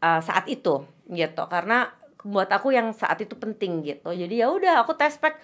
Uh, 0.00 0.20
saat 0.22 0.46
itu 0.46 0.84
gitu. 1.10 1.42
Karena 1.50 1.90
buat 2.20 2.52
aku 2.52 2.68
yang 2.76 2.92
saat 2.92 3.16
itu 3.24 3.32
penting 3.34 3.80
gitu. 3.80 4.12
Jadi 4.12 4.44
ya 4.44 4.52
udah 4.52 4.84
aku 4.84 4.92
tes 4.94 5.16
pack 5.16 5.40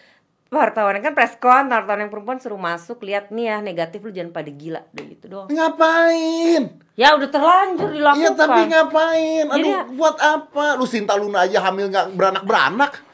wartawan 0.47 1.03
kan 1.03 1.11
press 1.11 1.35
con 1.37 1.67
wartawan 1.67 2.07
yang 2.07 2.11
perempuan 2.11 2.39
suruh 2.39 2.57
masuk 2.57 3.03
lihat 3.03 3.35
nih 3.35 3.51
ya 3.51 3.57
negatif 3.59 3.99
lu 3.99 4.15
jangan 4.15 4.31
pada 4.31 4.47
gila 4.47 4.81
udah 4.95 5.05
gitu 5.11 5.27
doang 5.27 5.49
Ngapain? 5.51 6.63
ya 6.95 7.19
udah 7.19 7.29
terlanjur 7.29 7.91
dilakukan 7.91 8.23
Iya 8.23 8.31
tapi 8.33 8.61
ngapain? 8.71 9.45
Aduh 9.51 9.59
Jadi- 9.59 9.95
buat 9.99 10.17
apa? 10.17 10.79
Lu 10.79 10.87
Sinta 10.87 11.19
Luna 11.19 11.45
aja 11.45 11.59
hamil 11.61 11.91
gak 11.91 12.15
beranak-beranak 12.15 12.93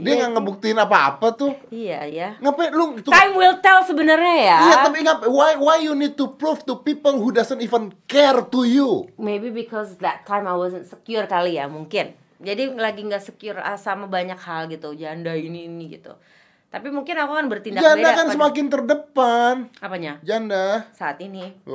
Dia 0.00 0.16
nggak 0.16 0.32
ngebuktiin 0.32 0.78
apa-apa 0.80 1.36
tuh. 1.36 1.52
Iya 1.68 2.08
ya. 2.08 2.28
Ngapain 2.40 2.72
lu 2.72 2.96
itu? 2.96 3.12
Time 3.12 3.36
will 3.36 3.60
tell 3.60 3.84
sebenarnya 3.84 4.36
ya. 4.48 4.58
Iya, 4.64 4.76
tapi 4.88 5.04
ngap 5.04 5.28
why 5.28 5.60
why 5.60 5.76
you 5.76 5.92
need 5.92 6.16
to 6.16 6.30
prove 6.40 6.64
to 6.64 6.80
people 6.80 7.20
who 7.20 7.28
doesn't 7.28 7.60
even 7.60 7.92
care 8.08 8.40
to 8.40 8.64
you? 8.64 9.12
Maybe 9.20 9.52
because 9.52 10.00
that 10.00 10.24
time 10.24 10.48
I 10.48 10.56
wasn't 10.56 10.88
secure 10.88 11.28
kali 11.28 11.60
ya 11.60 11.68
mungkin. 11.68 12.16
Jadi 12.40 12.72
lagi 12.72 13.04
nggak 13.04 13.20
secure 13.20 13.60
ah, 13.60 13.76
sama 13.76 14.08
banyak 14.08 14.40
hal 14.40 14.72
gitu, 14.72 14.96
janda 14.96 15.36
ini 15.36 15.68
ini 15.68 15.92
gitu. 15.92 16.16
Tapi 16.70 16.86
mungkin 16.86 17.18
aku 17.18 17.34
kan 17.34 17.46
bertindak 17.50 17.82
Janda 17.82 17.98
beda. 17.98 18.14
kan 18.14 18.26
pada- 18.30 18.34
semakin 18.38 18.66
terdepan. 18.70 19.54
Apanya? 19.82 20.22
Janda. 20.22 20.86
Saat 20.94 21.18
ini. 21.18 21.50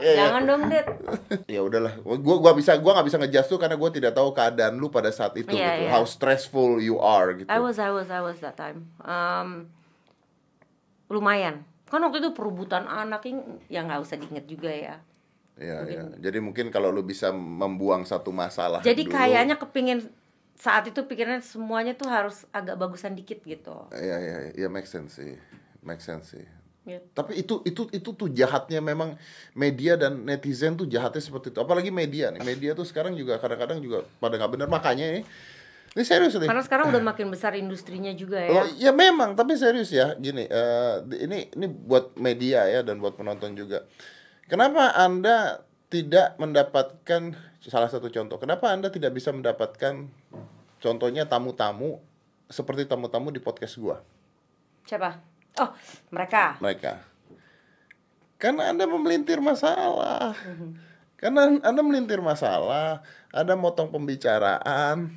Iya, 0.00 0.12
iya. 0.16 0.16
Jangan 0.28 0.42
dong, 0.48 0.62
Dit. 0.68 0.86
ya 1.56 1.60
udahlah 1.60 1.92
gua 2.00 2.36
gua 2.40 2.52
bisa 2.56 2.76
gua 2.80 2.96
nggak 3.00 3.08
bisa 3.08 3.16
tuh 3.44 3.58
karena 3.60 3.76
gua 3.76 3.90
tidak 3.92 4.12
tahu 4.16 4.32
keadaan 4.32 4.76
lu 4.80 4.88
pada 4.88 5.12
saat 5.12 5.32
itu 5.36 5.52
Iya, 5.52 5.66
gitu 5.76 5.82
iya. 5.88 5.90
how 5.92 6.04
stressful 6.08 6.80
you 6.80 6.96
are 7.00 7.36
gitu 7.36 7.48
I 7.48 7.58
was 7.60 7.76
I 7.76 7.92
was 7.92 8.08
I 8.08 8.20
was 8.20 8.40
that 8.40 8.56
time. 8.56 8.88
Um, 9.00 9.68
lumayan. 11.08 11.64
Kan 11.90 12.04
waktu 12.06 12.22
itu 12.22 12.30
perebutan 12.32 12.86
anak 12.86 13.26
ini 13.26 13.42
ya 13.66 13.82
nggak 13.82 14.00
usah 14.00 14.16
diinget 14.16 14.46
juga 14.46 14.70
ya. 14.70 14.94
Iya, 15.60 15.78
iya. 15.84 16.02
jadi 16.16 16.40
mungkin 16.40 16.72
kalau 16.72 16.88
lu 16.88 17.04
bisa 17.04 17.28
membuang 17.36 18.08
satu 18.08 18.32
masalah 18.32 18.80
Jadi 18.80 19.04
dulu, 19.04 19.12
kayaknya 19.12 19.60
kepingin 19.60 20.08
saat 20.56 20.88
itu 20.88 21.04
pikirnya 21.04 21.44
semuanya 21.44 21.92
tuh 21.92 22.08
harus 22.08 22.48
agak 22.48 22.80
bagusan 22.80 23.12
dikit 23.12 23.44
gitu. 23.44 23.92
iya 23.92 24.16
iya 24.20 24.36
iya 24.56 24.68
make 24.72 24.88
sense 24.88 25.20
sih 25.20 25.36
make 25.84 26.00
sense 26.00 26.32
sih 26.32 26.46
Gitu. 26.80 27.04
tapi 27.12 27.36
itu 27.36 27.60
itu 27.68 27.92
itu 27.92 28.10
tuh 28.16 28.32
jahatnya 28.32 28.80
memang 28.80 29.12
media 29.52 30.00
dan 30.00 30.24
netizen 30.24 30.80
tuh 30.80 30.88
jahatnya 30.88 31.20
seperti 31.20 31.52
itu 31.52 31.60
apalagi 31.60 31.92
media 31.92 32.32
nih 32.32 32.40
media 32.40 32.72
tuh 32.72 32.88
sekarang 32.88 33.12
juga 33.20 33.36
kadang-kadang 33.36 33.84
juga 33.84 34.08
pada 34.16 34.40
nggak 34.40 34.52
benar 34.56 34.68
makanya 34.72 35.04
ini 35.12 35.20
ini 35.92 36.02
serius 36.08 36.40
nih 36.40 36.48
Karena 36.48 36.64
sekarang 36.64 36.88
udah 36.88 37.02
makin 37.12 37.28
besar 37.28 37.52
industrinya 37.52 38.08
juga 38.16 38.40
Oh, 38.48 38.64
ya. 38.64 38.88
ya 38.88 38.92
memang, 38.96 39.36
tapi 39.36 39.58
serius 39.60 39.90
ya, 39.92 40.14
gini, 40.16 40.46
eh, 40.48 40.94
ini 41.20 41.50
ini 41.52 41.66
buat 41.68 42.14
media 42.16 42.64
ya 42.70 42.80
dan 42.86 42.96
buat 43.02 43.18
penonton 43.18 43.52
juga. 43.52 43.84
Kenapa 44.50 44.90
anda 44.98 45.62
tidak 45.86 46.34
mendapatkan 46.42 47.38
salah 47.62 47.86
satu 47.86 48.10
contoh? 48.10 48.34
Kenapa 48.42 48.74
anda 48.74 48.90
tidak 48.90 49.14
bisa 49.14 49.30
mendapatkan 49.30 50.10
contohnya 50.82 51.22
tamu-tamu 51.30 52.02
seperti 52.50 52.90
tamu-tamu 52.90 53.30
di 53.30 53.38
podcast 53.38 53.78
gua? 53.78 54.02
Siapa? 54.82 55.22
Oh, 55.62 55.70
mereka. 56.10 56.58
Mereka, 56.58 56.98
karena 58.40 58.72
anda 58.72 58.88
memelintir 58.88 59.36
masalah, 59.44 60.32
karena 61.20 61.60
anda 61.60 61.80
melintir 61.84 62.24
masalah, 62.24 63.04
anda 63.28 63.52
motong 63.52 63.92
pembicaraan, 63.92 65.12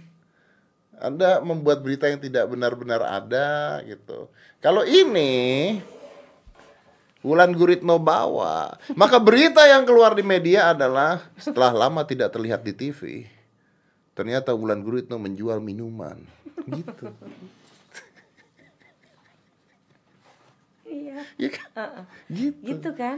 anda 0.99 1.39
membuat 1.39 1.79
berita 1.79 2.11
yang 2.11 2.19
tidak 2.19 2.51
benar-benar 2.51 2.99
ada 2.99 3.79
gitu. 3.87 4.27
Kalau 4.59 4.83
ini 4.83 5.79
Wulan 7.23 7.55
Guritno 7.55 8.03
bawa, 8.03 8.75
maka 8.99 9.15
berita 9.15 9.63
yang 9.63 9.87
keluar 9.87 10.11
di 10.11 10.27
media 10.27 10.75
adalah 10.75 11.23
setelah 11.39 11.71
lama 11.71 12.03
tidak 12.03 12.35
terlihat 12.35 12.67
di 12.67 12.75
TV. 12.75 13.23
Ternyata 14.11 14.51
Wulan 14.51 14.83
Guritno 14.83 15.15
menjual 15.15 15.63
minuman. 15.63 16.19
Gitu. 16.67 17.07
Iya. 20.83 21.19
Iya 21.39 21.49
kan? 21.49 21.67
Heeh. 21.79 22.05
Gitu. 22.27 22.59
Gitu 22.75 22.89
kan? 22.91 23.17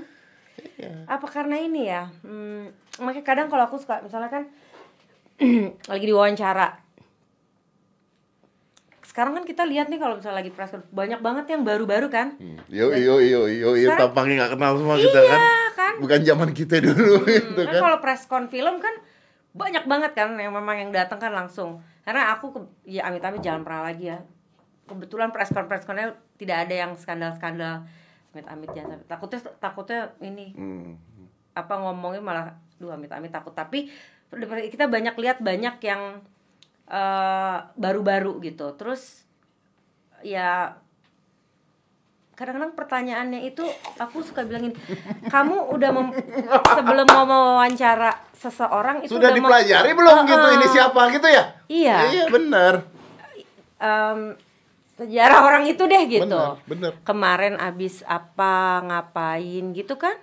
Iya. 0.78 0.94
Apa 1.10 1.28
karena 1.28 1.58
ini 1.60 1.90
ya? 1.90 2.14
Hmm, 2.22 2.72
makanya 3.02 3.26
kadang 3.26 3.48
kalau 3.50 3.66
aku 3.68 3.82
suka 3.82 4.00
misalnya 4.06 4.30
kan 4.32 4.44
lagi 5.92 6.06
diwawancara. 6.06 6.85
Sekarang 9.16 9.32
kan 9.32 9.48
kita 9.48 9.64
lihat 9.64 9.88
nih 9.88 9.96
kalau 9.96 10.20
misalnya 10.20 10.44
lagi 10.44 10.52
press 10.52 10.76
banyak 10.92 11.24
banget 11.24 11.48
yang 11.48 11.64
baru-baru 11.64 12.12
kan? 12.12 12.36
Hmm. 12.36 12.60
Yo 12.68 12.92
yo 12.92 13.24
yo 13.24 13.48
yo 13.48 13.90
tampangnya 13.96 14.44
nggak 14.44 14.52
kenal 14.54 14.76
semua 14.76 15.00
kita 15.00 15.16
Iya, 15.16 15.32
kan. 15.32 15.40
kan? 15.72 15.94
Bukan 16.04 16.20
zaman 16.22 16.50
kita 16.52 16.76
dulu 16.84 17.24
gitu 17.32 17.62
kan 17.64 17.72
kan. 17.72 17.80
kalau 17.80 17.98
press 18.04 18.28
con 18.28 18.52
film 18.52 18.76
kan 18.78 18.92
banyak 19.56 19.88
banget 19.88 20.12
kan 20.12 20.36
yang 20.36 20.52
memang 20.52 20.76
yang 20.78 20.92
datang 20.92 21.16
kan 21.16 21.32
langsung 21.32 21.80
karena 22.04 22.36
aku 22.36 22.52
ke- 22.52 22.68
ya 22.92 23.08
amit-amit 23.08 23.40
jangan 23.40 23.64
pernah 23.64 23.88
lagi 23.88 24.12
ya 24.12 24.20
kebetulan 24.84 25.32
press 25.32 25.48
con 25.50 25.64
press 25.66 25.88
connya 25.88 26.12
tidak 26.36 26.68
ada 26.68 26.76
yang 26.78 26.92
skandal-skandal 26.94 27.88
amit-amit 28.30 28.68
jangan 28.70 29.00
sampai 29.00 29.08
takutnya 29.08 29.40
takutnya 29.58 30.00
ini 30.20 30.52
Hmm. 30.52 31.00
apa 31.54 31.72
ngomongnya 31.74 32.20
malah 32.20 32.46
duh 32.76 32.92
amit-amit 32.92 33.32
takut 33.32 33.56
tapi 33.56 33.88
kita 34.68 34.86
banyak 34.86 35.16
lihat 35.16 35.40
banyak 35.40 35.80
yang 35.80 36.20
eh, 36.88 37.58
baru-baru 37.74 38.38
gitu 38.40 38.74
terus 38.74 39.26
ya 40.22 40.76
kadang-kadang 42.36 42.76
pertanyaannya 42.76 43.48
itu 43.48 43.64
aku 43.96 44.20
suka 44.20 44.44
bilangin 44.44 44.76
kamu 45.26 45.72
udah 45.72 45.90
mem- 45.90 46.16
sebelum 46.76 47.08
mau 47.08 47.24
mewawancara 47.24 48.12
seseorang 48.36 49.00
itu 49.02 49.16
Sudah 49.16 49.32
udah 49.32 49.38
dipelajari 49.40 49.92
belum 49.94 50.14
Ah, 50.14 50.28
gitu 50.28 50.48
ini 50.52 50.66
siapa 50.68 51.02
gitu 51.10 51.26
ya? 51.26 51.44
Iya. 51.66 51.98
Iya 52.06 52.24
benar. 52.28 52.74
Em, 53.78 54.36
sejarah 54.96 55.40
orang 55.44 55.64
itu 55.66 55.80
deh 55.82 56.04
gitu 56.06 56.44
benar. 56.64 56.92
kemarin 57.04 57.56
abis 57.58 58.04
apa 58.06 58.80
ngapain 58.82 59.72
gitu 59.72 59.96
kan 59.96 60.16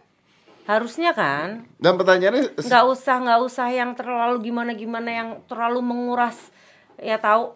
harusnya 0.62 1.12
kan 1.12 1.64
Dan 1.76 1.96
pertanyaannya 1.96 2.56
nggak 2.56 2.84
usah 2.86 3.16
nggak 3.18 3.40
usah 3.42 3.68
yang 3.68 3.92
terlalu 3.92 4.40
gimana 4.42 4.72
gimana 4.72 5.10
yang 5.10 5.28
terlalu 5.44 5.80
menguras 5.82 6.51
ya 7.02 7.18
tahu 7.18 7.52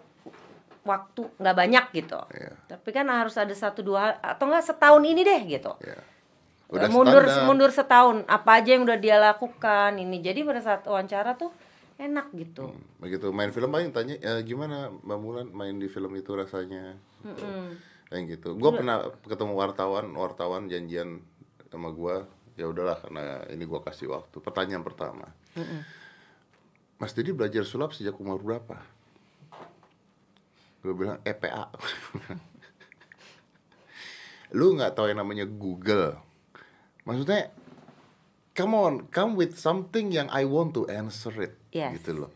waktu 0.82 1.22
nggak 1.38 1.56
banyak 1.56 1.84
gitu 1.94 2.18
Iya. 2.30 2.52
tapi 2.68 2.90
kan 2.90 3.06
harus 3.06 3.34
ada 3.34 3.50
satu 3.50 3.82
dua 3.82 3.98
hal 3.98 4.12
atau 4.22 4.46
enggak 4.46 4.64
setahun 4.64 5.02
ini 5.02 5.22
deh 5.22 5.40
gitu 5.48 5.72
ya. 5.82 5.98
mundur 6.90 7.22
standar. 7.26 7.46
mundur 7.46 7.70
setahun 7.70 8.16
apa 8.26 8.58
aja 8.58 8.74
yang 8.74 8.82
udah 8.86 8.98
dia 8.98 9.16
lakukan 9.18 9.94
ini 9.94 10.18
jadi 10.18 10.42
pada 10.42 10.58
saat 10.58 10.82
wawancara 10.82 11.34
tuh 11.34 11.50
enak 11.96 12.28
gitu 12.34 12.70
Begitu 12.98 13.30
main 13.30 13.50
film 13.50 13.70
paling 13.70 13.90
tanya 13.90 14.18
"Ya, 14.18 14.36
gimana 14.42 14.90
Mbak 14.92 15.18
Mulan 15.18 15.48
main 15.50 15.78
di 15.78 15.86
film 15.86 16.12
itu 16.12 16.28
rasanya. 16.36 16.98
Gitu. 17.24 17.44
Kayak 18.06 18.22
gitu. 18.38 18.48
Gua 18.54 18.70
pernah 18.70 18.96
ketemu 19.24 19.52
wartawan, 19.56 20.06
wartawan 20.12 20.68
janjian 20.68 21.18
sama 21.66 21.90
gua. 21.90 22.28
Ya 22.54 22.68
udahlah 22.68 23.00
karena 23.00 23.42
ini 23.50 23.64
gua 23.64 23.80
kasih 23.82 24.12
waktu. 24.12 24.38
Pertanyaan 24.38 24.84
pertama. 24.84 25.26
Mas 26.96 27.12
Didi 27.12 27.32
belajar 27.32 27.64
sulap 27.64 27.92
sejak 27.92 28.16
umur 28.16 28.40
berapa? 28.40 28.80
Gue 30.86 30.94
bilang 30.94 31.18
EPA. 31.26 31.66
Lu 34.54 34.78
nggak 34.78 34.94
tahu 34.94 35.10
yang 35.10 35.18
namanya 35.18 35.42
Google. 35.42 36.14
Maksudnya, 37.02 37.50
come 38.54 38.74
on, 38.78 38.94
come 39.10 39.34
with 39.34 39.58
something 39.58 40.14
yang 40.14 40.30
I 40.30 40.46
want 40.46 40.78
to 40.78 40.86
answer 40.86 41.34
it. 41.42 41.58
Yes. 41.74 41.98
Gitu 41.98 42.22
loh. 42.22 42.30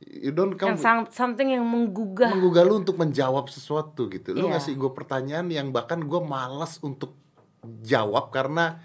You 0.00 0.30
don't 0.30 0.54
come 0.54 0.72
yang 0.72 0.80
sang- 0.80 1.10
something 1.10 1.50
yang 1.50 1.66
menggugah 1.66 2.32
menggugah 2.32 2.62
lu 2.64 2.80
untuk 2.80 2.96
menjawab 2.96 3.50
sesuatu 3.50 4.06
gitu. 4.08 4.32
Lu 4.32 4.46
Iya. 4.46 4.56
ngasih 4.56 4.78
gue 4.78 4.90
pertanyaan 4.94 5.50
yang 5.50 5.74
bahkan 5.74 6.00
gue 6.00 6.20
malas 6.22 6.78
untuk 6.80 7.12
jawab 7.84 8.32
karena 8.32 8.80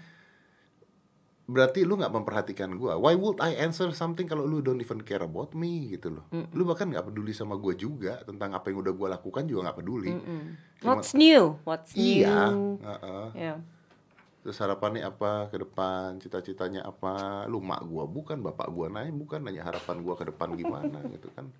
berarti 1.46 1.86
lu 1.86 1.94
nggak 1.94 2.10
memperhatikan 2.10 2.74
gue. 2.74 2.92
Why 2.98 3.14
would 3.14 3.38
I 3.38 3.54
answer 3.62 3.86
something 3.94 4.26
kalau 4.26 4.42
lu 4.42 4.58
don't 4.58 4.82
even 4.82 4.98
care 5.06 5.22
about 5.22 5.54
me 5.54 5.94
gitu 5.94 6.18
loh. 6.18 6.26
Lu 6.50 6.66
bahkan 6.66 6.90
nggak 6.90 7.06
peduli 7.06 7.30
sama 7.30 7.54
gue 7.54 7.78
juga 7.78 8.18
tentang 8.26 8.50
apa 8.50 8.66
yang 8.68 8.82
udah 8.82 8.90
gue 8.90 9.08
lakukan 9.14 9.46
juga 9.46 9.70
nggak 9.70 9.78
peduli. 9.78 10.10
Cuma- 10.82 10.98
what's 10.98 11.14
new 11.14 11.54
what's 11.62 11.94
Iya. 11.94 12.50
new 12.50 12.82
heeh. 12.82 13.26
ya 13.34 13.54
Terus 14.46 14.62
harapannya 14.62 15.02
apa 15.02 15.50
ke 15.50 15.58
depan, 15.58 16.22
cita-citanya 16.22 16.86
apa? 16.86 17.42
Lu 17.50 17.58
mak 17.58 17.82
gua 17.82 18.06
bukan, 18.06 18.38
bapak 18.46 18.70
gua 18.70 18.86
naik 18.86 19.10
bukan, 19.10 19.42
nanya 19.42 19.66
harapan 19.66 20.06
gua 20.06 20.14
ke 20.14 20.22
depan 20.22 20.54
gimana 20.54 21.02
gitu 21.18 21.34
kan. 21.34 21.50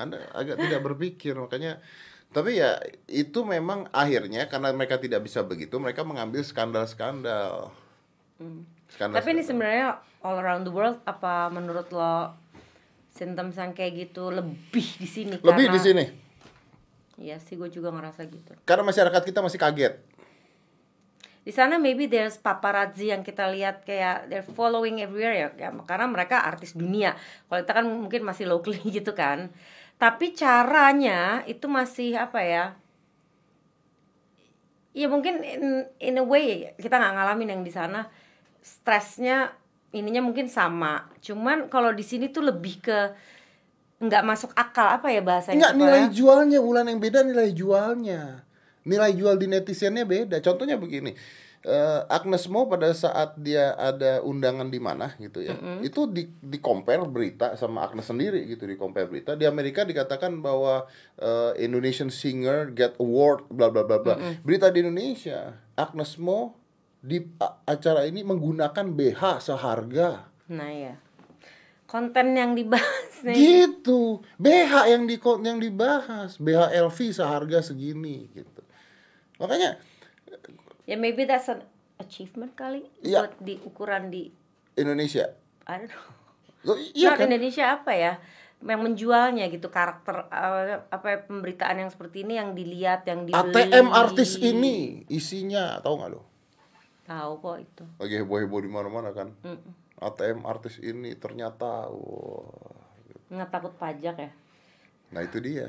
Anda 0.00 0.24
agak 0.32 0.56
tidak 0.56 0.80
berpikir 0.80 1.36
makanya 1.36 1.84
tapi 2.32 2.56
ya 2.56 2.80
itu 3.12 3.44
memang 3.44 3.92
akhirnya 3.92 4.48
karena 4.48 4.72
mereka 4.72 4.96
tidak 4.96 5.20
bisa 5.20 5.44
begitu, 5.44 5.76
mereka 5.76 6.00
mengambil 6.00 6.40
skandal-skandal. 6.40 7.76
Skandal. 8.40 8.79
Hmm. 9.08 9.16
Tapi 9.16 9.28
ini 9.32 9.40
sebenarnya 9.40 9.96
all 10.20 10.36
around 10.36 10.68
the 10.68 10.74
world 10.74 11.00
apa 11.08 11.48
menurut 11.48 11.88
lo 11.88 12.36
symptoms 13.08 13.56
yang 13.56 13.72
kayak 13.72 14.08
gitu 14.08 14.28
lebih 14.28 14.86
di 15.00 15.08
sini 15.08 15.40
lebih 15.40 15.68
karena- 15.70 15.72
di 15.72 15.80
sini. 15.80 16.04
Iya 17.20 17.36
sih 17.36 17.56
gue 17.56 17.68
juga 17.68 17.92
ngerasa 17.92 18.24
gitu. 18.28 18.56
Karena 18.64 18.84
masyarakat 18.84 19.22
kita 19.24 19.40
masih 19.44 19.60
kaget. 19.60 19.94
Di 21.40 21.52
sana 21.52 21.80
maybe 21.80 22.04
there's 22.08 22.36
paparazzi 22.36 23.12
yang 23.12 23.24
kita 23.24 23.48
lihat 23.48 23.84
kayak 23.84 24.28
they're 24.28 24.44
following 24.44 25.00
everywhere 25.00 25.36
ya, 25.36 25.48
ya 25.56 25.68
karena 25.84 26.08
mereka 26.08 26.44
artis 26.44 26.76
dunia. 26.76 27.16
Kalau 27.48 27.60
kita 27.64 27.72
kan 27.76 27.84
mungkin 27.88 28.24
masih 28.24 28.48
locally 28.48 28.80
gitu 28.96 29.12
kan. 29.16 29.52
Tapi 30.00 30.32
caranya 30.32 31.44
itu 31.44 31.68
masih 31.68 32.16
apa 32.16 32.40
ya? 32.40 32.64
Ya 34.96 35.06
mungkin 35.06 35.44
in, 35.44 35.84
in 36.00 36.16
a 36.16 36.24
way 36.24 36.72
kita 36.80 36.96
nggak 36.96 37.14
ngalamin 37.20 37.52
yang 37.52 37.62
di 37.64 37.72
sana 37.72 38.08
stresnya 38.60 39.52
ininya 39.90 40.22
mungkin 40.22 40.46
sama. 40.46 41.10
Cuman 41.18 41.66
kalau 41.66 41.90
di 41.90 42.04
sini 42.06 42.30
tuh 42.30 42.46
lebih 42.46 42.78
ke 42.80 42.98
nggak 44.00 44.24
masuk 44.24 44.56
akal 44.56 44.88
apa 44.88 45.12
ya 45.12 45.20
bahasanya 45.20 45.56
Enggak 45.60 45.72
Kepala? 45.76 45.84
nilai 45.84 46.02
jualnya 46.08 46.58
Ulan 46.64 46.86
yang 46.88 47.00
beda 47.02 47.20
nilai 47.20 47.50
jualnya. 47.52 48.44
Nilai 48.88 49.12
jual 49.12 49.36
di 49.36 49.44
netizennya 49.44 50.08
beda. 50.08 50.40
Contohnya 50.40 50.80
begini. 50.80 51.12
eh, 51.60 52.00
Agnes 52.08 52.48
Mo 52.48 52.64
pada 52.64 52.88
saat 52.96 53.36
dia 53.36 53.76
ada 53.76 54.24
undangan 54.24 54.64
di 54.72 54.80
mana 54.80 55.12
gitu 55.20 55.44
ya. 55.44 55.52
Itu 55.84 56.08
di 56.08 56.24
di 56.40 56.56
compare 56.56 57.04
berita 57.04 57.52
sama 57.60 57.84
Agnes 57.84 58.08
sendiri 58.08 58.48
gitu 58.48 58.64
di 58.64 58.80
compare 58.80 59.04
berita. 59.04 59.36
Di 59.36 59.44
Amerika 59.44 59.84
dikatakan 59.84 60.40
bahwa 60.40 60.88
eh, 61.20 61.60
Indonesian 61.60 62.08
singer 62.08 62.72
get 62.72 62.96
award 62.96 63.44
bla 63.52 63.68
bla 63.68 63.84
bla 63.84 64.00
bla. 64.00 64.16
Berita 64.40 64.72
di 64.72 64.80
Indonesia 64.80 65.52
Agnes 65.76 66.16
Mo 66.16 66.56
di 67.00 67.24
acara 67.64 68.04
ini 68.04 68.20
menggunakan 68.20 68.86
BH 68.92 69.40
seharga. 69.40 70.28
Nah 70.52 70.70
ya 70.72 70.94
konten 71.90 72.38
yang 72.38 72.54
dibahas 72.54 73.26
nih. 73.26 73.34
Gitu. 73.34 74.22
BH 74.38 74.72
yang 74.94 75.02
di 75.10 75.16
yang 75.18 75.58
dibahas. 75.58 76.38
BH 76.38 76.70
LV 76.86 76.98
seharga 77.10 77.58
segini 77.66 78.30
gitu. 78.30 78.62
Makanya 79.42 79.82
ya 80.86 80.94
maybe 80.94 81.26
that's 81.26 81.50
an 81.50 81.66
achievement 81.98 82.54
kali 82.54 82.86
Iya. 83.02 83.26
buat 83.26 83.34
di 83.42 83.58
ukuran 83.66 84.14
di 84.14 84.30
Indonesia. 84.78 85.34
I 85.66 85.82
don't 85.82 85.90
know. 85.90 86.06
Loh, 86.60 86.76
iya 86.92 87.16
Not 87.16 87.18
kan? 87.18 87.26
Indonesia 87.32 87.64
apa 87.74 87.92
ya? 87.96 88.12
Yang 88.60 88.80
menjualnya 88.84 89.48
gitu 89.48 89.72
karakter 89.72 90.28
eh, 90.28 90.84
apa 90.92 91.06
ya, 91.08 91.18
pemberitaan 91.24 91.80
yang 91.80 91.90
seperti 91.90 92.28
ini 92.28 92.36
yang 92.36 92.52
dilihat 92.52 93.08
yang 93.08 93.24
dibeli. 93.24 93.56
ATM 93.56 93.88
artis 93.88 94.36
ini 94.36 95.02
isinya 95.08 95.80
tahu 95.80 95.96
nggak 95.98 96.10
lo 96.12 96.29
tahu 97.10 97.32
kok 97.44 97.58
itu. 97.66 97.84
Lagi 98.00 98.14
heboh 98.20 98.38
heboh 98.42 98.60
di 98.66 98.70
mana 98.74 98.88
mana 98.96 99.10
kan? 99.18 99.28
Mm-mm. 99.44 99.72
ATM 100.06 100.40
artis 100.52 100.74
ini 100.90 101.10
ternyata 101.24 101.70
wah. 101.92 102.80
Nggak 103.32 103.50
takut 103.54 103.72
pajak 103.80 104.16
ya? 104.24 104.30
Nah 105.12 105.22
itu 105.26 105.38
dia. 105.46 105.68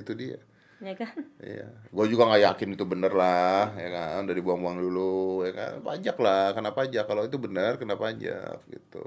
Itu 0.00 0.12
dia. 0.20 0.38
Ya 0.80 0.94
kan? 1.00 1.14
Iya, 1.40 1.66
gue 1.96 2.06
juga 2.12 2.22
nggak 2.28 2.42
yakin 2.48 2.70
itu 2.76 2.84
bener 2.92 3.12
lah, 3.22 3.72
ya 3.82 3.88
kan, 3.96 4.20
udah 4.28 4.36
dibuang-buang 4.38 4.78
dulu, 4.84 5.40
ya 5.46 5.52
kan, 5.60 5.72
pajak 5.88 6.16
lah, 6.24 6.44
kena 6.56 6.70
pajak, 6.78 7.04
kalau 7.08 7.22
itu 7.28 7.36
benar 7.40 7.72
kena 7.80 7.96
pajak, 7.96 8.60
gitu. 8.68 9.04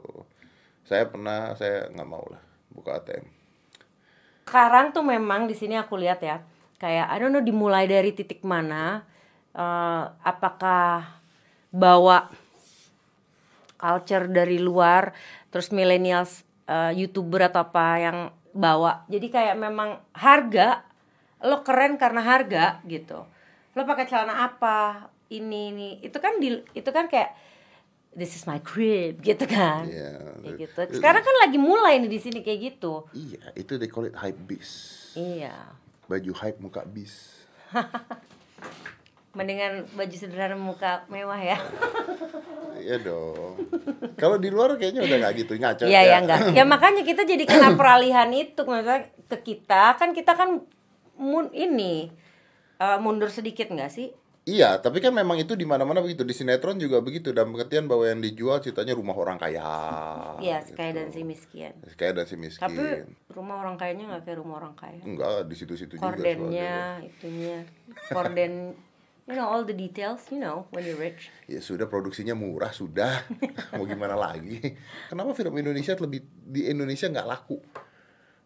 Saya 0.89 1.03
pernah, 1.11 1.53
saya 1.59 1.89
nggak 1.93 2.09
mau 2.13 2.25
lah 2.33 2.41
buka 2.75 2.91
ATM. 2.99 3.25
sekarang 4.47 4.85
tuh 4.95 5.03
memang 5.05 5.41
di 5.49 5.55
sini 5.55 5.75
aku 5.79 5.95
lihat 6.03 6.19
ya 6.23 6.37
kayak 6.81 7.07
I 7.09 7.15
don't 7.19 7.31
know 7.33 7.43
dimulai 7.43 7.87
dari 7.87 8.11
titik 8.11 8.43
mana 8.43 9.03
eh, 9.55 10.03
apakah 10.31 11.22
bawa 11.73 12.29
culture 13.81 14.29
dari 14.29 14.61
luar 14.61 15.11
terus 15.49 15.73
millennials 15.73 16.45
eh, 16.69 16.93
youtuber 16.93 17.49
atau 17.49 17.65
apa 17.65 17.87
yang 17.99 18.17
bawa. 18.53 19.03
Jadi 19.09 19.27
kayak 19.33 19.57
memang 19.57 19.97
harga 20.13 20.85
lo 21.43 21.65
keren 21.65 21.99
karena 21.99 22.21
harga 22.23 22.79
gitu. 22.87 23.25
Lo 23.73 23.81
pakai 23.83 24.05
celana 24.07 24.45
apa 24.47 25.09
ini 25.33 25.73
ini. 25.73 25.89
Itu 26.05 26.21
kan 26.21 26.37
di 26.37 26.53
itu 26.77 26.89
kan 26.93 27.09
kayak 27.09 27.33
this 28.13 28.37
is 28.37 28.45
my 28.45 28.61
crib 28.61 29.19
gitu 29.27 29.43
kan. 29.49 29.89
Iya. 29.89 30.39
Kayak 30.45 30.57
gitu. 30.69 30.79
Sekarang 31.01 31.25
kan 31.25 31.35
lagi 31.43 31.57
mulai 31.57 31.97
nih 31.99 32.11
di 32.13 32.19
sini 32.21 32.39
kayak 32.45 32.59
gitu. 32.77 33.09
Iya, 33.11 33.51
itu 33.57 33.75
they 33.81 33.89
call 33.89 34.07
it 34.07 34.15
hype 34.15 34.37
beast. 34.45 35.17
iya. 35.17 35.73
Baju 36.05 36.31
hype 36.35 36.61
muka 36.61 36.85
bis. 36.85 37.43
mendingan 39.33 39.89
baju 39.97 40.15
sederhana 40.15 40.53
muka 40.53 41.09
mewah 41.09 41.41
ya 41.41 41.57
Iya 42.83 42.99
dong. 42.99 43.55
Kalau 44.19 44.35
di 44.35 44.51
luar 44.51 44.75
kayaknya 44.75 45.07
udah 45.07 45.17
nggak 45.23 45.33
gitu 45.45 45.51
ngaco. 45.55 45.83
Iya 45.87 46.01
ya 46.03 46.17
enggak. 46.19 46.51
Ya 46.51 46.63
makanya 46.67 47.07
kita 47.07 47.23
jadi 47.23 47.47
kena 47.47 47.73
peralihan 47.79 48.27
itu 48.35 48.59
maksudnya 48.67 49.07
ke 49.31 49.37
kita 49.39 49.95
kan 49.95 50.11
kita 50.11 50.35
kan 50.35 50.67
mun 51.15 51.47
ini 51.55 52.11
eh, 52.81 52.97
mundur 52.99 53.31
sedikit 53.31 53.71
nggak 53.71 53.91
sih? 53.93 54.11
Iya, 54.43 54.83
tapi 54.83 54.99
kan 54.99 55.15
memang 55.15 55.39
itu 55.39 55.55
di 55.55 55.63
mana-mana 55.63 56.03
begitu. 56.03 56.27
Di 56.27 56.35
sinetron 56.35 56.75
juga 56.75 56.99
begitu. 56.99 57.31
Dalam 57.31 57.55
pengertian 57.55 57.87
bahwa 57.87 58.11
yang 58.11 58.19
dijual 58.19 58.59
ceritanya 58.59 58.91
rumah 58.91 59.15
orang 59.15 59.39
kaya. 59.39 59.63
Iya, 60.43 60.67
gitu. 60.67 60.75
kaya 60.75 60.91
dan 60.91 61.07
si 61.15 61.23
miskin. 61.23 61.71
Kaya 61.95 62.11
dan 62.11 62.27
si 62.27 62.35
miskin. 62.35 62.59
Tapi 62.59 63.07
rumah 63.31 63.63
orang 63.63 63.79
kayanya 63.79 64.11
nggak 64.11 64.27
kayak 64.27 64.43
rumah 64.43 64.59
orang 64.59 64.75
kaya. 64.75 64.99
Enggak, 64.99 65.47
di 65.47 65.55
situ-situ 65.55 65.95
juga. 65.95 66.11
Kordennya, 66.11 66.99
itunya, 67.07 67.63
korden, 68.11 68.75
you 69.27 69.35
know 69.35 69.47
all 69.47 69.63
the 69.63 69.75
details, 69.75 70.19
you 70.31 70.39
know 70.39 70.67
when 70.75 70.83
you're 70.83 70.99
rich. 70.99 71.31
Ya 71.47 71.63
sudah 71.63 71.87
produksinya 71.87 72.35
murah 72.35 72.71
sudah. 72.75 73.23
Mau 73.77 73.87
gimana 73.87 74.19
lagi? 74.19 74.59
Kenapa 75.07 75.31
film 75.31 75.55
Indonesia 75.55 75.95
lebih 75.95 76.23
di 76.27 76.67
Indonesia 76.67 77.07
nggak 77.07 77.27
laku? 77.27 77.57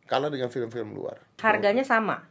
Kalah 0.07 0.31
dengan 0.31 0.47
film-film 0.47 0.95
luar. 0.95 1.19
Harganya 1.41 1.83
sama. 1.83 2.23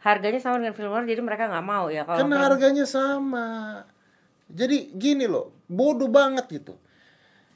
Harganya 0.00 0.40
sama 0.40 0.56
dengan 0.56 0.72
film 0.72 0.88
luar, 0.88 1.04
jadi 1.04 1.20
mereka 1.20 1.44
nggak 1.52 1.66
mau 1.66 1.92
ya 1.92 2.08
kalau 2.08 2.24
Karena 2.24 2.36
film- 2.40 2.46
harganya 2.48 2.86
sama. 2.88 3.48
Jadi 4.48 4.96
gini 4.96 5.28
loh, 5.28 5.52
bodoh 5.68 6.08
banget 6.08 6.48
gitu. 6.48 6.74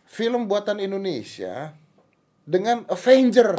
Film 0.05 0.45
buatan 0.45 0.77
Indonesia 0.79 1.73
dengan 2.45 2.85
Avenger. 2.93 3.57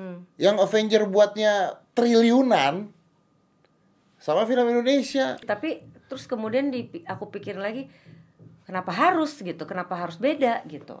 Hmm. 0.00 0.24
Yang 0.40 0.56
Avenger 0.64 1.02
buatnya 1.04 1.76
triliunan 1.92 2.95
sama 4.26 4.42
film 4.42 4.66
Indonesia. 4.66 5.38
tapi 5.46 5.86
terus 6.10 6.26
kemudian 6.26 6.74
di 6.74 6.90
aku 7.06 7.30
pikir 7.30 7.54
lagi 7.54 7.86
kenapa 8.66 8.90
harus 8.90 9.38
gitu 9.38 9.62
kenapa 9.62 9.94
harus 9.94 10.18
beda 10.18 10.66
gitu 10.66 10.98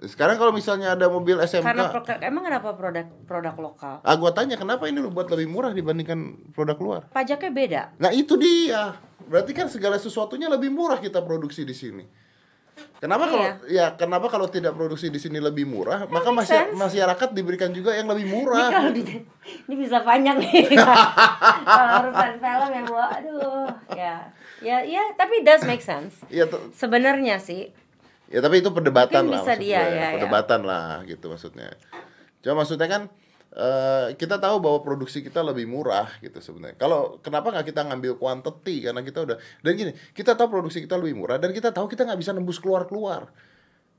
Sekarang 0.00 0.40
kalau 0.40 0.48
misalnya 0.48 0.96
ada 0.96 1.12
mobil 1.12 1.36
SMK, 1.36 1.60
karena 1.60 1.92
pro- 1.92 2.24
emang 2.24 2.40
kenapa 2.40 2.72
produk 2.72 3.04
produk 3.26 3.52
lokal 3.58 3.94
ah 4.00 4.14
gua 4.16 4.32
tanya 4.32 4.56
kenapa 4.56 4.88
ini 4.88 4.96
lu 4.96 5.10
buat 5.10 5.28
lebih 5.28 5.44
murah 5.44 5.74
dibandingkan 5.74 6.48
produk 6.54 6.78
luar? 6.78 7.02
pajaknya 7.10 7.50
beda 7.50 7.82
Nah 7.98 8.08
itu 8.08 8.38
dia. 8.38 8.96
Berarti 9.20 9.52
kan 9.52 9.68
segala 9.68 9.94
sesuatunya 9.94 10.48
lebih 10.48 10.72
murah 10.72 10.98
kita 10.98 11.20
produksi 11.20 11.62
di 11.62 11.70
sini. 11.70 12.02
Kenapa 13.00 13.24
kalau 13.26 13.46
ya 13.64 13.96
kenapa 13.96 14.28
kalau 14.28 14.44
tidak 14.46 14.76
produksi 14.76 15.08
di 15.08 15.16
sini 15.16 15.40
lebih 15.40 15.64
murah, 15.64 16.04
maka 16.06 16.28
make 16.28 16.44
masy- 16.44 16.52
sense. 16.52 16.76
masyarakat 16.76 17.28
diberikan 17.32 17.72
juga 17.72 17.96
yang 17.96 18.04
lebih 18.04 18.28
ini 18.28 18.34
murah. 18.36 18.68
kalau 18.68 18.92
di, 18.92 19.00
ini 19.66 19.74
bisa 19.74 20.04
panjang 20.04 20.36
nih 20.36 20.68
kalau 21.64 22.04
urusan 22.04 22.32
film 22.36 22.70
yang 22.70 22.84
gua 22.84 23.06
aduh 23.10 23.64
ya 23.90 24.28
ya 24.60 24.84
ya 24.84 25.00
tapi 25.14 25.40
does 25.40 25.64
make 25.64 25.80
sense 25.80 26.20
Iya 26.28 26.44
sebenarnya 26.72 27.40
sih 27.40 27.72
Ya 28.30 28.38
tapi 28.38 28.62
itu 28.62 28.70
perdebatan 28.70 29.26
Mungkin 29.26 29.34
lah 29.34 29.42
bisa 29.42 29.54
dia, 29.58 29.80
ya, 29.82 29.90
ya. 29.90 30.08
perdebatan 30.14 30.60
lah 30.62 31.02
gitu 31.02 31.26
maksudnya. 31.26 31.74
Cuma 32.38 32.62
maksudnya 32.62 32.86
kan 32.86 33.10
eh, 33.50 34.06
kita 34.14 34.38
tahu 34.38 34.62
bahwa 34.62 34.78
produksi 34.82 35.26
kita 35.26 35.42
lebih 35.42 35.66
murah 35.66 36.06
gitu 36.22 36.38
sebenarnya. 36.38 36.78
Kalau 36.78 37.18
kenapa 37.18 37.50
nggak 37.50 37.66
kita 37.74 37.82
ngambil 37.90 38.12
quantity 38.18 38.86
karena 38.86 39.02
kita 39.02 39.26
udah 39.26 39.36
dan 39.62 39.72
gini 39.74 39.92
kita 40.14 40.38
tahu 40.38 40.48
produksi 40.60 40.78
kita 40.86 40.94
lebih 40.94 41.18
murah 41.18 41.36
dan 41.42 41.50
kita 41.50 41.74
tahu 41.74 41.90
kita 41.90 42.06
nggak 42.06 42.20
bisa 42.20 42.30
nembus 42.30 42.62
keluar 42.62 42.86
keluar. 42.86 43.30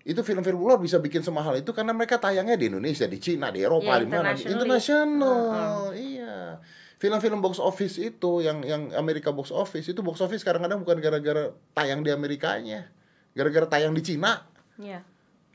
Itu 0.01 0.25
film-film 0.25 0.57
luar 0.57 0.81
bisa 0.81 0.97
bikin 0.97 1.21
semahal 1.21 1.61
itu 1.61 1.69
karena 1.77 1.93
mereka 1.93 2.17
tayangnya 2.17 2.57
di 2.57 2.73
Indonesia, 2.73 3.05
di 3.05 3.21
Cina, 3.21 3.53
di 3.53 3.61
Eropa, 3.61 4.01
Ya, 4.01 4.01
di 4.01 4.07
mana? 4.09 4.33
Internasional, 4.33 5.93
iya. 5.93 6.57
Film-film 6.97 7.37
box 7.37 7.61
office 7.61 8.01
itu 8.01 8.41
yang 8.41 8.65
yang 8.65 8.89
Amerika 8.97 9.29
box 9.29 9.53
office 9.53 9.85
itu 9.93 10.01
box 10.01 10.25
office 10.25 10.41
kadang-kadang 10.41 10.81
bukan 10.81 10.97
gara-gara 10.97 11.53
tayang 11.77 12.01
di 12.01 12.09
Amerikanya, 12.09 12.89
gara-gara 13.37 13.69
tayang 13.77 13.93
di 13.93 14.01
Cina. 14.01 14.41
ya 14.81 15.05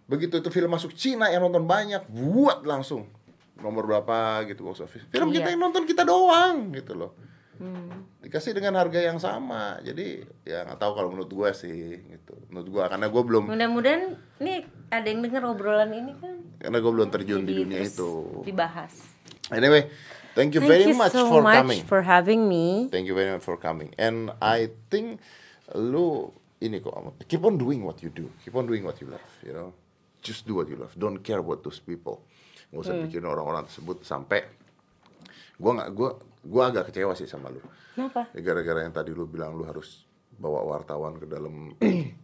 Begitu 0.07 0.39
itu 0.39 0.49
film 0.55 0.71
masuk 0.71 0.95
Cina 0.95 1.27
yang 1.27 1.43
nonton 1.43 1.67
banyak, 1.67 2.07
buat 2.07 2.63
langsung 2.63 3.11
nomor 3.57 3.85
berapa 3.85 4.17
gitu 4.45 4.65
box 4.65 4.81
office. 4.81 5.05
Film 5.09 5.31
kita 5.31 5.49
Iya. 5.49 5.53
yang 5.55 5.63
nonton 5.63 5.85
kita 5.85 6.03
doang 6.03 6.71
gitu 6.73 6.93
loh. 6.93 7.13
hmm. 7.57 8.21
Dikasih 8.21 8.53
dengan 8.53 8.77
harga 8.77 9.01
yang 9.01 9.17
sama. 9.17 9.79
Jadi 9.81 10.21
ya 10.43 10.67
nggak 10.67 10.77
tahu 10.77 10.93
kalau 10.93 11.09
menurut 11.09 11.31
gua 11.31 11.51
sih 11.51 11.73
gitu. 12.05 12.35
Menurut 12.51 12.69
gua 12.69 12.85
karena 12.87 13.07
gua 13.07 13.23
belum 13.23 13.43
mudah-mudahan 13.49 14.03
nih 14.37 14.59
ada 14.89 15.07
yang 15.07 15.21
denger 15.23 15.43
obrolan 15.47 15.89
ini 15.91 16.13
kan 16.19 16.37
karena 16.59 16.79
gua 16.79 16.93
belum 16.93 17.09
terjun 17.09 17.43
di 17.43 17.53
jadi 17.55 17.61
dunia 17.65 17.79
terus 17.81 17.95
itu. 17.95 18.11
dibahas 18.45 18.95
Anyway, 19.47 19.87
thank 20.35 20.53
you 20.53 20.61
Thank 20.61 20.75
very 20.75 20.91
you 20.91 20.99
much 20.99 21.15
so 21.15 21.31
for 21.31 21.39
much 21.39 21.55
coming. 21.55 21.81
for 21.87 22.03
having 22.03 22.45
me 22.45 22.91
Thank 22.91 23.07
you 23.07 23.15
very 23.15 23.31
much 23.31 23.41
for 23.41 23.55
coming. 23.55 23.95
And 23.95 24.35
I 24.37 24.75
think 24.91 25.23
lu 25.71 26.35
ini 26.59 26.83
kok 26.83 26.93
keep 27.25 27.41
on 27.41 27.55
doing 27.55 27.87
what 27.87 28.03
you 28.03 28.11
do. 28.11 28.27
Keep 28.43 28.53
on 28.53 28.67
doing 28.67 28.83
what 28.83 28.99
you 28.99 29.07
love, 29.07 29.23
you 29.41 29.55
know. 29.55 29.71
Just 30.19 30.43
do 30.45 30.59
what 30.59 30.67
you 30.67 30.75
love. 30.75 30.91
Don't 30.99 31.23
care 31.23 31.39
about 31.39 31.63
those 31.63 31.79
people. 31.79 32.27
Gak 32.77 32.85
usah 32.85 32.97
pikirin 33.09 33.29
orang-orang 33.29 33.65
tersebut 33.65 34.05
sampai 34.05 34.45
gua 35.57 35.73
nggak 35.81 35.91
gua 35.97 36.11
gua 36.45 36.63
agak 36.69 36.93
kecewa 36.93 37.17
sih 37.17 37.25
sama 37.25 37.49
lu. 37.49 37.61
kenapa 37.97 38.29
Ya, 38.37 38.41
Gara-gara 38.45 38.85
yang 38.85 38.93
tadi 38.93 39.17
lu 39.17 39.25
bilang 39.25 39.57
lu 39.57 39.65
harus 39.65 40.05
bawa 40.37 40.61
wartawan 40.69 41.17
ke 41.17 41.25
dalam 41.25 41.73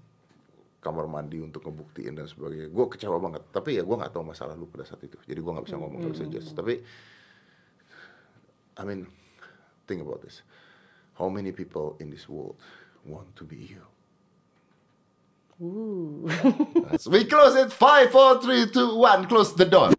kamar 0.85 1.07
mandi 1.07 1.39
untuk 1.39 1.63
ngebuktiin 1.65 2.19
dan 2.19 2.27
sebagainya. 2.27 2.69
Gue 2.69 2.91
kecewa 2.91 3.17
banget. 3.23 3.47
Tapi 3.55 3.79
ya 3.79 3.87
gue 3.87 3.97
nggak 3.97 4.13
tahu 4.13 4.27
masalah 4.27 4.59
lu 4.59 4.67
pada 4.67 4.83
saat 4.83 5.01
itu. 5.07 5.15
Jadi 5.25 5.39
gue 5.39 5.53
nggak 5.55 5.67
bisa 5.71 5.79
ngomong, 5.79 5.99
nggak 6.03 6.13
bisa 6.13 6.27
judge. 6.27 6.51
Tapi 6.53 6.75
I 8.77 8.83
mean, 8.83 9.07
think 9.87 10.03
about 10.03 10.21
this. 10.27 10.43
How 11.15 11.31
many 11.31 11.55
people 11.55 11.95
in 12.03 12.11
this 12.11 12.27
world 12.27 12.59
want 13.07 13.31
to 13.39 13.45
be 13.47 13.57
you? 13.79 13.85
Ooh. 15.63 16.27
We 17.07 17.25
close 17.31 17.55
it. 17.55 17.71
Five, 17.71 18.11
four, 18.11 18.43
three, 18.43 18.67
two, 18.67 18.99
one. 18.99 19.29
Close 19.31 19.55
the 19.55 19.65
door. 19.69 19.95